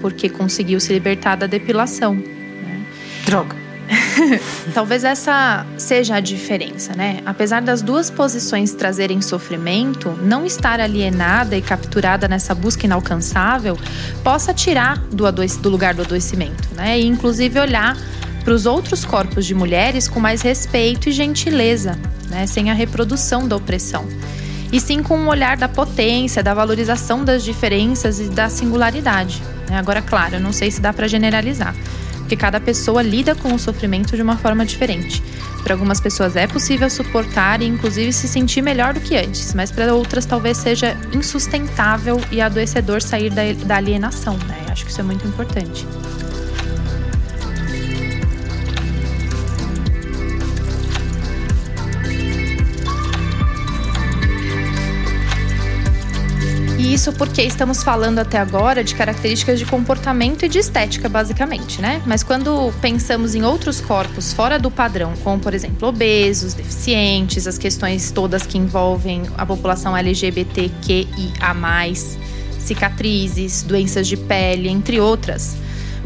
porque 0.00 0.28
conseguiu 0.28 0.78
se 0.80 0.92
libertar 0.92 1.36
da 1.36 1.46
depilação. 1.46 2.14
Né? 2.14 2.84
Droga. 3.24 3.64
Talvez 4.74 5.04
essa 5.04 5.66
seja 5.76 6.16
a 6.16 6.20
diferença, 6.20 6.94
né? 6.94 7.20
Apesar 7.24 7.60
das 7.60 7.82
duas 7.82 8.10
posições 8.10 8.72
trazerem 8.72 9.20
sofrimento, 9.20 10.10
não 10.22 10.44
estar 10.44 10.80
alienada 10.80 11.56
e 11.56 11.62
capturada 11.62 12.28
nessa 12.28 12.54
busca 12.54 12.86
inalcançável 12.86 13.78
possa 14.22 14.54
tirar 14.54 14.98
do, 15.10 15.24
do 15.30 15.68
lugar 15.68 15.94
do 15.94 16.02
adoecimento, 16.02 16.68
né? 16.74 16.98
E 16.98 17.06
inclusive 17.06 17.58
olhar 17.58 17.96
para 18.42 18.52
os 18.52 18.66
outros 18.66 19.04
corpos 19.04 19.46
de 19.46 19.54
mulheres 19.54 20.06
com 20.06 20.20
mais 20.20 20.42
respeito 20.42 21.08
e 21.08 21.12
gentileza, 21.12 21.98
né? 22.28 22.46
Sem 22.46 22.70
a 22.70 22.74
reprodução 22.74 23.46
da 23.46 23.56
opressão. 23.56 24.06
E 24.74 24.80
sim 24.80 25.04
com 25.04 25.16
um 25.16 25.28
olhar 25.28 25.56
da 25.56 25.68
potência, 25.68 26.42
da 26.42 26.52
valorização 26.52 27.24
das 27.24 27.44
diferenças 27.44 28.18
e 28.18 28.24
da 28.24 28.48
singularidade. 28.48 29.40
Né? 29.70 29.78
Agora, 29.78 30.02
claro, 30.02 30.34
eu 30.34 30.40
não 30.40 30.52
sei 30.52 30.68
se 30.68 30.80
dá 30.80 30.92
para 30.92 31.06
generalizar 31.06 31.74
porque 32.24 32.36
cada 32.36 32.58
pessoa 32.58 33.02
lida 33.02 33.34
com 33.34 33.52
o 33.52 33.58
sofrimento 33.58 34.16
de 34.16 34.22
uma 34.22 34.36
forma 34.36 34.64
diferente. 34.64 35.22
Para 35.62 35.74
algumas 35.74 36.00
pessoas 36.00 36.36
é 36.36 36.46
possível 36.46 36.88
suportar 36.88 37.60
e, 37.60 37.66
inclusive, 37.66 38.12
se 38.12 38.26
sentir 38.26 38.62
melhor 38.62 38.94
do 38.94 39.00
que 39.00 39.14
antes, 39.14 39.52
mas 39.54 39.70
para 39.70 39.94
outras 39.94 40.24
talvez 40.24 40.56
seja 40.56 40.96
insustentável 41.12 42.18
e 42.32 42.40
adoecedor 42.40 43.02
sair 43.02 43.30
da, 43.30 43.76
alienação. 43.76 44.38
Né? 44.48 44.66
Acho 44.70 44.84
que 44.86 44.90
isso 44.90 45.00
é 45.00 45.04
muito 45.04 45.26
importante. 45.26 45.86
Isso 57.04 57.12
porque 57.12 57.42
estamos 57.42 57.82
falando 57.82 58.18
até 58.18 58.38
agora 58.38 58.82
de 58.82 58.94
características 58.94 59.58
de 59.58 59.66
comportamento 59.66 60.46
e 60.46 60.48
de 60.48 60.58
estética, 60.58 61.06
basicamente, 61.06 61.78
né? 61.78 62.00
Mas 62.06 62.22
quando 62.22 62.72
pensamos 62.80 63.34
em 63.34 63.42
outros 63.42 63.78
corpos 63.78 64.32
fora 64.32 64.58
do 64.58 64.70
padrão, 64.70 65.12
como 65.22 65.38
por 65.38 65.52
exemplo 65.52 65.86
obesos, 65.86 66.54
deficientes, 66.54 67.46
as 67.46 67.58
questões 67.58 68.10
todas 68.10 68.46
que 68.46 68.56
envolvem 68.56 69.22
a 69.36 69.44
população 69.44 69.94
LGBTQIA, 69.94 71.06
cicatrizes, 72.58 73.62
doenças 73.62 74.06
de 74.06 74.16
pele, 74.16 74.70
entre 74.70 74.98
outras, 74.98 75.58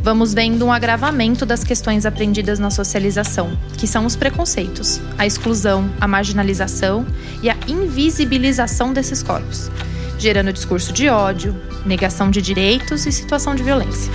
vamos 0.02 0.34
vendo 0.34 0.66
um 0.66 0.72
agravamento 0.72 1.46
das 1.46 1.62
questões 1.62 2.06
aprendidas 2.06 2.58
na 2.58 2.70
socialização, 2.70 3.56
que 3.76 3.86
são 3.86 4.04
os 4.04 4.16
preconceitos, 4.16 5.00
a 5.16 5.24
exclusão, 5.24 5.88
a 6.00 6.08
marginalização 6.08 7.06
e 7.40 7.48
a 7.48 7.56
invisibilização 7.68 8.92
desses 8.92 9.22
corpos 9.22 9.70
gerando 10.18 10.52
discurso 10.52 10.92
de 10.92 11.08
ódio, 11.08 11.54
negação 11.86 12.30
de 12.30 12.42
direitos 12.42 13.06
e 13.06 13.12
situação 13.12 13.54
de 13.54 13.62
violência. 13.62 14.12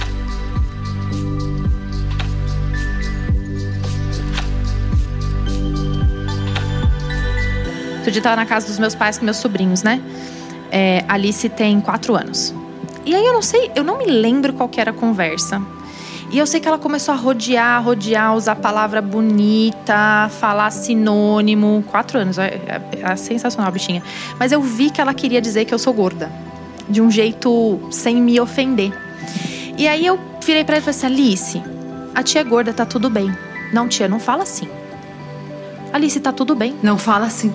Outro 7.95 8.11
dia 8.11 8.19
estava 8.19 8.35
na 8.35 8.45
casa 8.45 8.67
dos 8.67 8.77
meus 8.77 8.93
pais 8.93 9.17
com 9.17 9.23
meus 9.23 9.37
sobrinhos, 9.37 9.81
né? 9.81 10.01
É, 10.69 11.05
Alice 11.07 11.47
tem 11.47 11.79
quatro 11.79 12.15
anos. 12.15 12.53
E 13.05 13.15
aí 13.15 13.25
eu 13.25 13.33
não 13.33 13.41
sei, 13.41 13.71
eu 13.75 13.83
não 13.83 13.97
me 13.97 14.05
lembro 14.05 14.51
qual 14.53 14.69
era 14.75 14.91
a 14.91 14.93
conversa. 14.93 15.61
E 16.33 16.39
eu 16.39 16.47
sei 16.47 16.59
que 16.59 16.67
ela 16.67 16.79
começou 16.79 17.13
a 17.13 17.15
rodear, 17.15 17.83
rodear, 17.83 18.35
usar 18.35 18.55
palavra 18.55 18.99
bonita, 19.03 20.27
falar 20.39 20.71
sinônimo. 20.71 21.83
Quatro 21.85 22.17
anos, 22.17 22.39
é, 22.39 22.59
é, 22.65 22.81
é 23.03 23.15
sensacional, 23.15 23.71
bichinha. 23.71 24.01
Mas 24.39 24.51
eu 24.51 24.59
vi 24.59 24.89
que 24.89 24.99
ela 24.99 25.13
queria 25.13 25.39
dizer 25.39 25.65
que 25.65 25.71
eu 25.71 25.77
sou 25.77 25.93
gorda. 25.93 26.31
De 26.89 26.99
um 26.99 27.11
jeito 27.11 27.79
sem 27.91 28.15
me 28.19 28.39
ofender. 28.41 28.91
E 29.77 29.87
aí 29.87 30.03
eu 30.07 30.19
virei 30.43 30.63
pra 30.63 30.77
ela 30.77 30.81
e 30.81 30.91
falei 30.91 30.97
assim: 30.97 31.05
Alice, 31.05 31.63
a 32.15 32.23
tia 32.23 32.41
é 32.41 32.43
gorda, 32.43 32.73
tá 32.73 32.83
tudo 32.83 33.11
bem. 33.11 33.31
Não, 33.71 33.87
tia, 33.87 34.07
não 34.07 34.19
fala 34.19 34.41
assim. 34.41 34.67
Alice, 35.93 36.19
tá 36.19 36.31
tudo 36.31 36.55
bem. 36.55 36.75
Não 36.81 36.97
fala 36.97 37.27
assim. 37.27 37.53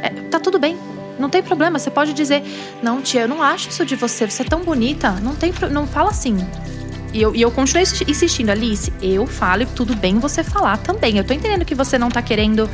É, 0.00 0.08
tá 0.08 0.40
tudo 0.40 0.58
bem. 0.58 0.78
Não 1.18 1.28
tem 1.28 1.42
problema, 1.42 1.78
você 1.78 1.90
pode 1.90 2.14
dizer, 2.14 2.42
não, 2.82 3.02
tia, 3.02 3.20
eu 3.20 3.28
não 3.28 3.42
acho 3.42 3.68
isso 3.68 3.84
de 3.84 3.94
você, 3.94 4.28
você 4.28 4.42
é 4.42 4.46
tão 4.46 4.60
bonita, 4.64 5.12
não 5.22 5.36
tem, 5.36 5.52
não 5.70 5.86
fala 5.86 6.10
assim. 6.10 6.36
E 7.14 7.22
eu, 7.22 7.32
e 7.32 7.40
eu 7.40 7.50
continuei 7.52 7.84
insistindo, 8.08 8.50
Alice, 8.50 8.92
eu 9.00 9.24
falo 9.24 9.62
e 9.62 9.66
tudo 9.66 9.94
bem 9.94 10.18
você 10.18 10.42
falar 10.42 10.78
também. 10.78 11.16
Eu 11.16 11.22
tô 11.22 11.32
entendendo 11.32 11.64
que 11.64 11.74
você 11.74 11.96
não 11.96 12.10
tá 12.10 12.20
querendo 12.20 12.68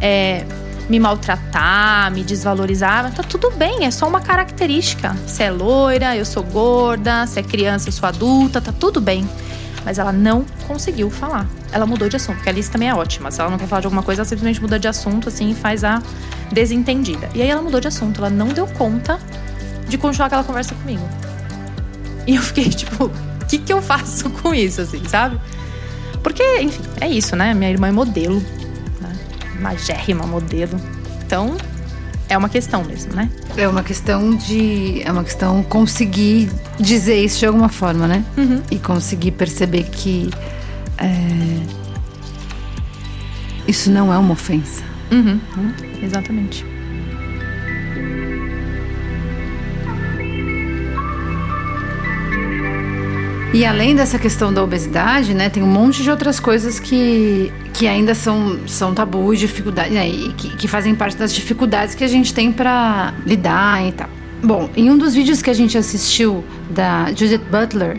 é, 0.00 0.44
me 0.88 1.00
maltratar, 1.00 2.12
me 2.12 2.22
desvalorizar, 2.22 3.02
mas 3.02 3.14
tá 3.14 3.24
tudo 3.24 3.50
bem, 3.50 3.84
é 3.84 3.90
só 3.90 4.06
uma 4.06 4.20
característica. 4.20 5.12
Você 5.26 5.42
é 5.42 5.50
loira, 5.50 6.16
eu 6.16 6.24
sou 6.24 6.44
gorda, 6.44 7.26
você 7.26 7.40
é 7.40 7.42
criança, 7.42 7.88
eu 7.88 7.92
sou 7.92 8.08
adulta, 8.08 8.60
tá 8.60 8.72
tudo 8.72 9.00
bem. 9.00 9.28
Mas 9.84 9.98
ela 9.98 10.12
não 10.12 10.44
conseguiu 10.68 11.10
falar. 11.10 11.48
Ela 11.72 11.84
mudou 11.84 12.08
de 12.08 12.14
assunto, 12.14 12.36
porque 12.36 12.48
a 12.48 12.52
Alice 12.52 12.70
também 12.70 12.88
é 12.88 12.94
ótima. 12.94 13.32
Se 13.32 13.40
ela 13.40 13.50
não 13.50 13.58
quer 13.58 13.66
falar 13.66 13.80
de 13.80 13.88
alguma 13.88 14.04
coisa, 14.04 14.20
ela 14.20 14.28
simplesmente 14.28 14.62
muda 14.62 14.78
de 14.78 14.86
assunto, 14.86 15.28
assim, 15.28 15.50
e 15.50 15.54
faz 15.54 15.82
a 15.82 16.00
desentendida. 16.52 17.28
E 17.34 17.42
aí 17.42 17.50
ela 17.50 17.62
mudou 17.62 17.80
de 17.80 17.88
assunto, 17.88 18.18
ela 18.20 18.30
não 18.30 18.48
deu 18.48 18.68
conta 18.68 19.18
de 19.88 19.98
continuar 19.98 20.26
aquela 20.26 20.44
conversa 20.44 20.76
comigo. 20.76 21.02
E 22.26 22.36
eu 22.36 22.42
fiquei 22.42 22.68
tipo, 22.68 23.10
que, 23.50 23.58
que 23.58 23.72
eu 23.72 23.82
faço 23.82 24.30
com 24.40 24.54
isso, 24.54 24.80
assim, 24.80 25.02
sabe? 25.06 25.38
Porque, 26.22 26.42
enfim, 26.60 26.82
é 27.00 27.08
isso, 27.08 27.34
né? 27.34 27.52
Minha 27.54 27.70
irmã 27.70 27.88
é 27.88 27.92
modelo, 27.92 28.42
né? 29.00 29.18
Magérrima 29.60 30.26
modelo. 30.26 30.80
Então, 31.24 31.56
é 32.28 32.36
uma 32.36 32.48
questão 32.48 32.84
mesmo, 32.84 33.14
né? 33.14 33.30
É 33.56 33.66
uma 33.66 33.82
questão 33.82 34.34
de. 34.36 35.02
É 35.02 35.10
uma 35.10 35.24
questão 35.24 35.62
conseguir 35.62 36.50
dizer 36.78 37.22
isso 37.24 37.38
de 37.40 37.46
alguma 37.46 37.68
forma, 37.68 38.06
né? 38.06 38.24
Uhum. 38.36 38.62
E 38.70 38.78
conseguir 38.78 39.32
perceber 39.32 39.84
que. 39.84 40.30
É, 40.98 41.80
isso 43.66 43.90
não 43.90 44.12
é 44.12 44.18
uma 44.18 44.32
ofensa. 44.32 44.82
Uhum. 45.10 45.40
Exatamente. 46.02 46.64
E 53.52 53.64
além 53.64 53.96
dessa 53.96 54.16
questão 54.16 54.54
da 54.54 54.62
obesidade, 54.62 55.34
né, 55.34 55.48
tem 55.50 55.60
um 55.60 55.66
monte 55.66 56.04
de 56.04 56.10
outras 56.10 56.38
coisas 56.38 56.78
que, 56.78 57.52
que 57.74 57.88
ainda 57.88 58.14
são, 58.14 58.60
são 58.68 58.94
tabu 58.94 59.34
e 59.34 59.36
dificuldades, 59.36 59.92
né, 59.92 60.08
que, 60.36 60.56
que 60.56 60.68
fazem 60.68 60.94
parte 60.94 61.16
das 61.16 61.34
dificuldades 61.34 61.96
que 61.96 62.04
a 62.04 62.08
gente 62.08 62.32
tem 62.32 62.52
para 62.52 63.12
lidar 63.26 63.84
e 63.88 63.90
tal. 63.90 64.08
Bom, 64.40 64.70
em 64.76 64.88
um 64.88 64.96
dos 64.96 65.14
vídeos 65.14 65.42
que 65.42 65.50
a 65.50 65.52
gente 65.52 65.76
assistiu 65.76 66.44
da 66.70 67.06
Judith 67.08 67.42
Butler, 67.50 67.98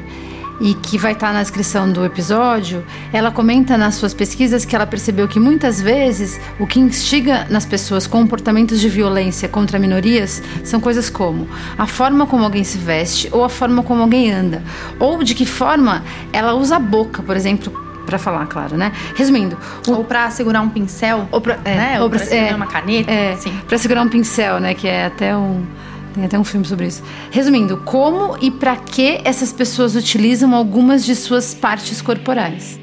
e 0.61 0.75
que 0.75 0.97
vai 0.97 1.13
estar 1.13 1.33
na 1.33 1.41
descrição 1.41 1.91
do 1.91 2.05
episódio, 2.05 2.85
ela 3.11 3.31
comenta 3.31 3.77
nas 3.77 3.95
suas 3.95 4.13
pesquisas 4.13 4.63
que 4.63 4.75
ela 4.75 4.85
percebeu 4.85 5.27
que 5.27 5.39
muitas 5.39 5.81
vezes 5.81 6.39
o 6.59 6.67
que 6.67 6.79
instiga 6.79 7.47
nas 7.49 7.65
pessoas 7.65 8.05
comportamentos 8.05 8.79
de 8.79 8.87
violência 8.87 9.49
contra 9.49 9.79
minorias 9.79 10.41
são 10.63 10.79
coisas 10.79 11.09
como 11.09 11.49
a 11.77 11.87
forma 11.87 12.27
como 12.27 12.43
alguém 12.43 12.63
se 12.63 12.77
veste 12.77 13.27
ou 13.31 13.43
a 13.43 13.49
forma 13.49 13.81
como 13.81 14.03
alguém 14.03 14.31
anda, 14.31 14.61
ou 14.99 15.23
de 15.23 15.33
que 15.33 15.47
forma 15.47 16.03
ela 16.31 16.53
usa 16.53 16.75
a 16.75 16.79
boca, 16.79 17.23
por 17.23 17.35
exemplo, 17.35 17.73
para 18.05 18.19
falar, 18.19 18.45
claro, 18.45 18.77
né? 18.77 18.91
Resumindo, 19.15 19.57
o... 19.87 19.93
ou 19.93 20.03
para 20.03 20.29
segurar 20.29 20.61
um 20.61 20.69
pincel, 20.69 21.27
ou 21.31 21.41
para 21.41 21.59
é, 21.65 21.75
né? 21.75 21.97
ou, 21.97 22.03
ou 22.03 22.09
para 22.09 22.19
segurar 22.19 22.51
é, 22.51 22.55
uma 22.55 22.67
caneta, 22.67 23.11
é, 23.11 23.37
para 23.67 23.77
segurar 23.77 24.03
um 24.03 24.09
pincel, 24.09 24.59
né? 24.59 24.73
Que 24.73 24.87
é 24.87 25.05
até 25.05 25.35
um 25.35 25.65
tem 26.13 26.25
até 26.25 26.37
um 26.37 26.43
filme 26.43 26.65
sobre 26.65 26.87
isso. 26.87 27.03
Resumindo, 27.31 27.77
como 27.77 28.37
e 28.41 28.51
para 28.51 28.75
que 28.75 29.21
essas 29.23 29.51
pessoas 29.51 29.95
utilizam 29.95 30.53
algumas 30.53 31.05
de 31.05 31.15
suas 31.15 31.53
partes 31.53 32.01
corporais? 32.01 32.79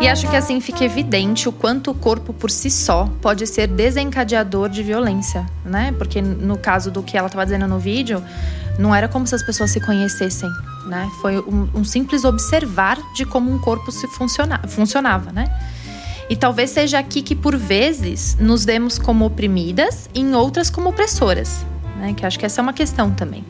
E 0.00 0.08
acho 0.08 0.28
que 0.30 0.36
assim 0.36 0.60
fica 0.62 0.82
evidente 0.82 1.46
o 1.46 1.52
quanto 1.52 1.90
o 1.90 1.94
corpo 1.94 2.32
por 2.32 2.50
si 2.50 2.70
só 2.70 3.06
pode 3.20 3.46
ser 3.46 3.66
desencadeador 3.66 4.70
de 4.70 4.82
violência, 4.82 5.46
né? 5.62 5.92
Porque 5.98 6.22
no 6.22 6.56
caso 6.56 6.90
do 6.90 7.02
que 7.02 7.18
ela 7.18 7.26
estava 7.26 7.44
dizendo 7.44 7.68
no 7.68 7.78
vídeo, 7.78 8.22
não 8.78 8.94
era 8.94 9.08
como 9.08 9.26
se 9.26 9.34
as 9.34 9.42
pessoas 9.42 9.70
se 9.70 9.78
conhecessem, 9.78 10.48
né? 10.90 11.10
Foi 11.22 11.38
um, 11.38 11.68
um 11.74 11.84
simples 11.84 12.24
observar 12.24 12.98
de 13.14 13.24
como 13.24 13.50
um 13.50 13.58
corpo 13.58 13.90
se 13.90 14.06
funciona, 14.08 14.60
funcionava, 14.68 15.32
né? 15.32 15.46
E 16.28 16.36
talvez 16.36 16.70
seja 16.70 16.98
aqui 16.98 17.22
que 17.22 17.34
por 17.34 17.56
vezes 17.56 18.36
nos 18.38 18.64
vemos 18.64 18.98
como 18.98 19.24
oprimidas 19.24 20.10
e 20.14 20.20
em 20.20 20.34
outras 20.34 20.68
como 20.68 20.90
opressoras, 20.90 21.64
né? 21.96 22.12
Que 22.12 22.26
acho 22.26 22.38
que 22.38 22.44
essa 22.44 22.60
é 22.60 22.62
uma 22.62 22.72
questão 22.72 23.10
também 23.10 23.44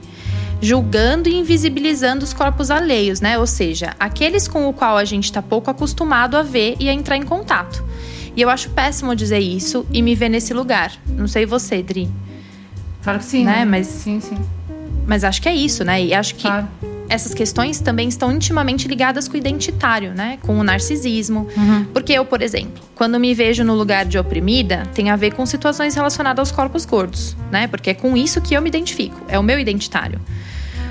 julgando 0.62 1.28
e 1.28 1.34
invisibilizando 1.34 2.24
os 2.24 2.32
corpos 2.32 2.70
alheios, 2.70 3.20
né? 3.20 3.38
Ou 3.38 3.46
seja, 3.46 3.94
aqueles 3.98 4.46
com 4.46 4.68
o 4.68 4.72
qual 4.72 4.96
a 4.96 5.04
gente 5.04 5.24
está 5.24 5.40
pouco 5.40 5.70
acostumado 5.70 6.36
a 6.36 6.42
ver 6.42 6.76
e 6.78 6.88
a 6.88 6.92
entrar 6.92 7.16
em 7.16 7.22
contato. 7.22 7.82
E 8.36 8.42
eu 8.42 8.50
acho 8.50 8.70
péssimo 8.70 9.16
dizer 9.16 9.38
isso 9.38 9.86
e 9.90 10.02
me 10.02 10.14
ver 10.14 10.28
nesse 10.28 10.52
lugar. 10.52 10.92
Não 11.06 11.26
sei 11.26 11.46
você, 11.46 11.82
Dri. 11.82 12.08
Claro 13.02 13.18
que 13.18 13.24
sim. 13.24 13.44
Né? 13.44 13.64
Mas, 13.64 13.86
sim, 13.86 14.20
sim. 14.20 14.36
Mas 15.06 15.24
acho 15.24 15.40
que 15.40 15.48
é 15.48 15.54
isso, 15.54 15.82
né? 15.82 16.04
E 16.04 16.14
acho 16.14 16.34
que 16.34 16.42
claro. 16.42 16.68
Essas 17.10 17.34
questões 17.34 17.80
também 17.80 18.08
estão 18.08 18.30
intimamente 18.30 18.86
ligadas 18.86 19.26
com 19.26 19.34
o 19.34 19.36
identitário, 19.36 20.14
né? 20.14 20.38
Com 20.42 20.58
o 20.58 20.62
narcisismo. 20.62 21.48
Uhum. 21.56 21.84
Porque 21.92 22.12
eu, 22.12 22.24
por 22.24 22.40
exemplo, 22.40 22.82
quando 22.94 23.18
me 23.18 23.34
vejo 23.34 23.64
no 23.64 23.74
lugar 23.74 24.04
de 24.04 24.16
oprimida, 24.16 24.84
tem 24.94 25.10
a 25.10 25.16
ver 25.16 25.34
com 25.34 25.44
situações 25.44 25.94
relacionadas 25.94 26.38
aos 26.38 26.52
corpos 26.52 26.84
gordos, 26.86 27.36
né? 27.50 27.66
Porque 27.66 27.90
é 27.90 27.94
com 27.94 28.16
isso 28.16 28.40
que 28.40 28.54
eu 28.54 28.62
me 28.62 28.68
identifico. 28.68 29.20
É 29.28 29.36
o 29.38 29.42
meu 29.42 29.58
identitário. 29.58 30.20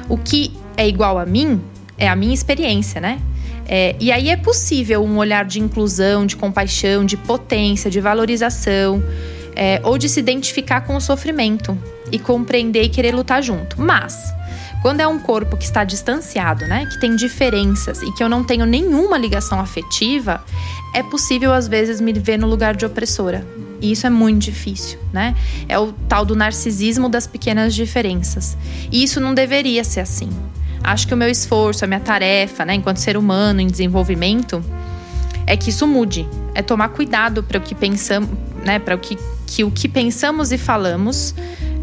O 0.10 0.18
que 0.18 0.52
é 0.76 0.88
igual 0.88 1.18
a 1.18 1.26
mim 1.26 1.62
é 1.98 2.10
a 2.10 2.16
minha 2.18 2.34
experiência, 2.34 3.00
né? 3.00 3.20
É, 3.66 3.96
e 4.00 4.12
aí 4.12 4.30
é 4.30 4.36
possível 4.36 5.04
um 5.04 5.18
olhar 5.18 5.46
de 5.46 5.62
inclusão, 5.62 6.26
de 6.26 6.36
compaixão, 6.36 7.06
de 7.06 7.16
potência, 7.16 7.90
de 7.90 8.02
valorização, 8.02 9.02
é, 9.56 9.80
ou 9.84 9.98
de 9.98 10.10
se 10.10 10.20
identificar 10.20 10.82
com 10.82 10.96
o 10.96 11.02
sofrimento 11.02 11.78
e 12.12 12.20
compreender 12.20 12.84
e 12.84 12.90
querer 12.90 13.14
lutar 13.14 13.42
junto. 13.44 13.80
Mas, 13.80 14.34
quando 14.82 15.02
é 15.02 15.08
um 15.08 15.20
corpo 15.20 15.58
que 15.58 15.66
está 15.66 15.84
distanciado, 15.84 16.66
né, 16.66 16.86
que 16.86 17.00
tem 17.00 17.16
diferenças 17.16 18.02
e 18.02 18.12
que 18.14 18.24
eu 18.24 18.30
não 18.30 18.44
tenho 18.44 18.66
nenhuma 18.66 19.18
ligação 19.18 19.60
afetiva, 19.60 20.44
é 20.94 21.04
possível 21.04 21.54
às 21.54 21.68
vezes 21.68 22.00
me 22.00 22.14
ver 22.14 22.38
no 22.38 22.48
lugar 22.48 22.76
de 22.76 22.86
opressora. 22.86 23.46
E 23.82 23.92
isso 23.92 24.06
é 24.06 24.10
muito 24.10 24.44
difícil, 24.44 25.00
né? 25.14 25.36
É 25.70 25.80
o 25.80 25.94
tal 26.08 26.26
do 26.26 26.36
narcisismo 26.36 27.08
das 27.08 27.26
pequenas 27.26 27.74
diferenças. 27.74 28.58
E 28.92 29.02
isso 29.02 29.22
não 29.22 29.34
deveria 29.34 29.86
ser 29.86 30.02
assim. 30.02 30.30
Acho 30.84 31.08
que 31.08 31.14
o 31.14 31.18
meu 31.18 31.30
esforço, 31.30 31.86
a 31.86 31.88
minha 31.88 32.00
tarefa, 32.00 32.66
né, 32.66 32.74
enquanto 32.74 32.98
ser 32.98 33.16
humano 33.16 33.62
em 33.62 33.68
desenvolvimento, 33.68 34.64
é 35.46 35.56
que 35.56 35.70
isso 35.70 35.88
mude. 35.88 36.28
É 36.54 36.62
tomar 36.62 36.90
cuidado 36.90 37.44
para 37.44 37.58
o 37.58 37.62
que 37.62 37.74
pensamos, 37.74 38.30
né, 38.66 38.80
para 38.80 38.96
o 38.96 39.00
que, 39.00 39.18
que 39.46 39.64
o 39.64 39.72
que 39.72 39.88
pensamos 39.88 40.52
e 40.52 40.58
falamos 40.58 41.34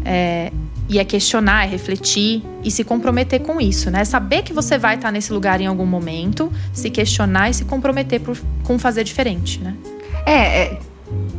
é, 0.05 0.51
e 0.89 0.99
é 0.99 1.05
questionar, 1.05 1.65
é 1.65 1.69
refletir 1.69 2.41
e 2.63 2.71
se 2.71 2.83
comprometer 2.83 3.41
com 3.41 3.59
isso, 3.59 3.91
né? 3.91 4.05
Saber 4.05 4.41
que 4.41 4.53
você 4.53 4.77
vai 4.77 4.95
estar 4.95 5.11
nesse 5.11 5.33
lugar 5.33 5.59
em 5.59 5.65
algum 5.65 5.85
momento, 5.85 6.51
se 6.71 6.89
questionar 6.89 7.49
e 7.49 7.53
se 7.53 7.65
comprometer 7.65 8.21
por, 8.21 8.37
com 8.63 8.79
fazer 8.79 9.03
diferente, 9.03 9.59
né? 9.59 9.75
É, 10.25 10.33
é, 10.33 10.79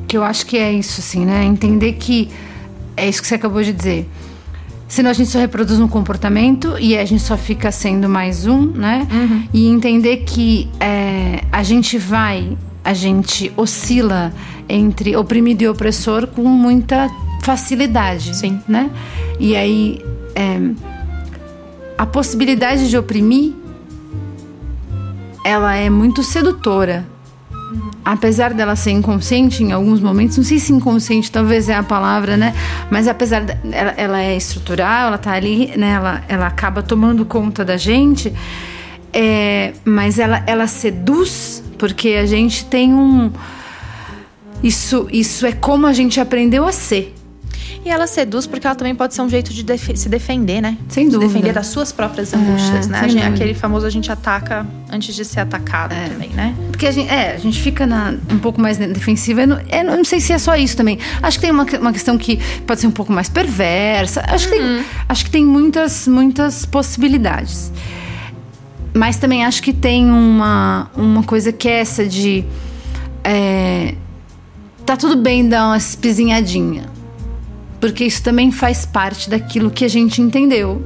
que 0.06 0.16
eu 0.16 0.22
acho 0.22 0.44
que 0.46 0.56
é 0.56 0.72
isso, 0.72 1.00
assim, 1.00 1.24
né? 1.24 1.44
Entender 1.44 1.94
que 1.94 2.28
é 2.96 3.08
isso 3.08 3.22
que 3.22 3.28
você 3.28 3.36
acabou 3.36 3.62
de 3.62 3.72
dizer. 3.72 4.08
Senão 4.86 5.10
a 5.10 5.12
gente 5.12 5.30
só 5.30 5.38
reproduz 5.38 5.78
um 5.78 5.88
comportamento 5.88 6.76
e 6.78 6.96
a 6.96 7.04
gente 7.04 7.22
só 7.22 7.36
fica 7.36 7.70
sendo 7.70 8.08
mais 8.08 8.46
um, 8.46 8.66
né? 8.66 9.06
Uhum. 9.10 9.48
E 9.52 9.68
entender 9.68 10.18
que 10.18 10.68
é, 10.80 11.42
a 11.52 11.62
gente 11.62 11.98
vai, 11.98 12.56
a 12.82 12.94
gente 12.94 13.52
oscila 13.56 14.32
entre 14.68 15.14
oprimido 15.16 15.62
e 15.62 15.68
opressor 15.68 16.26
com 16.26 16.42
muita 16.44 17.08
facilidade, 17.48 18.36
Sim. 18.36 18.60
né? 18.68 18.90
E 19.40 19.56
aí 19.56 20.04
é, 20.34 20.60
a 21.96 22.04
possibilidade 22.04 22.90
de 22.90 22.98
oprimir 22.98 23.54
ela 25.42 25.74
é 25.74 25.88
muito 25.88 26.22
sedutora 26.22 27.06
apesar 28.04 28.52
dela 28.52 28.76
ser 28.76 28.90
inconsciente 28.90 29.62
em 29.62 29.72
alguns 29.72 29.98
momentos, 29.98 30.36
não 30.36 30.44
sei 30.44 30.58
se 30.58 30.72
inconsciente 30.74 31.32
talvez 31.32 31.70
é 31.70 31.74
a 31.74 31.82
palavra, 31.82 32.36
né? 32.36 32.54
Mas 32.90 33.08
apesar 33.08 33.40
dela 33.40 33.94
ela 33.96 34.22
é 34.22 34.36
estrutural, 34.36 35.08
ela 35.08 35.18
tá 35.18 35.32
ali, 35.32 35.72
né? 35.74 35.92
Ela, 35.92 36.22
ela 36.28 36.46
acaba 36.46 36.82
tomando 36.82 37.24
conta 37.24 37.64
da 37.64 37.78
gente, 37.78 38.30
é, 39.10 39.72
mas 39.86 40.18
ela, 40.18 40.42
ela 40.46 40.66
seduz 40.66 41.62
porque 41.78 42.10
a 42.10 42.26
gente 42.26 42.66
tem 42.66 42.92
um 42.92 43.30
isso, 44.62 45.08
isso 45.10 45.46
é 45.46 45.52
como 45.52 45.86
a 45.86 45.92
gente 45.94 46.20
aprendeu 46.20 46.66
a 46.66 46.72
ser. 46.72 47.17
E 47.88 47.90
ela 47.90 48.06
seduz 48.06 48.46
porque 48.46 48.66
ela 48.66 48.76
também 48.76 48.94
pode 48.94 49.14
ser 49.14 49.22
um 49.22 49.30
jeito 49.30 49.50
de 49.50 49.62
def 49.62 49.88
se 49.94 50.10
defender, 50.10 50.60
né? 50.60 50.76
Sem 50.90 51.08
dúvida. 51.08 51.26
Se 51.26 51.32
defender 51.32 51.54
das 51.54 51.68
suas 51.68 51.90
próprias 51.90 52.34
angústias, 52.34 52.84
é, 52.84 52.90
né? 52.90 53.08
Gente, 53.08 53.24
aquele 53.24 53.54
famoso 53.54 53.86
a 53.86 53.90
gente 53.90 54.12
ataca 54.12 54.66
antes 54.90 55.14
de 55.14 55.24
ser 55.24 55.40
atacado 55.40 55.94
é. 55.94 56.06
também, 56.10 56.28
né? 56.28 56.54
Porque 56.70 56.86
a 56.86 56.90
gente, 56.90 57.08
é, 57.08 57.32
a 57.32 57.38
gente 57.38 57.58
fica 57.58 57.86
na, 57.86 58.14
um 58.30 58.38
pouco 58.38 58.60
mais 58.60 58.76
defensiva. 58.76 59.40
Eu 59.40 59.46
não, 59.46 59.60
eu 59.72 59.84
não 59.84 60.04
sei 60.04 60.20
se 60.20 60.34
é 60.34 60.38
só 60.38 60.54
isso 60.54 60.76
também. 60.76 60.98
Acho 61.22 61.38
que 61.38 61.46
tem 61.46 61.50
uma, 61.50 61.64
uma 61.80 61.90
questão 61.90 62.18
que 62.18 62.38
pode 62.66 62.78
ser 62.78 62.88
um 62.88 62.90
pouco 62.90 63.10
mais 63.10 63.30
perversa. 63.30 64.22
Acho, 64.28 64.44
uhum. 64.44 64.52
que, 64.52 64.58
tem, 64.58 64.68
uhum. 64.68 64.84
acho 65.08 65.24
que 65.24 65.30
tem 65.30 65.46
muitas, 65.46 66.06
muitas 66.06 66.66
possibilidades. 66.66 67.72
Mas 68.92 69.16
também 69.16 69.46
acho 69.46 69.62
que 69.62 69.72
tem 69.72 70.10
uma, 70.10 70.90
uma 70.94 71.22
coisa 71.22 71.52
que 71.52 71.66
é 71.66 71.80
essa 71.80 72.04
de. 72.04 72.44
É, 73.24 73.94
tá 74.84 74.94
tudo 74.94 75.16
bem 75.16 75.48
dar 75.48 75.68
uma 75.68 75.78
espizinhadinha 75.78 76.97
porque 77.80 78.04
isso 78.04 78.22
também 78.22 78.50
faz 78.50 78.84
parte 78.84 79.30
daquilo 79.30 79.70
que 79.70 79.84
a 79.84 79.88
gente 79.88 80.20
entendeu 80.20 80.82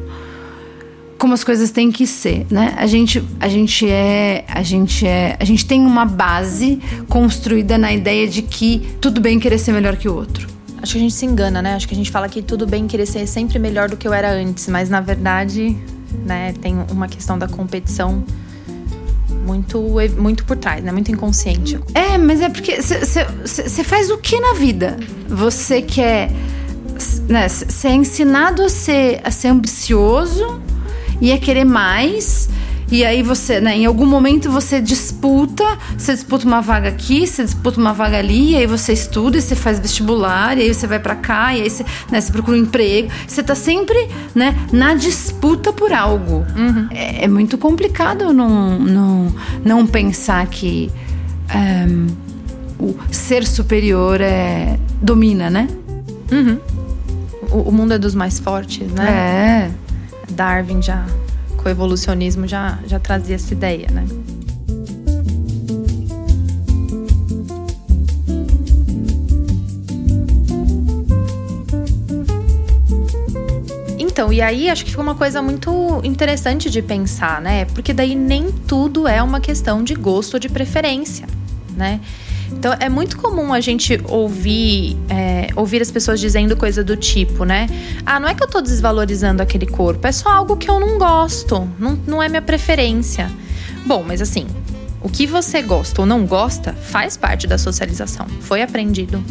como 1.23 1.35
as 1.35 1.45
coisas 1.45 1.71
têm 1.71 1.93
que 1.93 2.05
ser, 2.05 2.45
né? 2.51 2.75
A 2.77 2.85
gente, 2.85 3.23
a 3.39 3.49
gente 3.49 3.89
é, 3.89 4.45
a 4.49 4.61
gente 4.61 5.07
é, 5.07 5.37
a 5.39 5.45
gente 5.45 5.65
tem 5.65 5.81
uma 5.87 6.05
base 6.05 6.81
construída 7.09 7.79
na 7.79 7.93
ideia 7.93 8.27
de 8.27 8.43
que 8.43 8.97
tudo 9.01 9.21
bem 9.21 9.39
querer 9.39 9.59
ser 9.59 9.71
melhor 9.71 9.97
que 9.97 10.09
o 10.09 10.15
outro. 10.17 10.49
Acho 10.83 10.95
que 10.95 10.99
a 10.99 11.01
gente 11.01 11.15
se 11.15 11.25
engana, 11.25 11.63
né? 11.63 11.77
Acho 11.77 11.87
que 11.87 11.95
a 11.95 11.97
gente 11.97 12.11
fala 12.11 12.29
que 12.29 12.43
tudo 12.43 12.67
bem 12.67 12.89
querer 12.89 13.07
ser 13.07 13.25
sempre 13.29 13.57
melhor 13.61 13.89
do 13.89 13.97
que 13.97 14.09
eu 14.09 14.13
era 14.13 14.33
antes, 14.33 14.67
mas 14.67 14.91
na 14.91 15.01
verdade, 15.01 15.77
né, 16.27 16.55
tem 16.61 16.75
uma 16.91 17.07
questão 17.07 17.39
da 17.39 17.47
competição 17.47 18.25
muito 19.47 19.81
muito 20.19 20.45
por 20.45 20.57
trás, 20.57 20.83
né? 20.83 20.91
Muito 20.91 21.13
inconsciente. 21.13 21.79
É, 21.95 22.19
mas 22.19 22.41
é 22.41 22.49
porque 22.49 22.83
você 22.83 23.85
faz 23.85 24.11
o 24.11 24.19
que 24.19 24.41
na 24.41 24.55
vida? 24.55 24.97
Você 25.29 25.81
quer 25.83 26.33
né, 27.29 27.49
ser 27.49 27.91
ensinado 27.91 28.63
a 28.63 28.69
ser, 28.69 29.21
a 29.25 29.31
ser 29.31 29.49
ambicioso 29.49 30.61
e 31.21 31.33
a 31.33 31.39
querer 31.39 31.65
mais. 31.65 32.49
E 32.93 33.07
aí 33.07 33.23
você, 33.23 33.59
né, 33.59 33.75
em 33.75 33.87
algum 33.87 34.05
momento 34.05 34.51
você 34.51 34.79
disputa, 34.79 35.65
você 35.97 36.13
disputa 36.13 36.45
uma 36.45 36.61
vaga 36.61 36.91
aqui, 36.91 37.27
você 37.27 37.43
disputa 37.43 37.81
uma 37.81 37.95
vaga 37.95 38.19
ali, 38.19 38.51
e 38.51 38.57
aí 38.57 38.67
você 38.67 38.93
estuda, 38.93 39.39
e 39.39 39.41
você 39.41 39.57
faz 39.57 39.79
vestibular, 39.79 40.59
e 40.59 40.61
aí 40.61 40.75
você 40.75 40.87
vai 40.87 40.99
para 40.99 41.15
cá, 41.15 41.57
e 41.57 41.63
aí 41.63 41.71
você, 41.71 41.87
né, 42.11 42.21
você 42.21 42.31
procura 42.31 42.55
um 42.55 42.61
emprego. 42.61 43.09
Você 43.27 43.43
tá 43.43 43.55
sempre, 43.55 44.09
né, 44.35 44.55
na 44.71 44.93
disputa 44.93 45.73
por 45.73 45.91
algo. 45.91 46.45
Uhum. 46.55 46.89
É, 46.91 47.25
é, 47.25 47.29
muito 47.29 47.57
complicado 47.57 48.31
não, 48.31 48.79
não, 48.79 49.35
não 49.65 49.87
pensar 49.87 50.47
que 50.49 50.91
um, 51.49 51.59
ehm, 51.59 52.07
o 52.79 52.95
ser 53.11 53.47
superior 53.47 54.21
é, 54.21 54.79
domina, 55.01 55.49
né? 55.49 55.67
Uhum 56.31 56.72
o, 57.53 57.69
o 57.69 57.73
mundo 57.73 57.93
é 57.93 57.99
dos 57.99 58.15
mais 58.15 58.39
fortes, 58.39 58.91
né? 58.93 59.71
É. 59.71 60.33
Darwin 60.33 60.81
já, 60.83 61.07
com 61.57 61.69
o 61.69 61.69
evolucionismo, 61.69 62.47
já, 62.47 62.79
já 62.87 62.99
trazia 62.99 63.37
essa 63.37 63.53
ideia, 63.53 63.89
né? 63.91 64.07
Então, 73.99 74.33
e 74.33 74.41
aí 74.41 74.69
acho 74.69 74.85
que 74.85 74.91
fica 74.91 75.03
uma 75.03 75.15
coisa 75.15 75.43
muito 75.43 76.01
interessante 76.05 76.71
de 76.71 76.81
pensar, 76.83 77.41
né? 77.41 77.65
Porque 77.67 77.93
daí 77.93 78.15
nem 78.15 78.53
tudo 78.53 79.09
é 79.09 79.23
uma 79.23 79.41
questão 79.41 79.83
de 79.83 79.95
gosto 79.95 80.35
ou 80.35 80.41
de 80.41 80.49
preferência, 80.49 81.27
né? 81.77 82.01
Então 82.53 82.75
é 82.79 82.89
muito 82.89 83.17
comum 83.17 83.53
a 83.53 83.61
gente 83.61 84.01
ouvir, 84.09 84.97
é, 85.09 85.49
ouvir 85.57 85.83
as 85.83 85.91
pessoas 85.91 86.21
dizendo 86.21 86.57
coisa 86.57 86.85
do 86.85 86.97
tipo, 86.97 87.45
né? 87.45 87.67
Ah, 88.07 88.21
não 88.21 88.29
é 88.29 88.35
que 88.35 88.43
eu 88.43 88.49
tô 88.49 88.61
desvalorizando 88.61 89.43
aquele 89.43 89.67
corpo, 89.67 90.07
é 90.07 90.13
só 90.13 90.31
algo 90.31 90.57
que 90.57 90.71
eu 90.71 90.79
não 90.79 90.99
gosto, 90.99 91.69
não, 91.79 91.99
não 92.07 92.23
é 92.23 92.29
minha 92.29 92.43
preferência. 92.43 93.31
Bom, 93.85 94.05
mas 94.07 94.23
assim, 94.23 94.47
o 95.01 95.09
que 95.09 95.27
você 95.27 95.61
gosta 95.61 96.01
ou 96.01 96.07
não 96.07 96.25
gosta 96.25 96.73
faz 96.73 97.17
parte 97.17 97.47
da 97.47 97.59
socialização, 97.59 98.27
foi 98.41 98.63
aprendido, 98.63 99.23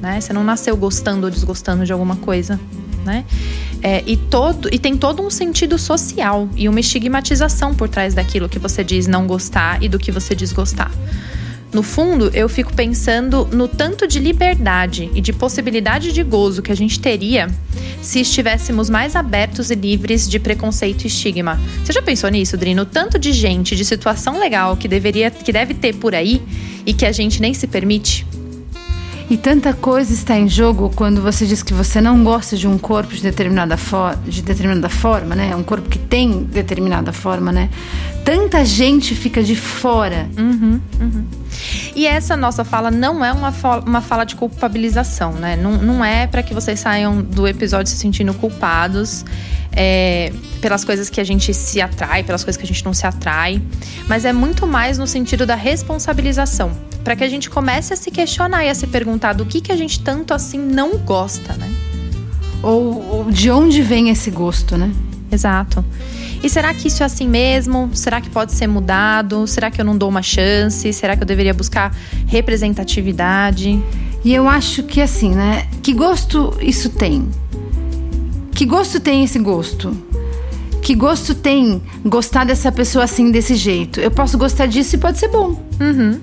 né? 0.00 0.20
Você 0.20 0.32
não 0.32 0.44
nasceu 0.44 0.76
gostando 0.76 1.26
ou 1.26 1.30
desgostando 1.30 1.84
de 1.84 1.92
alguma 1.92 2.16
coisa. 2.16 2.60
Né? 3.04 3.24
É, 3.82 4.02
e, 4.04 4.16
todo, 4.16 4.68
e 4.72 4.80
tem 4.80 4.96
todo 4.96 5.22
um 5.22 5.30
sentido 5.30 5.78
social 5.78 6.48
e 6.56 6.68
uma 6.68 6.80
estigmatização 6.80 7.72
por 7.72 7.88
trás 7.88 8.14
daquilo 8.14 8.48
que 8.48 8.58
você 8.58 8.82
diz 8.82 9.06
não 9.06 9.28
gostar 9.28 9.80
e 9.80 9.88
do 9.88 9.96
que 9.96 10.10
você 10.10 10.34
diz 10.34 10.52
gostar. 10.52 10.90
No 11.72 11.82
fundo, 11.82 12.30
eu 12.32 12.48
fico 12.48 12.72
pensando 12.72 13.46
no 13.52 13.68
tanto 13.68 14.06
de 14.06 14.18
liberdade 14.18 15.10
e 15.14 15.20
de 15.20 15.32
possibilidade 15.32 16.12
de 16.12 16.22
gozo 16.22 16.62
que 16.62 16.72
a 16.72 16.76
gente 16.76 16.98
teria 16.98 17.48
se 18.00 18.20
estivéssemos 18.20 18.88
mais 18.88 19.16
abertos 19.16 19.70
e 19.70 19.74
livres 19.74 20.28
de 20.28 20.38
preconceito 20.38 21.04
e 21.04 21.06
estigma. 21.08 21.60
Você 21.84 21.92
já 21.92 22.00
pensou 22.00 22.30
nisso, 22.30 22.56
Drino? 22.56 22.86
Tanto 22.86 23.18
de 23.18 23.32
gente, 23.32 23.74
de 23.74 23.84
situação 23.84 24.38
legal 24.38 24.76
que 24.76 24.86
deveria, 24.86 25.30
que 25.30 25.52
deve 25.52 25.74
ter 25.74 25.94
por 25.96 26.14
aí 26.14 26.40
e 26.86 26.94
que 26.94 27.04
a 27.04 27.12
gente 27.12 27.42
nem 27.42 27.52
se 27.52 27.66
permite? 27.66 28.24
E 29.28 29.36
tanta 29.36 29.72
coisa 29.72 30.12
está 30.14 30.38
em 30.38 30.48
jogo 30.48 30.92
quando 30.94 31.20
você 31.20 31.44
diz 31.46 31.60
que 31.60 31.74
você 31.74 32.00
não 32.00 32.22
gosta 32.22 32.56
de 32.56 32.68
um 32.68 32.78
corpo 32.78 33.12
de 33.12 33.20
determinada, 33.20 33.76
de 34.24 34.40
determinada 34.40 34.88
forma, 34.88 35.34
né? 35.34 35.54
Um 35.56 35.64
corpo 35.64 35.88
que 35.88 35.98
tem 35.98 36.44
determinada 36.44 37.12
forma, 37.12 37.50
né? 37.50 37.68
Tanta 38.24 38.64
gente 38.64 39.16
fica 39.16 39.42
de 39.42 39.56
fora. 39.56 40.28
Uhum, 40.38 40.80
uhum. 41.00 41.24
E 41.94 42.06
essa 42.06 42.36
nossa 42.36 42.64
fala 42.64 42.90
não 42.90 43.24
é 43.24 43.32
uma, 43.32 43.52
uma 43.86 44.00
fala 44.00 44.24
de 44.24 44.36
culpabilização, 44.36 45.32
né? 45.32 45.56
Não, 45.56 45.72
não 45.72 46.04
é 46.04 46.26
para 46.26 46.42
que 46.42 46.52
vocês 46.52 46.80
saiam 46.80 47.22
do 47.22 47.46
episódio 47.46 47.90
se 47.90 47.96
sentindo 47.98 48.34
culpados 48.34 49.24
é, 49.72 50.32
pelas 50.60 50.84
coisas 50.84 51.10
que 51.10 51.20
a 51.20 51.24
gente 51.24 51.52
se 51.52 51.80
atrai, 51.80 52.22
pelas 52.22 52.42
coisas 52.42 52.56
que 52.56 52.64
a 52.64 52.66
gente 52.66 52.84
não 52.84 52.94
se 52.94 53.06
atrai, 53.06 53.60
mas 54.08 54.24
é 54.24 54.32
muito 54.32 54.66
mais 54.66 54.96
no 54.98 55.06
sentido 55.06 55.44
da 55.44 55.54
responsabilização, 55.54 56.72
para 57.04 57.14
que 57.14 57.22
a 57.22 57.28
gente 57.28 57.50
comece 57.50 57.92
a 57.92 57.96
se 57.96 58.10
questionar 58.10 58.64
e 58.64 58.70
a 58.70 58.74
se 58.74 58.86
perguntar 58.86 59.34
do 59.34 59.44
que, 59.44 59.60
que 59.60 59.70
a 59.70 59.76
gente 59.76 60.00
tanto 60.00 60.32
assim 60.32 60.58
não 60.58 60.96
gosta, 60.96 61.52
né? 61.54 61.70
Ou, 62.62 63.16
ou 63.18 63.30
de 63.30 63.50
onde 63.50 63.82
vem 63.82 64.08
esse 64.08 64.30
gosto, 64.30 64.76
né? 64.78 64.90
Exato. 65.30 65.84
E 66.46 66.48
será 66.48 66.72
que 66.72 66.86
isso 66.86 67.02
é 67.02 67.06
assim 67.06 67.26
mesmo? 67.26 67.90
Será 67.92 68.20
que 68.20 68.30
pode 68.30 68.52
ser 68.52 68.68
mudado? 68.68 69.48
Será 69.48 69.68
que 69.68 69.80
eu 69.80 69.84
não 69.84 69.98
dou 69.98 70.08
uma 70.08 70.22
chance? 70.22 70.92
Será 70.92 71.16
que 71.16 71.22
eu 71.24 71.26
deveria 71.26 71.52
buscar 71.52 71.92
representatividade? 72.24 73.82
E 74.24 74.32
eu 74.32 74.46
acho 74.46 74.84
que 74.84 75.00
assim, 75.00 75.34
né? 75.34 75.66
Que 75.82 75.92
gosto 75.92 76.56
isso 76.60 76.90
tem? 76.90 77.28
Que 78.52 78.64
gosto 78.64 79.00
tem 79.00 79.24
esse 79.24 79.40
gosto? 79.40 79.92
Que 80.80 80.94
gosto 80.94 81.34
tem 81.34 81.82
gostar 82.04 82.44
dessa 82.44 82.70
pessoa 82.70 83.02
assim, 83.02 83.32
desse 83.32 83.56
jeito? 83.56 83.98
Eu 83.98 84.12
posso 84.12 84.38
gostar 84.38 84.66
disso 84.66 84.94
e 84.94 84.98
pode 85.00 85.18
ser 85.18 85.26
bom. 85.26 85.60
Uhum. 85.80 86.20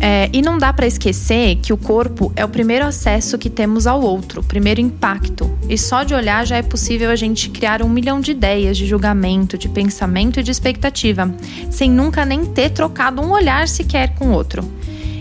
É, 0.00 0.28
e 0.32 0.42
não 0.42 0.58
dá 0.58 0.72
para 0.72 0.86
esquecer 0.86 1.56
que 1.56 1.72
o 1.72 1.76
corpo 1.76 2.32
é 2.36 2.44
o 2.44 2.48
primeiro 2.48 2.84
acesso 2.84 3.38
que 3.38 3.48
temos 3.48 3.86
ao 3.86 4.00
outro, 4.00 4.40
o 4.40 4.44
primeiro 4.44 4.80
impacto. 4.80 5.50
E 5.68 5.78
só 5.78 6.02
de 6.02 6.14
olhar 6.14 6.46
já 6.46 6.56
é 6.56 6.62
possível 6.62 7.10
a 7.10 7.16
gente 7.16 7.48
criar 7.50 7.82
um 7.82 7.88
milhão 7.88 8.20
de 8.20 8.32
ideias, 8.32 8.76
de 8.76 8.86
julgamento, 8.86 9.56
de 9.56 9.68
pensamento 9.68 10.38
e 10.38 10.42
de 10.42 10.50
expectativa, 10.50 11.34
sem 11.70 11.90
nunca 11.90 12.24
nem 12.24 12.44
ter 12.44 12.70
trocado 12.70 13.22
um 13.22 13.32
olhar 13.32 13.66
sequer 13.68 14.14
com 14.14 14.28
o 14.28 14.32
outro. 14.32 14.62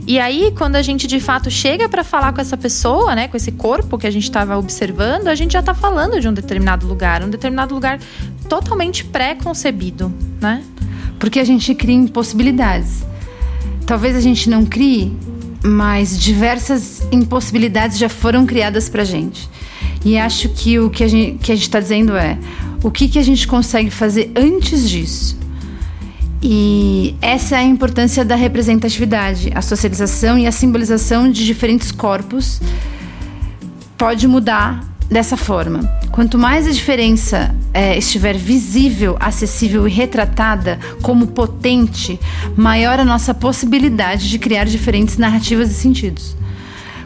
E 0.08 0.20
aí, 0.20 0.54
quando 0.56 0.76
a 0.76 0.84
gente 0.84 1.08
de 1.08 1.20
fato 1.20 1.50
chega 1.50 1.90
para 1.90 2.04
falar 2.04 2.32
com 2.32 2.40
essa 2.40 2.56
pessoa, 2.56 3.16
né, 3.16 3.28
com 3.28 3.36
esse 3.36 3.52
corpo 3.52 3.98
que 3.98 4.06
a 4.06 4.12
gente 4.12 4.26
estava 4.26 4.56
observando, 4.56 5.28
a 5.28 5.34
gente 5.36 5.54
já 5.54 5.62
está 5.62 5.74
falando 5.74 6.20
de 6.20 6.28
um 6.28 6.34
determinado 6.34 6.86
lugar, 6.86 7.24
um 7.24 7.30
determinado 7.30 7.74
lugar 7.74 8.00
totalmente 8.48 9.04
pré-concebido, 9.04 10.14
né? 10.40 10.64
Porque 11.18 11.40
a 11.40 11.44
gente 11.44 11.74
cria 11.74 11.96
impossibilidades. 11.96 13.04
Talvez 13.86 14.16
a 14.16 14.22
gente 14.22 14.50
não 14.50 14.66
crie, 14.66 15.16
mas 15.64 16.20
diversas 16.20 17.02
impossibilidades 17.12 17.98
já 17.98 18.10
foram 18.10 18.46
criadas 18.46 18.90
para 18.90 19.04
gente. 19.04 19.50
E 20.04 20.18
acho 20.18 20.50
que 20.50 20.80
o 20.80 20.90
que 20.90 21.04
a 21.04 21.08
gente 21.08 21.54
está 21.54 21.80
dizendo 21.80 22.16
é 22.16 22.38
o 22.84 22.92
que, 22.92 23.08
que 23.08 23.20
a 23.20 23.24
gente 23.24 23.48
consegue 23.48 23.90
fazer 23.90 24.32
antes 24.36 24.90
disso 24.90 25.38
e 26.48 27.16
essa 27.24 27.56
é 27.56 27.60
a 27.62 27.64
importância 27.64 28.24
da 28.24 28.36
representatividade, 28.36 29.52
a 29.56 29.64
socialização 29.64 30.38
e 30.38 30.46
a 30.46 30.52
simbolização 30.52 31.32
de 31.32 31.44
diferentes 31.44 31.92
corpos 31.92 32.62
pode 33.98 34.28
mudar 34.28 34.95
dessa 35.10 35.38
forma. 35.38 35.82
Quanto 36.12 36.38
mais 36.38 36.68
a 36.68 36.72
diferença 36.72 37.54
é, 37.74 37.98
estiver 37.98 38.36
visível, 38.36 39.18
acessível 39.20 39.88
e 39.88 39.92
retratada 39.92 40.80
como 41.02 41.28
potente, 41.28 42.20
maior 42.56 43.00
a 43.00 43.06
nossa 43.06 43.34
possibilidade 43.34 44.30
de 44.30 44.40
criar 44.40 44.66
diferentes 44.66 45.18
narrativas 45.18 45.72
e 45.72 45.74
sentidos. 45.74 46.36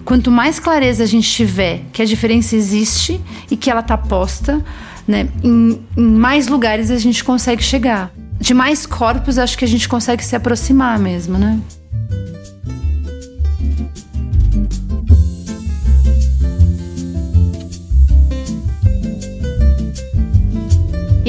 Quanto 0.06 0.32
mais 0.32 0.60
clareza 0.60 1.04
a 1.04 1.08
gente 1.08 1.30
tiver 1.30 1.84
que 1.92 2.02
a 2.02 2.06
diferença 2.06 2.56
existe 2.56 3.20
e 3.52 3.56
que 3.56 3.70
ela 3.70 3.82
está 3.82 3.98
posta, 3.98 4.64
né, 5.08 5.28
em, 5.44 5.80
em 5.96 6.04
mais 6.04 6.48
lugares 6.48 6.90
a 6.90 6.98
gente 6.98 7.24
consegue 7.24 7.64
chegar 7.64 8.12
de 8.40 8.54
mais 8.54 8.86
corpos, 8.86 9.38
acho 9.38 9.58
que 9.58 9.66
a 9.66 9.68
gente 9.68 9.90
consegue 9.90 10.24
se 10.24 10.36
aproximar 10.36 10.98
mesmo, 10.98 11.38
né? 11.38 11.60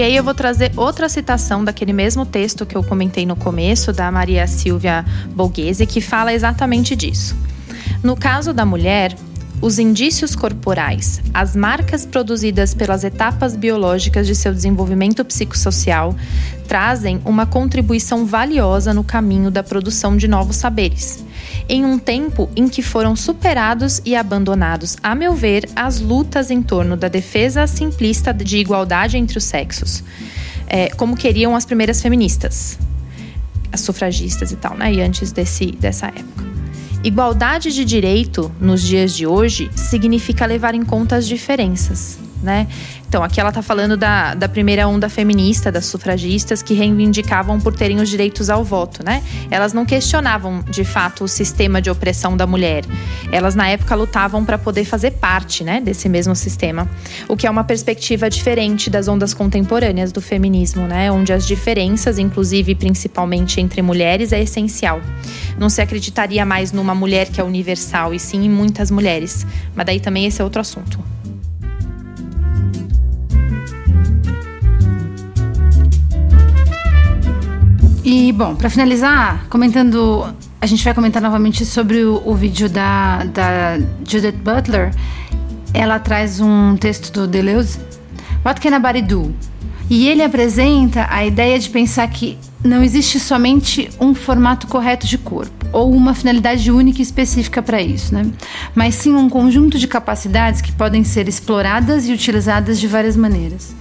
E 0.01 0.03
aí 0.03 0.17
eu 0.17 0.25
vou 0.25 0.33
trazer 0.33 0.73
outra 0.79 1.11
citação 1.11 1.63
daquele 1.63 1.93
mesmo 1.93 2.25
texto 2.25 2.65
que 2.65 2.75
eu 2.75 2.83
comentei 2.83 3.27
no 3.27 3.37
começo, 3.37 3.93
da 3.93 4.11
Maria 4.11 4.47
Silvia 4.47 5.05
Borghese, 5.35 5.85
que 5.85 6.01
fala 6.01 6.33
exatamente 6.33 6.97
disso. 6.97 7.37
No 8.03 8.17
caso 8.17 8.55
da 8.55 8.65
mulher, 8.65 9.15
os 9.61 9.79
indícios 9.79 10.35
corporais, 10.35 11.21
as 11.35 11.55
marcas 11.55 12.07
produzidas 12.07 12.73
pelas 12.73 13.05
etapas 13.05 13.55
biológicas 13.55 14.27
de 14.27 14.35
seu 14.35 14.55
desenvolvimento 14.55 15.23
psicossocial, 15.23 16.17
trazem 16.67 17.21
uma 17.27 17.45
contribuição 17.45 18.25
valiosa 18.25 18.95
no 18.95 19.05
caminho 19.05 19.51
da 19.51 19.63
produção 19.63 20.17
de 20.17 20.27
novos 20.27 20.57
saberes. 20.57 21.23
Em 21.73 21.85
um 21.85 22.01
tempo 22.01 22.51
em 22.57 22.69
que 22.69 22.83
foram 22.83 23.15
superados 23.15 24.03
e 24.05 24.17
abandonados, 24.17 24.97
a 25.05 25.15
meu 25.15 25.37
ver, 25.37 25.71
as 25.77 26.01
lutas 26.01 26.51
em 26.51 26.61
torno 26.61 26.97
da 26.97 27.07
defesa 27.07 27.65
simplista 27.69 28.35
de 28.35 28.57
igualdade 28.57 29.17
entre 29.17 29.39
os 29.39 29.45
sexos, 29.45 30.03
é, 30.67 30.89
como 30.91 31.17
queriam 31.17 31.55
as 31.55 31.65
primeiras 31.65 32.03
feministas, 32.03 32.77
as 33.71 33.83
sufragistas 33.83 34.51
e 34.51 34.57
tal, 34.57 34.77
né? 34.77 34.93
E 34.93 35.01
antes 35.01 35.31
desse, 35.31 35.71
dessa 35.71 36.07
época. 36.07 36.45
Igualdade 37.05 37.73
de 37.73 37.85
direito 37.85 38.51
nos 38.61 38.83
dias 38.83 39.15
de 39.15 39.25
hoje 39.25 39.71
significa 39.77 40.47
levar 40.47 40.75
em 40.75 40.85
conta 40.85 41.15
as 41.15 41.25
diferenças, 41.25 42.19
né? 42.43 42.67
Então, 43.09 43.25
aqui 43.25 43.41
ela 43.41 43.49
está 43.49 43.61
falando 43.61 43.97
da, 43.97 44.35
da 44.35 44.49
primeira 44.49 44.87
onda 44.87 45.09
feminista, 45.09 45.73
das 45.73 45.87
sufragistas, 45.87 46.63
que 46.63 46.75
reivindicavam 46.75 47.59
por 47.59 47.75
terem 47.75 48.01
os 48.01 48.09
direitos 48.09 48.49
ao 48.49 48.63
voto, 48.63 49.05
né? 49.05 49.23
Elas 49.51 49.73
não 49.73 49.85
questionavam, 49.85 50.63
de 50.71 50.85
fato, 50.85 51.25
o 51.25 51.29
sistema 51.29 51.83
de 51.83 51.91
opressão 51.91 52.37
da 52.37 52.47
mulher. 52.47 52.85
Elas, 53.33 53.57
na 53.57 53.69
época, 53.69 53.97
lutavam 53.97 54.45
para 54.45 54.57
poder 54.57 54.85
fazer 54.85 55.13
parte, 55.13 55.65
né, 55.65 55.81
desse 55.81 56.09
mesmo 56.09 56.37
sistema. 56.37 56.89
O 57.29 57.37
que 57.37 57.49
é 57.49 57.51
uma 57.51 57.65
perspectiva 57.65 58.31
diferente 58.31 58.89
das 58.89 59.09
ondas 59.09 59.35
contemporâneas 59.35 60.13
do 60.13 60.21
feminismo, 60.21 60.87
né? 60.87 61.11
Onde 61.11 61.33
as 61.33 61.45
diferenças, 61.45 62.17
inclusive, 62.17 62.77
principalmente 62.77 63.61
entre 63.61 63.83
mulheres, 63.83 64.33
é 64.33 64.41
essencial. 64.41 65.01
Não 65.59 65.69
se 65.69 65.83
acreditaria 65.83 66.47
mais 66.47 66.71
numa 66.71 66.95
mulher 66.95 67.29
que 67.29 67.41
é 67.41 67.45
universal, 67.45 68.15
e 68.15 68.21
sim 68.21 68.45
em 68.45 68.49
muitas 68.49 68.89
mulheres. 68.89 69.45
Mas 69.75 69.87
daí 69.87 69.99
também 69.99 70.27
esse 70.27 70.41
é 70.41 70.45
outro 70.45 70.61
assunto. 70.61 71.20
E, 78.03 78.33
bom, 78.33 78.55
para 78.55 78.71
finalizar, 78.71 79.47
comentando. 79.51 80.27
A 80.61 80.67
gente 80.67 80.83
vai 80.83 80.95
comentar 80.95 81.21
novamente 81.21 81.65
sobre 81.67 82.03
o, 82.03 82.23
o 82.25 82.35
vídeo 82.35 82.69
da, 82.69 83.25
da 83.25 83.79
Judith 84.09 84.37
Butler. 84.37 84.91
Ela 85.73 85.99
traz 85.99 86.41
um 86.41 86.77
texto 86.77 87.13
do 87.13 87.27
Deleuze, 87.27 87.79
What 88.45 88.61
Can 88.61 88.75
a 88.75 88.79
Body 88.79 89.03
Do? 89.03 89.35
E 89.89 90.09
ele 90.09 90.23
apresenta 90.23 91.07
a 91.11 91.25
ideia 91.27 91.59
de 91.59 91.69
pensar 91.69 92.09
que 92.09 92.39
não 92.65 92.83
existe 92.83 93.19
somente 93.19 93.91
um 94.01 94.15
formato 94.15 94.67
correto 94.67 95.07
de 95.07 95.19
corpo 95.19 95.67
ou 95.73 95.93
uma 95.93 96.15
finalidade 96.15 96.71
única 96.71 97.01
e 97.01 97.03
específica 97.03 97.63
para 97.63 97.81
isso, 97.81 98.15
né? 98.15 98.27
Mas 98.75 98.95
sim 98.95 99.15
um 99.15 99.29
conjunto 99.29 99.79
de 99.79 99.87
capacidades 99.87 100.61
que 100.61 100.73
podem 100.73 101.05
ser 101.05 101.29
exploradas 101.29 102.09
e 102.09 102.13
utilizadas 102.13 102.79
de 102.81 102.87
várias 102.87 103.17
maneiras. 103.17 103.75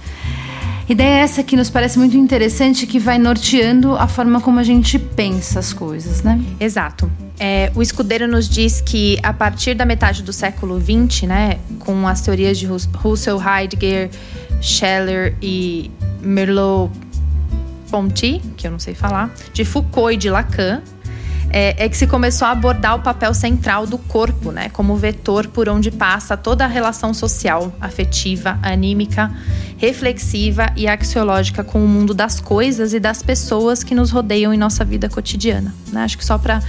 Ideia 0.90 1.20
é 1.20 1.22
essa 1.22 1.42
que 1.44 1.54
nos 1.54 1.70
parece 1.70 1.96
muito 2.00 2.16
interessante, 2.16 2.84
que 2.84 2.98
vai 2.98 3.16
norteando 3.16 3.94
a 3.94 4.08
forma 4.08 4.40
como 4.40 4.58
a 4.58 4.64
gente 4.64 4.98
pensa 4.98 5.60
as 5.60 5.72
coisas, 5.72 6.24
né? 6.24 6.42
Exato. 6.58 7.08
É, 7.38 7.70
o 7.76 7.82
escudeiro 7.82 8.26
nos 8.26 8.48
diz 8.48 8.80
que 8.80 9.16
a 9.22 9.32
partir 9.32 9.74
da 9.74 9.86
metade 9.86 10.24
do 10.24 10.32
século 10.32 10.80
XX, 10.80 11.28
né, 11.28 11.60
com 11.78 12.08
as 12.08 12.22
teorias 12.22 12.58
de 12.58 12.66
Russell, 12.66 13.40
Heidegger, 13.40 14.10
Scheller 14.60 15.36
e 15.40 15.92
Merleau-Ponty, 16.22 18.42
que 18.56 18.66
eu 18.66 18.72
não 18.72 18.80
sei 18.80 18.92
falar, 18.92 19.32
de 19.52 19.64
Foucault 19.64 20.14
e 20.14 20.16
de 20.16 20.28
Lacan, 20.28 20.82
é, 21.50 21.84
é, 21.84 21.88
que 21.88 21.96
se 21.96 22.06
começou 22.06 22.46
a 22.46 22.52
abordar 22.52 22.96
o 22.96 23.02
papel 23.02 23.34
central 23.34 23.86
do 23.86 23.98
corpo, 23.98 24.52
né, 24.52 24.68
como 24.68 24.96
vetor 24.96 25.48
por 25.48 25.68
onde 25.68 25.90
passa 25.90 26.36
toda 26.36 26.64
a 26.64 26.68
relação 26.68 27.12
social, 27.12 27.72
afetiva, 27.80 28.58
anímica, 28.62 29.30
reflexiva 29.76 30.72
e 30.76 30.86
axiológica 30.86 31.64
com 31.64 31.84
o 31.84 31.88
mundo 31.88 32.14
das 32.14 32.40
coisas 32.40 32.94
e 32.94 33.00
das 33.00 33.22
pessoas 33.22 33.82
que 33.82 33.94
nos 33.94 34.10
rodeiam 34.10 34.54
em 34.54 34.58
nossa 34.58 34.84
vida 34.84 35.08
cotidiana. 35.08 35.74
Né? 35.92 36.02
Acho 36.02 36.16
que 36.16 36.24
só 36.24 36.38
para 36.38 36.62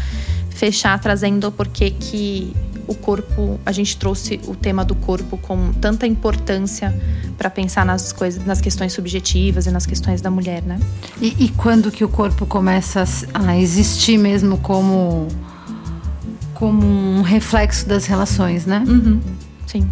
fechar 0.62 0.99
trazendo 0.99 1.47
o 1.47 1.51
porquê 1.51 1.89
que 1.89 2.53
o 2.88 2.93
corpo, 2.93 3.59
a 3.66 3.72
gente 3.72 3.97
trouxe 3.97 4.39
o 4.45 4.53
tema 4.55 4.86
do 4.86 4.93
corpo 4.93 5.36
com 5.36 5.74
tanta 5.74 6.05
importância 6.05 6.95
para 7.36 7.49
pensar 7.49 7.84
nas 7.84 8.14
coisas, 8.14 8.45
nas 8.45 8.62
questões 8.62 8.93
subjetivas 8.93 9.66
e 9.66 9.72
nas 9.72 9.88
questões 9.88 10.22
da 10.22 10.30
mulher, 10.30 10.62
né? 10.62 10.80
E, 11.20 11.45
e 11.45 11.49
quando 11.49 11.89
que 11.89 12.03
o 12.03 12.09
corpo 12.09 12.45
começa 12.45 13.03
a 13.34 13.57
existir 13.57 14.20
mesmo 14.20 14.59
como 14.59 15.28
como 16.53 16.86
um 16.86 17.24
reflexo 17.24 17.88
das 17.88 18.05
relações, 18.05 18.68
né? 18.68 18.84
Uhum. 18.88 19.20
Sim. 19.66 19.89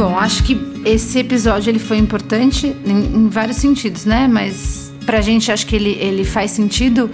Bom, 0.00 0.18
acho 0.18 0.42
que 0.44 0.58
esse 0.82 1.18
episódio 1.18 1.70
ele 1.70 1.78
foi 1.78 1.98
importante 1.98 2.74
em, 2.86 3.16
em 3.16 3.28
vários 3.28 3.58
sentidos, 3.58 4.06
né? 4.06 4.26
Mas 4.26 4.90
pra 5.04 5.20
gente 5.20 5.52
acho 5.52 5.66
que 5.66 5.76
ele, 5.76 5.90
ele 5.90 6.24
faz 6.24 6.52
sentido 6.52 7.10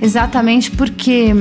exatamente 0.00 0.70
porque 0.70 1.32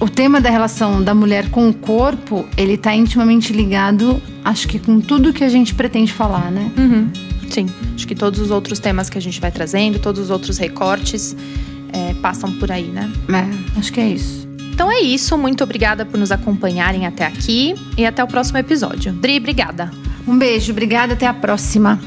o 0.00 0.08
tema 0.08 0.40
da 0.40 0.48
relação 0.48 1.02
da 1.02 1.14
mulher 1.14 1.50
com 1.50 1.68
o 1.68 1.74
corpo, 1.74 2.46
ele 2.56 2.78
tá 2.78 2.94
intimamente 2.94 3.52
ligado, 3.52 4.20
acho 4.42 4.66
que 4.66 4.78
com 4.78 4.98
tudo 4.98 5.30
que 5.30 5.44
a 5.44 5.48
gente 5.50 5.74
pretende 5.74 6.10
falar, 6.10 6.50
né? 6.50 6.72
Uhum. 6.78 7.10
Sim, 7.50 7.66
acho 7.94 8.08
que 8.08 8.14
todos 8.14 8.40
os 8.40 8.50
outros 8.50 8.78
temas 8.78 9.10
que 9.10 9.18
a 9.18 9.20
gente 9.20 9.38
vai 9.42 9.50
trazendo, 9.50 9.98
todos 9.98 10.22
os 10.22 10.30
outros 10.30 10.56
recortes 10.56 11.36
é, 11.92 12.14
passam 12.14 12.50
por 12.52 12.72
aí, 12.72 12.86
né? 12.86 13.12
É, 13.28 13.78
acho 13.78 13.92
que 13.92 14.00
é 14.00 14.08
isso. 14.08 14.41
Então 14.72 14.90
é 14.90 15.00
isso, 15.00 15.36
muito 15.36 15.62
obrigada 15.62 16.04
por 16.04 16.18
nos 16.18 16.32
acompanharem 16.32 17.06
até 17.06 17.26
aqui 17.26 17.74
e 17.96 18.06
até 18.06 18.24
o 18.24 18.26
próximo 18.26 18.58
episódio. 18.58 19.12
Dri, 19.12 19.36
obrigada. 19.36 19.90
Um 20.26 20.36
beijo, 20.36 20.72
obrigada, 20.72 21.12
até 21.12 21.26
a 21.26 21.34
próxima. 21.34 22.00